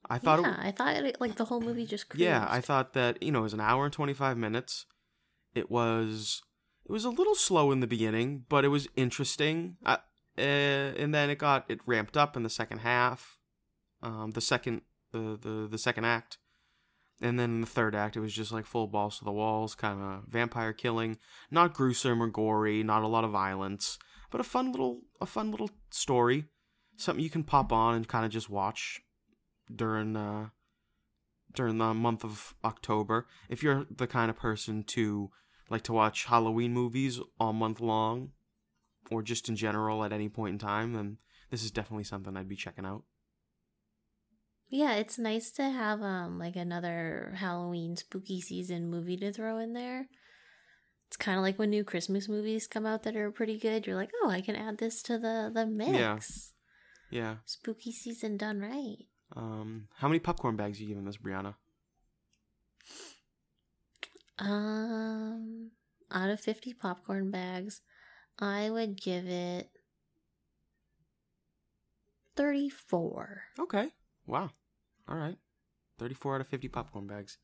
I 0.08 0.18
thought. 0.18 0.40
Yeah, 0.40 0.60
it, 0.60 0.66
I 0.66 0.70
thought 0.72 0.96
it, 0.96 1.20
like 1.20 1.36
the 1.36 1.44
whole 1.44 1.60
movie 1.60 1.86
just. 1.86 2.08
Cruised. 2.08 2.22
Yeah, 2.22 2.46
I 2.48 2.60
thought 2.60 2.92
that 2.94 3.22
you 3.22 3.32
know 3.32 3.40
it 3.40 3.44
was 3.44 3.54
an 3.54 3.60
hour 3.60 3.84
and 3.84 3.92
twenty 3.92 4.14
five 4.14 4.36
minutes. 4.36 4.86
It 5.54 5.70
was. 5.70 6.42
It 6.84 6.90
was 6.90 7.04
a 7.04 7.10
little 7.10 7.36
slow 7.36 7.70
in 7.70 7.80
the 7.80 7.86
beginning, 7.86 8.44
but 8.48 8.64
it 8.64 8.68
was 8.68 8.88
interesting. 8.96 9.76
Uh, 9.86 9.98
uh, 10.36 10.40
and 10.40 11.14
then 11.14 11.30
it 11.30 11.38
got 11.38 11.64
it 11.68 11.78
ramped 11.86 12.16
up 12.16 12.36
in 12.36 12.42
the 12.42 12.50
second 12.50 12.78
half 12.78 13.38
um, 14.02 14.32
the 14.32 14.40
second 14.40 14.82
the, 15.12 15.38
the 15.40 15.68
the 15.70 15.78
second 15.78 16.04
act, 16.04 16.38
and 17.20 17.38
then 17.38 17.60
the 17.60 17.66
third 17.66 17.94
act 17.94 18.16
it 18.16 18.20
was 18.20 18.32
just 18.32 18.52
like 18.52 18.66
full 18.66 18.86
balls 18.86 19.18
to 19.18 19.24
the 19.24 19.32
walls, 19.32 19.74
kind 19.74 20.00
of 20.00 20.24
vampire 20.28 20.72
killing, 20.72 21.18
not 21.50 21.74
gruesome 21.74 22.22
or 22.22 22.28
gory, 22.28 22.82
not 22.82 23.02
a 23.02 23.08
lot 23.08 23.24
of 23.24 23.30
violence, 23.30 23.98
but 24.30 24.40
a 24.40 24.44
fun 24.44 24.72
little 24.72 25.02
a 25.20 25.26
fun 25.26 25.50
little 25.50 25.70
story, 25.90 26.44
something 26.96 27.22
you 27.22 27.30
can 27.30 27.44
pop 27.44 27.72
on 27.72 27.94
and 27.94 28.08
kind 28.08 28.24
of 28.24 28.30
just 28.30 28.50
watch 28.50 29.00
during 29.74 30.16
uh, 30.16 30.48
during 31.54 31.78
the 31.78 31.94
month 31.94 32.24
of 32.24 32.54
October. 32.64 33.26
If 33.48 33.62
you're 33.62 33.86
the 33.90 34.06
kind 34.06 34.30
of 34.30 34.36
person 34.36 34.82
to 34.84 35.30
like 35.70 35.82
to 35.82 35.92
watch 35.92 36.24
Halloween 36.24 36.72
movies 36.72 37.20
all 37.38 37.52
month 37.52 37.80
long, 37.80 38.32
or 39.10 39.22
just 39.22 39.48
in 39.48 39.56
general 39.56 40.04
at 40.04 40.12
any 40.12 40.28
point 40.28 40.54
in 40.54 40.58
time, 40.58 40.92
then 40.92 41.18
this 41.50 41.62
is 41.62 41.70
definitely 41.70 42.04
something 42.04 42.36
I'd 42.36 42.48
be 42.48 42.56
checking 42.56 42.86
out. 42.86 43.04
Yeah, 44.74 44.94
it's 44.94 45.18
nice 45.18 45.50
to 45.52 45.64
have 45.64 46.00
um 46.00 46.38
like 46.38 46.56
another 46.56 47.34
Halloween 47.36 47.94
spooky 47.94 48.40
season 48.40 48.88
movie 48.88 49.18
to 49.18 49.30
throw 49.30 49.58
in 49.58 49.74
there. 49.74 50.08
It's 51.08 51.18
kind 51.18 51.36
of 51.36 51.42
like 51.42 51.58
when 51.58 51.68
new 51.68 51.84
Christmas 51.84 52.26
movies 52.26 52.66
come 52.66 52.86
out 52.86 53.02
that 53.02 53.14
are 53.14 53.30
pretty 53.30 53.58
good. 53.58 53.86
You're 53.86 53.96
like, 53.96 54.12
oh, 54.22 54.30
I 54.30 54.40
can 54.40 54.56
add 54.56 54.78
this 54.78 55.02
to 55.02 55.18
the 55.18 55.50
the 55.52 55.66
mix. 55.66 56.54
Yeah. 57.10 57.20
Yeah. 57.20 57.34
Spooky 57.44 57.92
season 57.92 58.38
done 58.38 58.60
right. 58.60 58.96
Um, 59.36 59.88
how 59.98 60.08
many 60.08 60.20
popcorn 60.20 60.56
bags 60.56 60.80
you 60.80 60.88
giving 60.88 61.04
this, 61.04 61.18
Brianna? 61.18 61.54
Um, 64.38 65.72
out 66.10 66.30
of 66.30 66.40
fifty 66.40 66.72
popcorn 66.72 67.30
bags, 67.30 67.82
I 68.38 68.70
would 68.70 68.98
give 68.98 69.26
it 69.26 69.68
thirty-four. 72.36 73.42
Okay. 73.60 73.90
Wow. 74.26 74.48
All 75.12 75.18
right. 75.18 75.36
34 75.98 76.36
out 76.36 76.40
of 76.40 76.48
50 76.48 76.68
popcorn 76.68 77.06
bags. 77.06 77.36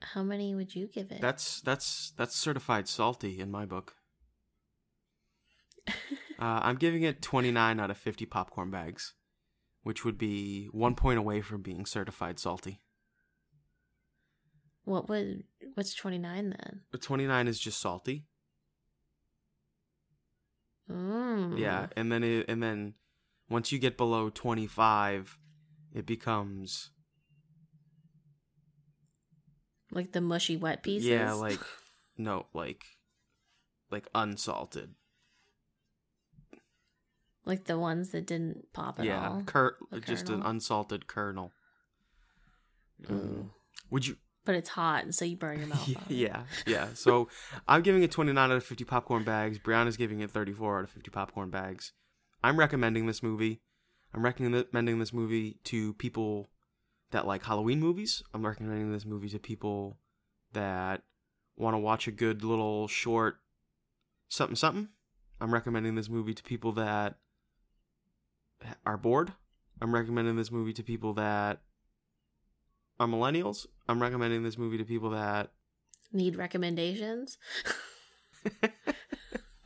How 0.00 0.22
many 0.22 0.54
would 0.54 0.74
you 0.74 0.86
give 0.86 1.10
it? 1.10 1.20
That's 1.20 1.60
that's 1.60 2.12
that's 2.16 2.36
certified 2.36 2.88
salty 2.88 3.40
in 3.40 3.50
my 3.50 3.66
book. 3.66 3.94
uh, 5.88 5.90
I'm 6.38 6.76
giving 6.76 7.02
it 7.02 7.20
29 7.20 7.80
out 7.80 7.90
of 7.90 7.96
50 7.96 8.26
popcorn 8.26 8.70
bags, 8.70 9.14
which 9.82 10.04
would 10.04 10.18
be 10.18 10.66
one 10.66 10.94
point 10.94 11.18
away 11.18 11.40
from 11.40 11.62
being 11.62 11.84
certified 11.84 12.38
salty. 12.38 12.80
What 14.84 15.08
would 15.08 15.44
what's 15.74 15.94
29 15.94 16.50
then? 16.50 16.80
29 17.00 17.48
is 17.48 17.58
just 17.58 17.80
salty. 17.80 18.26
Mm. 20.90 21.58
Yeah, 21.58 21.86
and 21.96 22.10
then 22.10 22.24
it, 22.24 22.46
and 22.48 22.62
then 22.62 22.94
once 23.48 23.70
you 23.70 23.78
get 23.78 23.96
below 23.96 24.30
25, 24.30 25.38
it 25.94 26.06
becomes 26.06 26.90
like 29.90 30.12
the 30.12 30.20
mushy 30.20 30.56
wet 30.56 30.82
pieces. 30.82 31.08
Yeah, 31.08 31.32
like 31.32 31.60
no, 32.16 32.46
like 32.54 32.84
like 33.90 34.08
unsalted. 34.14 34.94
Like 37.44 37.64
the 37.64 37.78
ones 37.78 38.10
that 38.10 38.26
didn't 38.26 38.72
pop 38.72 39.00
at 39.00 39.06
yeah, 39.06 39.28
all. 39.28 39.42
Cur- 39.42 39.76
just 40.06 40.28
an 40.28 40.42
unsalted 40.42 41.08
kernel. 41.08 41.50
Mm. 43.04 43.50
Would 43.90 44.06
you? 44.06 44.16
But 44.44 44.54
it's 44.54 44.70
hot, 44.70 45.04
and 45.04 45.14
so 45.14 45.24
you 45.24 45.36
burn 45.36 45.58
your 45.58 45.68
mouth. 45.68 45.88
yeah, 46.08 46.42
yeah. 46.66 46.88
So 46.94 47.28
I'm 47.68 47.82
giving 47.82 48.02
it 48.02 48.10
29 48.10 48.50
out 48.50 48.56
of 48.56 48.64
50 48.64 48.84
popcorn 48.84 49.24
bags. 49.24 49.58
Brianna's 49.58 49.96
giving 49.96 50.20
it 50.20 50.30
34 50.30 50.78
out 50.78 50.84
of 50.84 50.90
50 50.90 51.10
popcorn 51.10 51.50
bags. 51.50 51.92
I'm 52.44 52.58
recommending 52.58 53.06
this 53.06 53.22
movie. 53.22 53.60
I'm 54.14 54.24
recommending 54.24 54.98
this 54.98 55.12
movie 55.12 55.58
to 55.64 55.94
people 55.94 56.48
that 57.10 57.26
like 57.26 57.44
Halloween 57.44 57.80
movies. 57.80 58.22
I'm 58.34 58.44
recommending 58.44 58.92
this 58.92 59.06
movie 59.06 59.28
to 59.30 59.38
people 59.38 59.98
that 60.52 61.02
want 61.56 61.74
to 61.74 61.78
watch 61.78 62.06
a 62.08 62.12
good 62.12 62.44
little 62.44 62.88
short 62.88 63.36
something 64.28 64.56
something. 64.56 64.88
I'm 65.40 65.52
recommending 65.52 65.94
this 65.94 66.08
movie 66.08 66.34
to 66.34 66.42
people 66.42 66.72
that 66.72 67.16
are 68.86 68.96
bored. 68.96 69.32
I'm 69.80 69.94
recommending 69.94 70.36
this 70.36 70.50
movie 70.50 70.72
to 70.74 70.82
people 70.82 71.14
that 71.14 71.60
are 73.00 73.06
millennials. 73.06 73.66
I'm 73.88 74.00
recommending 74.00 74.42
this 74.42 74.56
movie 74.56 74.78
to 74.78 74.84
people 74.84 75.10
that 75.10 75.50
need 76.12 76.36
recommendations. 76.36 77.38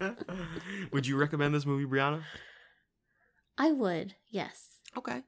Would 0.92 1.06
you 1.06 1.16
recommend 1.16 1.54
this 1.54 1.66
movie, 1.66 1.84
Brianna? 1.84 2.22
I 3.58 3.72
would, 3.72 4.14
yes. 4.28 4.80
Okay. 4.96 5.22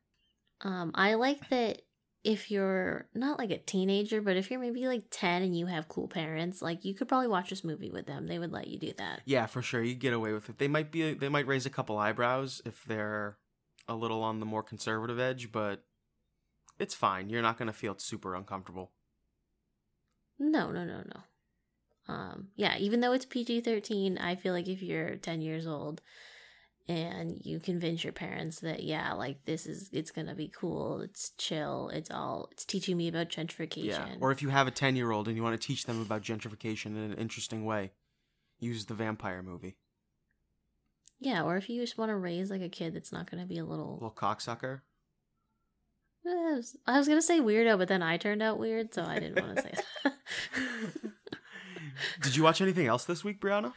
Um, 0.61 0.91
I 0.95 1.15
like 1.15 1.49
that 1.51 1.83
if 2.25 2.51
you're 2.51 3.09
not 3.15 3.39
like 3.39 3.51
a 3.51 3.59
teenager, 3.59 4.21
but 4.21 4.37
if 4.37 4.51
you're 4.51 4.61
maybe 4.61 4.87
like 4.87 5.05
10 5.11 5.43
and 5.43 5.57
you 5.57 5.67
have 5.67 5.89
cool 5.89 6.09
parents, 6.09 6.61
like 6.61 6.85
you 6.85 6.95
could 6.95 7.09
probably 7.09 7.29
watch 7.29 7.51
this 7.51 7.65
movie 7.65 7.91
with 7.91 8.07
them. 8.07 8.27
They 8.27 8.39
would 8.39 8.53
let 8.53 8.67
you 8.67 8.79
do 8.79 8.93
that. 8.99 9.23
Yeah, 9.25 9.47
for 9.47 9.63
sure. 9.63 9.83
You 9.83 9.95
get 9.95 10.13
away 10.13 10.33
with 10.33 10.49
it. 10.49 10.59
They 10.59 10.69
might 10.69 10.91
be 10.91 11.15
they 11.15 11.29
might 11.29 11.47
raise 11.47 11.65
a 11.65 11.71
couple 11.71 11.97
eyebrows 11.97 12.61
if 12.65 12.85
they're 12.85 13.39
a 13.87 13.95
little 13.95 14.23
on 14.23 14.41
the 14.41 14.47
more 14.47 14.63
conservative 14.63 15.19
edge, 15.19 15.51
but 15.53 15.85
it's 16.79 16.95
fine. 16.95 17.31
You're 17.31 17.43
not 17.43 17.57
going 17.57 17.69
to 17.69 17.73
feel 17.73 17.97
super 17.99 18.35
uncomfortable. 18.35 18.93
No, 20.39 20.71
no, 20.71 20.85
no, 20.85 20.99
no. 20.99 22.15
Um, 22.15 22.49
yeah, 22.57 22.77
even 22.79 23.01
though 23.01 23.13
it's 23.13 23.25
PG 23.25 23.63
13, 23.63 24.19
I 24.19 24.35
feel 24.35 24.53
like 24.53 24.69
if 24.69 24.83
you're 24.83 25.17
10 25.17 25.41
years 25.41 25.67
old 25.67 26.01
and 26.89 27.39
you 27.45 27.61
convince 27.61 28.03
your 28.03 28.15
parents 28.15 28.61
that 28.61 28.83
yeah 28.83 29.13
like 29.13 29.45
this 29.45 29.67
is 29.67 29.91
it's 29.93 30.11
gonna 30.11 30.35
be 30.35 30.49
cool 30.49 31.03
it's 31.03 31.33
chill 31.37 31.91
it's 31.93 32.11
all 32.11 32.49
it's 32.51 32.65
teaching 32.65 32.97
me 32.97 33.09
about 33.09 33.29
gentrification 33.29 33.85
Yeah. 33.85 34.15
Or 34.21 34.33
if 34.33 34.41
you 34.41 34.49
have 34.49 34.67
a 34.67 34.71
10 34.71 34.97
year 34.97 35.11
old 35.11 35.29
and 35.29 35.37
you 35.37 35.43
want 35.43 35.61
to 35.61 35.67
teach 35.67 35.85
them 35.85 36.01
about 36.01 36.23
gentrification 36.23 36.87
in 36.87 36.97
an 36.97 37.13
interesting 37.15 37.67
way, 37.67 37.93
use 38.59 38.87
the 38.87 38.95
vampire 38.95 39.43
movie. 39.43 39.77
yeah 41.21 41.43
or 41.43 41.57
if 41.59 41.69
you 41.69 41.81
just 41.81 41.99
want 41.99 42.09
to 42.11 42.17
raise 42.17 42.51
like 42.51 42.63
a 42.63 42.69
kid 42.71 42.95
that's 42.95 43.13
not 43.13 43.31
gonna 43.31 43.47
be 43.47 43.59
a 43.59 43.65
little 43.65 43.95
Little 43.95 44.11
cocksucker. 44.17 44.81
I 46.27 46.55
was- 46.57 46.77
I 46.87 46.99
was 46.99 47.07
gonna 47.09 47.23
say 47.23 47.41
weirdo 47.41 47.77
but 47.79 47.89
then 47.89 48.03
I 48.03 48.17
turned 48.17 48.43
out 48.43 48.59
weird 48.59 48.95
so 48.95 49.03
I 49.05 49.19
didn't 49.19 49.45
want 49.45 49.57
to 49.57 49.63
say 49.63 49.73
that 50.05 50.15
Did 52.23 52.37
you 52.37 52.45
watch 52.45 52.61
anything 52.61 52.87
else 52.87 53.05
this 53.05 53.25
week, 53.25 53.41
Brianna? 53.41 53.73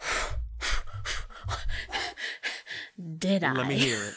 did 3.18 3.44
I 3.44 3.52
Let 3.52 3.68
me 3.68 3.78
hear 3.78 4.12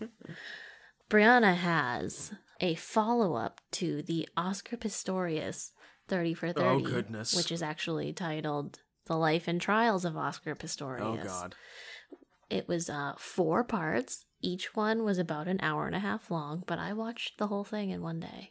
it. 0.00 0.10
Brianna 1.10 1.54
has 1.54 2.32
a 2.60 2.74
follow 2.74 3.34
up 3.34 3.60
to 3.72 4.02
the 4.02 4.28
Oscar 4.36 4.76
Pistorius 4.76 5.72
30 6.08 6.34
for 6.34 6.52
30. 6.52 6.66
Oh, 6.66 6.80
goodness. 6.80 7.36
Which 7.36 7.52
is 7.52 7.62
actually 7.62 8.12
titled 8.12 8.80
The 9.06 9.16
Life 9.16 9.48
and 9.48 9.60
Trials 9.60 10.04
of 10.04 10.16
Oscar 10.16 10.54
Pistorius. 10.54 11.20
Oh, 11.20 11.24
God. 11.24 11.54
It 12.50 12.68
was 12.68 12.90
uh, 12.90 13.14
four 13.16 13.64
parts. 13.64 14.26
Each 14.40 14.74
one 14.74 15.04
was 15.04 15.18
about 15.18 15.48
an 15.48 15.60
hour 15.62 15.86
and 15.86 15.96
a 15.96 16.00
half 16.00 16.30
long, 16.30 16.62
but 16.66 16.78
I 16.78 16.92
watched 16.92 17.38
the 17.38 17.46
whole 17.46 17.64
thing 17.64 17.90
in 17.90 18.02
one 18.02 18.20
day. 18.20 18.50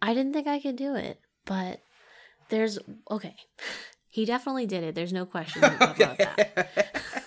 I 0.00 0.14
didn't 0.14 0.32
think 0.32 0.46
I 0.46 0.60
could 0.60 0.76
do 0.76 0.94
it, 0.94 1.20
but 1.44 1.80
there's 2.48 2.78
okay. 3.10 3.36
He 4.08 4.26
definitely 4.26 4.66
did 4.66 4.84
it. 4.84 4.94
There's 4.94 5.14
no 5.14 5.24
question 5.24 5.64
about 5.80 5.96
that. 5.96 7.21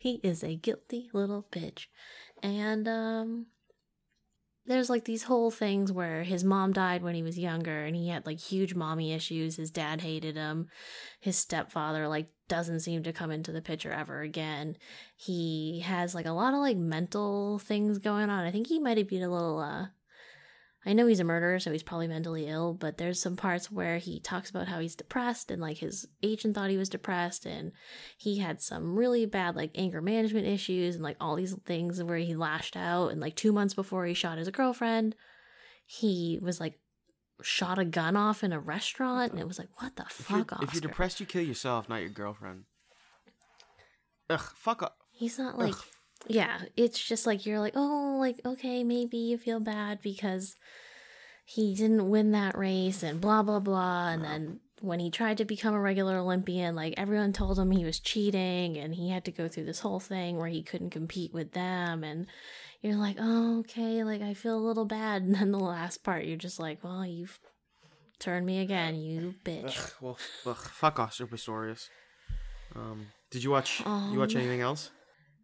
He 0.00 0.14
is 0.22 0.42
a 0.42 0.56
guilty 0.56 1.10
little 1.12 1.46
bitch. 1.52 1.86
And 2.42 2.88
um 2.88 3.46
there's 4.66 4.88
like 4.88 5.04
these 5.04 5.24
whole 5.24 5.50
things 5.50 5.92
where 5.92 6.22
his 6.22 6.42
mom 6.42 6.72
died 6.72 7.02
when 7.02 7.14
he 7.14 7.22
was 7.22 7.38
younger 7.38 7.84
and 7.84 7.94
he 7.94 8.08
had 8.08 8.24
like 8.24 8.40
huge 8.40 8.74
mommy 8.74 9.12
issues. 9.12 9.56
His 9.56 9.70
dad 9.70 10.00
hated 10.00 10.36
him. 10.36 10.68
His 11.20 11.36
stepfather 11.36 12.08
like 12.08 12.28
doesn't 12.48 12.80
seem 12.80 13.02
to 13.02 13.12
come 13.12 13.30
into 13.30 13.52
the 13.52 13.62
picture 13.62 13.92
ever 13.92 14.22
again. 14.22 14.76
He 15.16 15.80
has 15.84 16.14
like 16.14 16.26
a 16.26 16.32
lot 16.32 16.54
of 16.54 16.60
like 16.60 16.78
mental 16.78 17.58
things 17.58 17.98
going 17.98 18.30
on. 18.30 18.44
I 18.44 18.50
think 18.50 18.68
he 18.68 18.78
might 18.78 18.96
have 18.96 19.08
been 19.08 19.22
a 19.22 19.30
little 19.30 19.58
uh 19.58 19.86
I 20.86 20.94
know 20.94 21.06
he's 21.06 21.20
a 21.20 21.24
murderer, 21.24 21.60
so 21.60 21.72
he's 21.72 21.82
probably 21.82 22.08
mentally 22.08 22.46
ill, 22.46 22.72
but 22.72 22.96
there's 22.96 23.20
some 23.20 23.36
parts 23.36 23.70
where 23.70 23.98
he 23.98 24.18
talks 24.18 24.48
about 24.48 24.66
how 24.66 24.80
he's 24.80 24.96
depressed 24.96 25.50
and 25.50 25.60
like 25.60 25.76
his 25.76 26.08
agent 26.22 26.54
thought 26.54 26.70
he 26.70 26.78
was 26.78 26.88
depressed 26.88 27.44
and 27.44 27.72
he 28.16 28.38
had 28.38 28.62
some 28.62 28.96
really 28.96 29.26
bad 29.26 29.56
like 29.56 29.72
anger 29.74 30.00
management 30.00 30.46
issues 30.46 30.94
and 30.94 31.04
like 31.04 31.18
all 31.20 31.36
these 31.36 31.54
things 31.66 32.02
where 32.02 32.16
he 32.16 32.34
lashed 32.34 32.78
out 32.78 33.08
and 33.08 33.20
like 33.20 33.36
2 33.36 33.52
months 33.52 33.74
before 33.74 34.06
he 34.06 34.14
shot 34.14 34.38
his 34.38 34.48
girlfriend, 34.48 35.14
he 35.84 36.38
was 36.40 36.60
like 36.60 36.78
shot 37.42 37.78
a 37.78 37.84
gun 37.84 38.16
off 38.16 38.42
in 38.42 38.52
a 38.52 38.58
restaurant 38.58 39.32
and 39.32 39.40
it 39.40 39.46
was 39.46 39.58
like 39.58 39.68
what 39.82 39.96
the 39.96 40.02
If 40.04 40.12
fuck 40.12 40.52
off. 40.54 40.62
if 40.62 40.72
you're 40.72 40.80
depressed, 40.80 41.20
you 41.20 41.26
kill 41.26 41.42
yourself, 41.42 41.90
not 41.90 42.00
your 42.00 42.08
girlfriend. 42.08 42.64
Ugh, 44.30 44.40
fuck 44.56 44.82
off. 44.82 44.92
He's 45.10 45.38
not 45.38 45.58
like 45.58 45.74
Ugh. 45.74 45.84
Yeah, 46.28 46.60
it's 46.76 46.98
just 47.02 47.26
like 47.26 47.46
you're 47.46 47.60
like, 47.60 47.74
"Oh, 47.76 48.16
like 48.20 48.40
okay, 48.44 48.84
maybe 48.84 49.16
you 49.18 49.38
feel 49.38 49.60
bad 49.60 50.00
because 50.02 50.56
he 51.44 51.74
didn't 51.74 52.08
win 52.08 52.32
that 52.32 52.56
race 52.56 53.02
and 53.02 53.20
blah 53.20 53.42
blah 53.42 53.60
blah." 53.60 54.08
And 54.10 54.24
then 54.24 54.60
when 54.80 54.98
he 55.00 55.10
tried 55.10 55.36
to 55.38 55.44
become 55.44 55.74
a 55.74 55.80
regular 55.80 56.16
Olympian, 56.16 56.74
like 56.74 56.94
everyone 56.96 57.32
told 57.32 57.58
him 57.58 57.70
he 57.70 57.84
was 57.84 58.00
cheating 58.00 58.76
and 58.78 58.94
he 58.94 59.10
had 59.10 59.24
to 59.26 59.32
go 59.32 59.46
through 59.48 59.64
this 59.66 59.80
whole 59.80 60.00
thing 60.00 60.36
where 60.36 60.48
he 60.48 60.62
couldn't 60.62 60.90
compete 60.90 61.34
with 61.34 61.52
them 61.52 62.02
and 62.04 62.26
you're 62.80 62.96
like, 62.96 63.16
"Oh, 63.18 63.60
okay, 63.60 64.04
like 64.04 64.22
I 64.22 64.34
feel 64.34 64.56
a 64.56 64.66
little 64.66 64.86
bad." 64.86 65.22
And 65.24 65.34
then 65.34 65.52
the 65.52 65.58
last 65.58 66.02
part, 66.02 66.24
you're 66.24 66.36
just 66.36 66.58
like, 66.60 66.82
"Well, 66.84 67.04
you've 67.04 67.38
turned 68.18 68.46
me 68.46 68.60
again, 68.60 68.94
you 68.96 69.34
bitch." 69.44 69.78
Ugh, 69.78 69.92
well, 70.00 70.18
ugh, 70.46 70.56
fuck 70.56 70.98
Oscar 70.98 71.26
Pistorius. 71.26 71.88
Um, 72.76 73.08
did 73.30 73.42
you 73.42 73.50
watch? 73.50 73.80
you 73.80 74.18
watch 74.18 74.34
Um, 74.34 74.40
anything 74.40 74.60
else? 74.60 74.90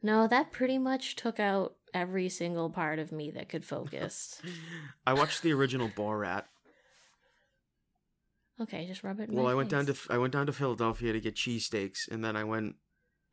No, 0.03 0.27
that 0.29 0.53
pretty 0.53 0.79
much 0.79 1.17
took 1.17 1.41
out 1.41 1.77
every 1.95 2.29
single 2.29 2.71
part 2.71 2.99
of 2.99 3.13
me 3.13 3.31
that 3.33 3.49
could 3.49 3.65
focus. 3.65 4.41
I 5.07 5.15
watched 5.15 5.43
the 5.43 5.53
original 5.53 5.89
Borat. 5.89 6.45
Okay, 8.61 8.87
just 8.87 9.03
rub 9.03 9.21
it. 9.21 9.29
In 9.29 9.35
Well, 9.35 9.49
I 9.49 9.55
went 9.55 9.69
down 9.69 9.87
to. 9.87 9.97
I 10.09 10.19
went 10.19 10.33
down 10.33 10.47
to 10.47 10.53
Philadelphia 10.53 11.13
to 11.13 11.21
get 11.21 11.35
cheesesteaks, 11.35 12.09
and 12.11 12.25
then 12.25 12.37
I 12.37 12.45
went, 12.45 12.77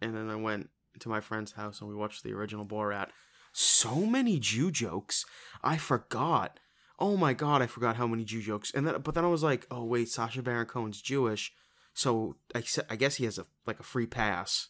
and 0.01 0.15
then 0.15 0.29
I 0.29 0.35
went 0.35 0.69
to 0.99 1.09
my 1.09 1.21
friend's 1.21 1.53
house 1.53 1.81
and 1.81 1.89
we 1.89 1.95
watched 1.95 2.23
the 2.23 2.33
original 2.33 2.65
Borat. 2.65 3.09
So 3.51 4.05
many 4.05 4.39
Jew 4.39 4.71
jokes, 4.71 5.25
I 5.63 5.77
forgot. 5.77 6.59
Oh 6.99 7.17
my 7.17 7.33
god, 7.33 7.61
I 7.61 7.67
forgot 7.67 7.95
how 7.95 8.07
many 8.07 8.23
Jew 8.23 8.41
jokes. 8.41 8.71
And 8.73 8.87
then, 8.87 9.01
but 9.01 9.15
then 9.15 9.25
I 9.25 9.29
was 9.29 9.43
like, 9.43 9.67
oh 9.69 9.83
wait, 9.83 10.09
Sacha 10.09 10.41
Baron 10.41 10.65
Cohen's 10.65 11.01
Jewish, 11.01 11.51
so 11.93 12.37
I, 12.55 12.63
I 12.89 12.95
guess 12.95 13.15
he 13.15 13.25
has 13.25 13.37
a 13.37 13.45
like 13.65 13.79
a 13.79 13.83
free 13.83 14.07
pass 14.07 14.69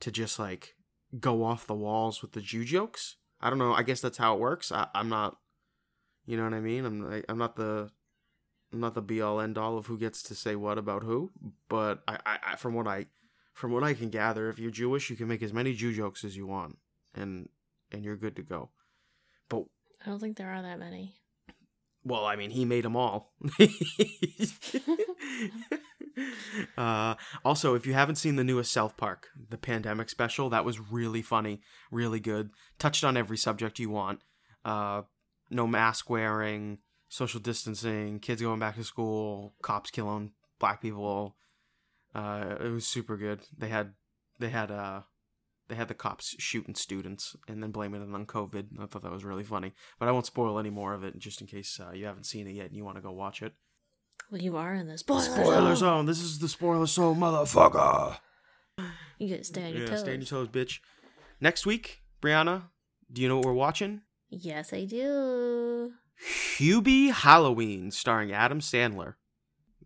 to 0.00 0.10
just 0.10 0.38
like 0.38 0.74
go 1.20 1.44
off 1.44 1.66
the 1.66 1.74
walls 1.74 2.22
with 2.22 2.32
the 2.32 2.40
Jew 2.40 2.64
jokes. 2.64 3.16
I 3.40 3.50
don't 3.50 3.58
know. 3.58 3.72
I 3.72 3.82
guess 3.82 4.00
that's 4.00 4.18
how 4.18 4.34
it 4.34 4.40
works. 4.40 4.72
I, 4.72 4.88
I'm 4.94 5.08
not. 5.08 5.38
You 6.26 6.36
know 6.36 6.44
what 6.44 6.54
I 6.54 6.60
mean? 6.60 6.84
I'm 6.84 7.12
I, 7.12 7.22
I'm 7.28 7.38
not 7.38 7.56
the 7.56 7.90
I'm 8.72 8.80
not 8.80 8.94
the 8.94 9.02
be 9.02 9.20
all 9.20 9.40
end 9.40 9.58
all 9.58 9.76
of 9.76 9.86
who 9.86 9.98
gets 9.98 10.22
to 10.24 10.34
say 10.34 10.56
what 10.56 10.78
about 10.78 11.02
who, 11.04 11.30
but 11.68 12.02
I, 12.08 12.18
I, 12.24 12.38
I 12.52 12.56
from 12.56 12.74
what 12.74 12.88
I 12.88 13.06
from 13.52 13.70
what 13.70 13.84
I 13.84 13.94
can 13.94 14.10
gather, 14.10 14.48
if 14.48 14.58
you're 14.58 14.70
Jewish, 14.70 15.10
you 15.10 15.16
can 15.16 15.28
make 15.28 15.42
as 15.42 15.52
many 15.52 15.74
Jew 15.74 15.92
jokes 15.94 16.24
as 16.24 16.36
you 16.36 16.46
want, 16.46 16.78
and 17.14 17.48
and 17.92 18.04
you're 18.04 18.16
good 18.16 18.36
to 18.36 18.42
go. 18.42 18.70
But 19.48 19.64
I 20.04 20.10
don't 20.10 20.18
think 20.18 20.36
there 20.36 20.50
are 20.50 20.62
that 20.62 20.78
many. 20.78 21.14
Well, 22.04 22.24
I 22.24 22.36
mean, 22.36 22.50
he 22.50 22.64
made 22.64 22.84
them 22.84 22.96
all. 22.96 23.32
uh, 26.78 27.14
also, 27.44 27.74
if 27.74 27.86
you 27.86 27.94
haven't 27.94 28.16
seen 28.16 28.36
the 28.36 28.44
newest 28.44 28.72
South 28.72 28.96
Park, 28.96 29.28
the 29.48 29.56
pandemic 29.56 30.10
special, 30.10 30.50
that 30.50 30.64
was 30.64 30.78
really 30.90 31.22
funny, 31.22 31.60
really 31.90 32.20
good. 32.20 32.50
Touched 32.78 33.04
on 33.04 33.16
every 33.16 33.36
subject 33.36 33.78
you 33.78 33.90
want. 33.90 34.20
Uh, 34.64 35.02
no 35.50 35.66
mask 35.66 36.10
wearing, 36.10 36.78
social 37.08 37.40
distancing, 37.40 38.18
kids 38.18 38.42
going 38.42 38.60
back 38.60 38.76
to 38.76 38.84
school, 38.84 39.54
cops 39.62 39.90
killing 39.90 40.32
black 40.58 40.82
people. 40.82 41.36
Uh, 42.14 42.56
it 42.60 42.68
was 42.68 42.86
super 42.86 43.16
good. 43.16 43.40
They 43.56 43.68
had 43.68 43.92
they 44.38 44.48
had 44.48 44.70
uh 44.70 45.02
they 45.68 45.74
had 45.74 45.88
the 45.88 45.94
cops 45.94 46.34
shooting 46.38 46.74
students 46.74 47.34
and 47.48 47.62
then 47.62 47.70
blaming 47.70 48.02
it 48.02 48.14
on 48.14 48.26
COVID. 48.26 48.78
I 48.80 48.86
thought 48.86 49.02
that 49.02 49.12
was 49.12 49.24
really 49.24 49.44
funny. 49.44 49.72
But 49.98 50.08
I 50.08 50.12
won't 50.12 50.26
spoil 50.26 50.58
any 50.58 50.70
more 50.70 50.92
of 50.94 51.04
it 51.04 51.18
just 51.18 51.40
in 51.40 51.46
case 51.46 51.80
uh, 51.80 51.92
you 51.92 52.04
haven't 52.06 52.24
seen 52.26 52.46
it 52.46 52.52
yet 52.52 52.66
and 52.66 52.76
you 52.76 52.84
want 52.84 52.96
to 52.96 53.02
go 53.02 53.12
watch 53.12 53.42
it. 53.42 53.54
Well, 54.30 54.40
you 54.40 54.56
are 54.56 54.74
in 54.74 54.86
the 54.88 54.96
spoiler, 54.98 55.20
Spoiler 55.22 55.74
zone. 55.74 55.76
zone. 55.76 56.06
This 56.06 56.20
is 56.20 56.38
the 56.38 56.48
spoiler 56.48 56.86
zone, 56.86 57.16
motherfucker. 57.18 58.18
You 59.18 59.30
gotta 59.30 59.44
stay 59.44 59.66
on 59.66 59.72
your 59.72 59.82
Yeah, 59.82 59.88
toes. 59.90 60.00
stay 60.00 60.12
on 60.14 60.20
your 60.20 60.26
toes, 60.26 60.48
bitch. 60.48 60.80
Next 61.40 61.66
week, 61.66 62.02
Brianna, 62.22 62.64
do 63.12 63.22
you 63.22 63.28
know 63.28 63.36
what 63.36 63.46
we're 63.46 63.52
watching? 63.52 64.02
Yes, 64.28 64.72
I 64.72 64.84
do. 64.84 65.92
Hubie 66.56 67.10
Halloween, 67.12 67.90
starring 67.90 68.32
Adam 68.32 68.60
Sandler. 68.60 69.14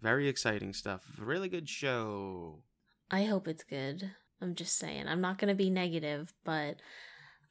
Very 0.00 0.28
exciting 0.28 0.72
stuff. 0.72 1.04
Really 1.18 1.48
good 1.48 1.68
show. 1.68 2.62
I 3.10 3.24
hope 3.24 3.48
it's 3.48 3.64
good. 3.64 4.12
I'm 4.40 4.54
just 4.54 4.76
saying. 4.78 5.08
I'm 5.08 5.20
not 5.20 5.38
gonna 5.38 5.54
be 5.54 5.70
negative, 5.70 6.32
but 6.44 6.76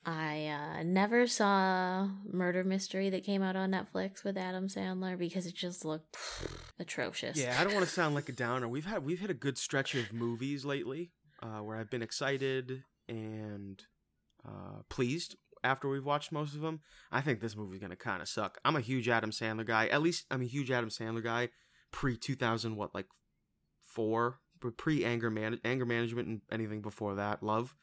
I 0.06 0.48
uh, 0.48 0.84
never 0.84 1.28
saw 1.28 2.08
Murder 2.32 2.64
Mystery 2.64 3.10
that 3.10 3.26
came 3.26 3.44
out 3.44 3.58
on 3.58 3.72
Netflix 3.72 4.24
with 4.24 4.38
Adam 4.38 4.70
Sandler 4.70 5.18
because 5.18 5.46
it 5.46 5.54
just 5.54 5.84
looked 5.84 6.18
atrocious. 6.80 7.38
Yeah, 7.38 7.58
I 7.60 7.66
don't 7.66 7.74
want 7.74 7.86
to 7.86 7.92
sound 7.92 8.16
like 8.16 8.30
a 8.30 8.32
downer. 8.34 8.70
We've 8.70 8.86
had 8.86 9.04
we've 9.04 9.20
hit 9.20 9.30
a 9.30 9.36
good 9.36 9.58
stretch 9.58 9.96
of 9.96 10.14
movies 10.14 10.64
lately 10.64 11.12
uh, 11.44 11.60
where 11.60 11.76
I've 11.76 11.90
been 11.90 12.02
excited 12.02 12.84
and 13.10 13.84
uh, 14.48 14.84
pleased 14.88 15.36
after 15.62 15.90
we've 15.90 16.06
watched 16.06 16.32
most 16.32 16.56
of 16.56 16.62
them. 16.62 16.80
I 17.12 17.20
think 17.20 17.42
this 17.42 17.58
movie's 17.58 17.82
gonna 17.82 17.98
kind 17.98 18.22
of 18.22 18.30
suck. 18.30 18.60
I'm 18.64 18.78
a 18.78 18.82
huge 18.82 19.10
Adam 19.10 19.32
Sandler 19.32 19.66
guy. 19.66 19.88
At 19.88 20.02
least 20.02 20.26
I'm 20.32 20.42
a 20.42 20.46
huge 20.46 20.72
Adam 20.72 20.90
Sandler 20.90 21.24
guy. 21.24 21.50
Pre 21.92 22.16
2000, 22.16 22.78
what 22.78 22.96
like 22.96 23.08
four, 23.86 24.40
pre 24.60 25.04
anger 25.04 25.30
man 25.30 25.60
anger 25.64 25.86
management 25.86 26.28
and 26.28 26.42
anything 26.52 26.82
before 26.82 27.16
that, 27.16 27.44
love. 27.44 27.76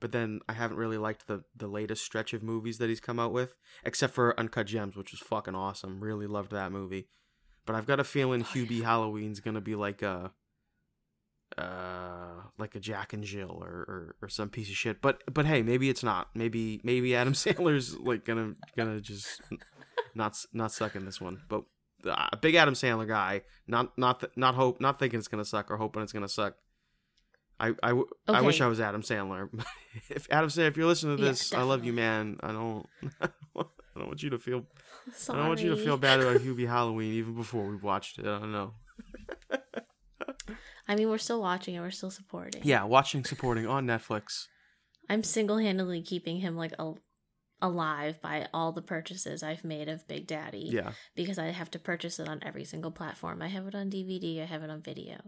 But 0.00 0.12
then 0.12 0.40
I 0.48 0.54
haven't 0.54 0.78
really 0.78 0.98
liked 0.98 1.26
the 1.26 1.44
the 1.54 1.68
latest 1.68 2.04
stretch 2.04 2.32
of 2.32 2.42
movies 2.42 2.78
that 2.78 2.88
he's 2.88 3.00
come 3.00 3.20
out 3.20 3.32
with, 3.32 3.54
except 3.84 4.14
for 4.14 4.38
Uncut 4.38 4.66
Gems, 4.66 4.96
which 4.96 5.12
was 5.12 5.20
fucking 5.20 5.54
awesome. 5.54 6.00
Really 6.00 6.26
loved 6.26 6.52
that 6.52 6.72
movie. 6.72 7.08
But 7.66 7.76
I've 7.76 7.86
got 7.86 8.00
a 8.00 8.04
feeling 8.04 8.42
Oh, 8.42 8.48
yeah. 8.54 8.64
Hubie 8.64 8.82
Halloween's 8.82 9.40
gonna 9.40 9.60
be 9.60 9.74
like 9.74 10.02
a 10.02 10.32
uh 11.58 12.42
like 12.58 12.74
a 12.74 12.80
Jack 12.80 13.12
and 13.12 13.24
Jill 13.24 13.58
or, 13.62 13.68
or 13.68 14.16
or 14.22 14.28
some 14.28 14.48
piece 14.48 14.70
of 14.70 14.76
shit. 14.76 15.02
But 15.02 15.22
but 15.32 15.46
hey, 15.46 15.62
maybe 15.62 15.90
it's 15.90 16.02
not. 16.02 16.28
Maybe 16.34 16.80
maybe 16.82 17.14
Adam 17.14 17.32
Sandler's 17.34 17.98
like 17.98 18.24
gonna 18.24 18.54
gonna 18.76 19.00
just 19.00 19.42
not 20.14 20.42
not 20.52 20.72
suck 20.72 20.96
in 20.96 21.04
this 21.04 21.20
one. 21.20 21.42
But 21.48 21.64
a 22.04 22.36
big 22.36 22.54
Adam 22.54 22.74
Sandler 22.74 23.06
guy, 23.08 23.42
not 23.66 23.96
not 23.98 24.20
th- 24.20 24.32
not 24.36 24.54
hope 24.54 24.80
not 24.80 24.98
thinking 24.98 25.18
it's 25.18 25.28
gonna 25.28 25.44
suck 25.44 25.70
or 25.70 25.76
hoping 25.76 26.02
it's 26.02 26.12
gonna 26.12 26.28
suck. 26.28 26.54
I 27.58 27.74
I, 27.82 27.92
Okay. 27.92 28.46
wish 28.46 28.60
I 28.60 28.66
was 28.68 28.80
Adam 28.80 29.02
Sandler. 29.02 29.48
if 30.08 30.26
Adam 30.30 30.48
Sandler, 30.48 30.68
if 30.68 30.76
you're 30.76 30.86
listening 30.86 31.16
to 31.18 31.22
Yeah, 31.22 31.28
this, 31.30 31.52
I 31.52 31.62
love 31.62 31.84
you, 31.84 31.92
man. 31.92 32.38
I 32.42 32.52
don't. 32.52 32.86
I 33.20 33.98
don't 33.98 34.06
want 34.06 34.22
you 34.22 34.30
to 34.30 34.38
feel. 34.38 34.64
Sorry. 35.12 35.36
I 35.38 35.42
don't 35.42 35.48
want 35.48 35.60
you 35.60 35.70
to 35.70 35.76
feel 35.76 35.96
bad 35.96 36.20
about 36.20 36.40
Hubie 36.40 36.66
Halloween 36.66 37.12
even 37.14 37.34
before 37.34 37.66
we 37.66 37.76
watched 37.76 38.18
it. 38.18 38.24
I 38.26 38.38
don't 38.38 38.52
know. 38.52 38.72
I 40.88 40.96
mean, 40.96 41.08
we're 41.08 41.18
still 41.18 41.40
watching 41.40 41.74
it. 41.74 41.80
We're 41.80 41.90
still 41.90 42.10
supporting. 42.10 42.62
Yeah, 42.64 42.84
watching 42.84 43.24
supporting 43.24 43.66
on 43.66 43.86
Netflix. 43.86 44.46
I'm 45.08 45.22
single 45.22 45.58
handedly 45.58 46.02
keeping 46.02 46.38
him 46.40 46.56
like 46.56 46.72
al- 46.78 46.98
alive 47.62 48.20
by 48.20 48.48
all 48.52 48.72
the 48.72 48.82
purchases 48.82 49.42
I've 49.42 49.64
made 49.64 49.88
of 49.88 50.06
Big 50.08 50.26
Daddy. 50.26 50.68
Yeah, 50.70 50.92
Because 51.14 51.38
I 51.38 51.46
have 51.46 51.70
to 51.72 51.78
purchase 51.78 52.18
it 52.18 52.28
on 52.28 52.40
every 52.42 52.64
single 52.64 52.90
platform. 52.90 53.42
I 53.42 53.48
have 53.48 53.66
it 53.66 53.74
on 53.74 53.90
DVD. 53.90 54.42
I 54.42 54.46
have 54.46 54.62
it 54.62 54.70
on 54.70 54.82
video. 54.82 55.18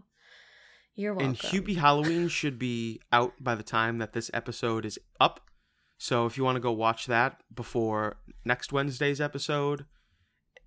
You're 0.95 1.13
welcome. 1.13 1.29
and 1.29 1.37
Hubie 1.37 1.77
Halloween 1.77 2.27
should 2.29 2.59
be 2.59 3.01
out 3.11 3.33
by 3.39 3.55
the 3.55 3.63
time 3.63 3.97
that 3.97 4.13
this 4.13 4.29
episode 4.33 4.85
is 4.85 4.99
up. 5.19 5.41
So 5.97 6.25
if 6.25 6.37
you 6.37 6.43
want 6.43 6.55
to 6.55 6.61
go 6.61 6.71
watch 6.71 7.07
that 7.07 7.41
before 7.53 8.17
next 8.45 8.71
Wednesday's 8.73 9.21
episode, 9.21 9.85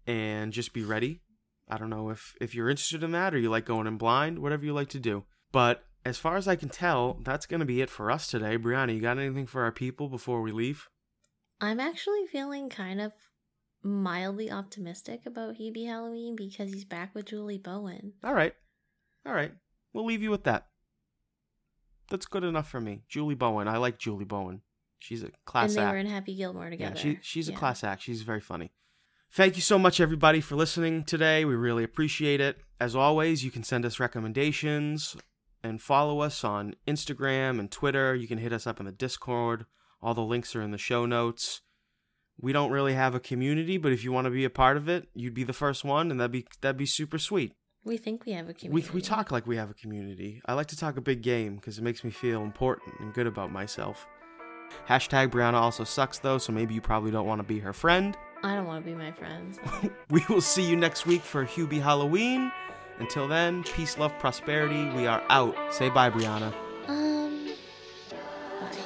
and 0.07 0.53
just 0.53 0.73
be 0.73 0.85
ready. 0.85 1.21
I 1.69 1.79
don't 1.79 1.91
know 1.91 2.11
if 2.11 2.35
if 2.41 2.55
you're 2.55 2.71
interested 2.71 3.03
in 3.03 3.11
that 3.13 3.35
or 3.35 3.39
you 3.39 3.51
like 3.51 3.65
going 3.65 3.87
in 3.87 3.97
blind, 3.99 4.39
whatever 4.39 4.65
you 4.65 4.73
like 4.73 4.89
to 4.91 5.01
do. 5.01 5.25
But 5.53 5.85
as 6.05 6.19
far 6.19 6.37
as 6.37 6.47
I 6.47 6.55
can 6.55 6.69
tell, 6.69 7.19
that's 7.25 7.47
going 7.47 7.61
to 7.61 7.67
be 7.67 7.81
it 7.81 7.91
for 7.91 8.11
us 8.11 8.29
today. 8.29 8.57
Brianna, 8.57 8.95
you 8.95 9.01
got 9.01 9.19
anything 9.19 9.47
for 9.47 9.65
our 9.65 9.73
people 9.73 10.09
before 10.09 10.41
we 10.43 10.53
leave? 10.53 10.87
I'm 11.61 11.81
actually 11.81 12.27
feeling 12.31 12.69
kind 12.69 13.01
of 13.01 13.13
mildly 13.83 14.51
optimistic 14.51 15.21
about 15.27 15.57
Hubie 15.57 15.87
Halloween 15.87 16.37
because 16.37 16.73
he's 16.73 16.85
back 16.85 17.15
with 17.15 17.27
Julie 17.27 17.59
Bowen. 17.59 18.13
All 18.25 18.35
right. 18.35 18.53
All 19.25 19.33
right. 19.33 19.53
We'll 19.93 20.05
leave 20.05 20.23
you 20.23 20.31
with 20.31 20.45
that. 20.45 20.67
That's 22.11 22.27
good 22.27 22.45
enough 22.45 22.69
for 22.69 22.81
me. 22.81 23.03
Julie 23.09 23.35
Bowen. 23.35 23.69
I 23.69 23.79
like 23.79 23.99
Julie 23.99 24.25
Bowen. 24.25 24.61
She's 24.99 25.23
a 25.23 25.31
class 25.45 25.71
act. 25.71 25.71
and 25.71 25.79
they 25.79 25.83
act. 25.83 25.93
were 25.93 25.99
in 25.99 26.07
Happy 26.07 26.37
Gilmore 26.37 26.71
together. 26.71 26.95
Yeah, 26.97 27.01
she, 27.01 27.19
she's 27.23 27.49
a 27.49 27.53
Yeah. 27.53 27.59
class 27.59 27.83
act. 27.85 28.03
She's 28.03 28.23
very 28.23 28.41
funny. 28.41 28.73
Thank 29.33 29.57
you 29.57 29.63
so 29.63 29.79
much, 29.79 30.01
everybody, 30.01 30.41
for 30.41 30.57
listening 30.57 31.05
today. 31.05 31.45
We 31.45 31.55
really 31.57 31.85
appreciate 31.85 32.41
it. 32.41 32.59
As 32.81 32.95
always, 32.95 33.45
you 33.45 33.51
can 33.51 33.65
send 33.65 33.85
us 33.85 33.99
recommendations 34.01 35.17
and 35.63 35.83
follow 35.83 36.21
us 36.21 36.45
on 36.45 36.75
Instagram 36.87 37.59
and 37.59 37.71
Twitter. 37.71 38.15
You 38.15 38.29
can 38.29 38.39
hit 38.39 38.53
us 38.53 38.67
up 38.67 38.79
in 38.79 38.87
the 38.87 38.93
Discord. 38.93 39.67
All 40.07 40.15
the 40.15 40.23
links 40.23 40.55
are 40.55 40.63
in 40.63 40.71
the 40.71 40.79
show 40.79 41.05
notes. 41.05 41.63
We 42.41 42.53
don't 42.53 42.71
really 42.71 42.95
have 42.95 43.17
a 43.17 43.19
community, 43.19 43.77
but 43.77 43.91
if 43.91 44.05
you 44.05 44.13
want 44.13 44.27
to 44.27 44.31
be 44.31 44.45
a 44.45 44.51
part 44.51 44.77
of 44.77 44.89
it, 44.89 45.09
you'd 45.15 45.35
be 45.35 45.43
the 45.43 45.53
first 45.53 45.83
one, 45.85 46.13
and 46.13 46.21
that'd 46.21 46.31
be 46.31 46.47
that'd 46.61 46.77
be 46.77 46.87
super 46.87 47.19
sweet. 47.19 47.53
We 47.85 47.97
think 47.97 48.25
we 48.25 48.31
have 48.33 48.49
a 48.49 48.55
community. 48.55 48.89
we 48.93 48.95
we 48.95 49.03
talk 49.03 49.33
like 49.33 49.49
we 49.49 49.57
have 49.57 49.69
a 49.69 49.75
community. 49.75 50.41
I 50.47 50.53
like 50.53 50.69
to 50.69 50.77
talk 50.77 50.97
a 50.97 51.01
big 51.01 51.23
game 51.23 51.57
because 51.57 51.77
it 51.79 51.83
makes 51.83 52.05
me 52.05 52.13
feel 52.13 52.43
important 52.43 53.01
and 53.01 53.13
good 53.15 53.27
about 53.27 53.51
myself. 53.51 54.07
Hashtag 54.89 55.31
Brianna 55.33 55.55
also 55.55 55.83
sucks 55.83 56.21
though, 56.21 56.39
so 56.39 56.53
maybe 56.53 56.73
you 56.73 56.81
probably 56.81 57.11
don't 57.11 57.27
want 57.27 57.41
to 57.41 57.47
be 57.47 57.59
her 57.59 57.73
friend. 57.73 58.17
I 58.45 58.55
don't 58.55 58.67
want 58.67 58.85
to 58.85 58.91
be 58.93 58.97
my 58.97 59.11
friends. 59.11 59.59
We 60.11 60.23
will 60.29 60.41
see 60.41 60.63
you 60.63 60.77
next 60.77 61.05
week 61.07 61.23
for 61.23 61.45
Hubie 61.45 61.83
Halloween. 61.83 62.53
Until 63.01 63.27
then, 63.27 63.65
peace, 63.65 63.99
love, 63.99 64.17
prosperity. 64.21 64.89
We 64.97 65.09
are 65.09 65.23
out. 65.31 65.57
Say 65.75 65.91
bye, 65.91 66.11
Brianna. 66.11 66.55
um. 66.87 67.49
Bye. 68.61 68.86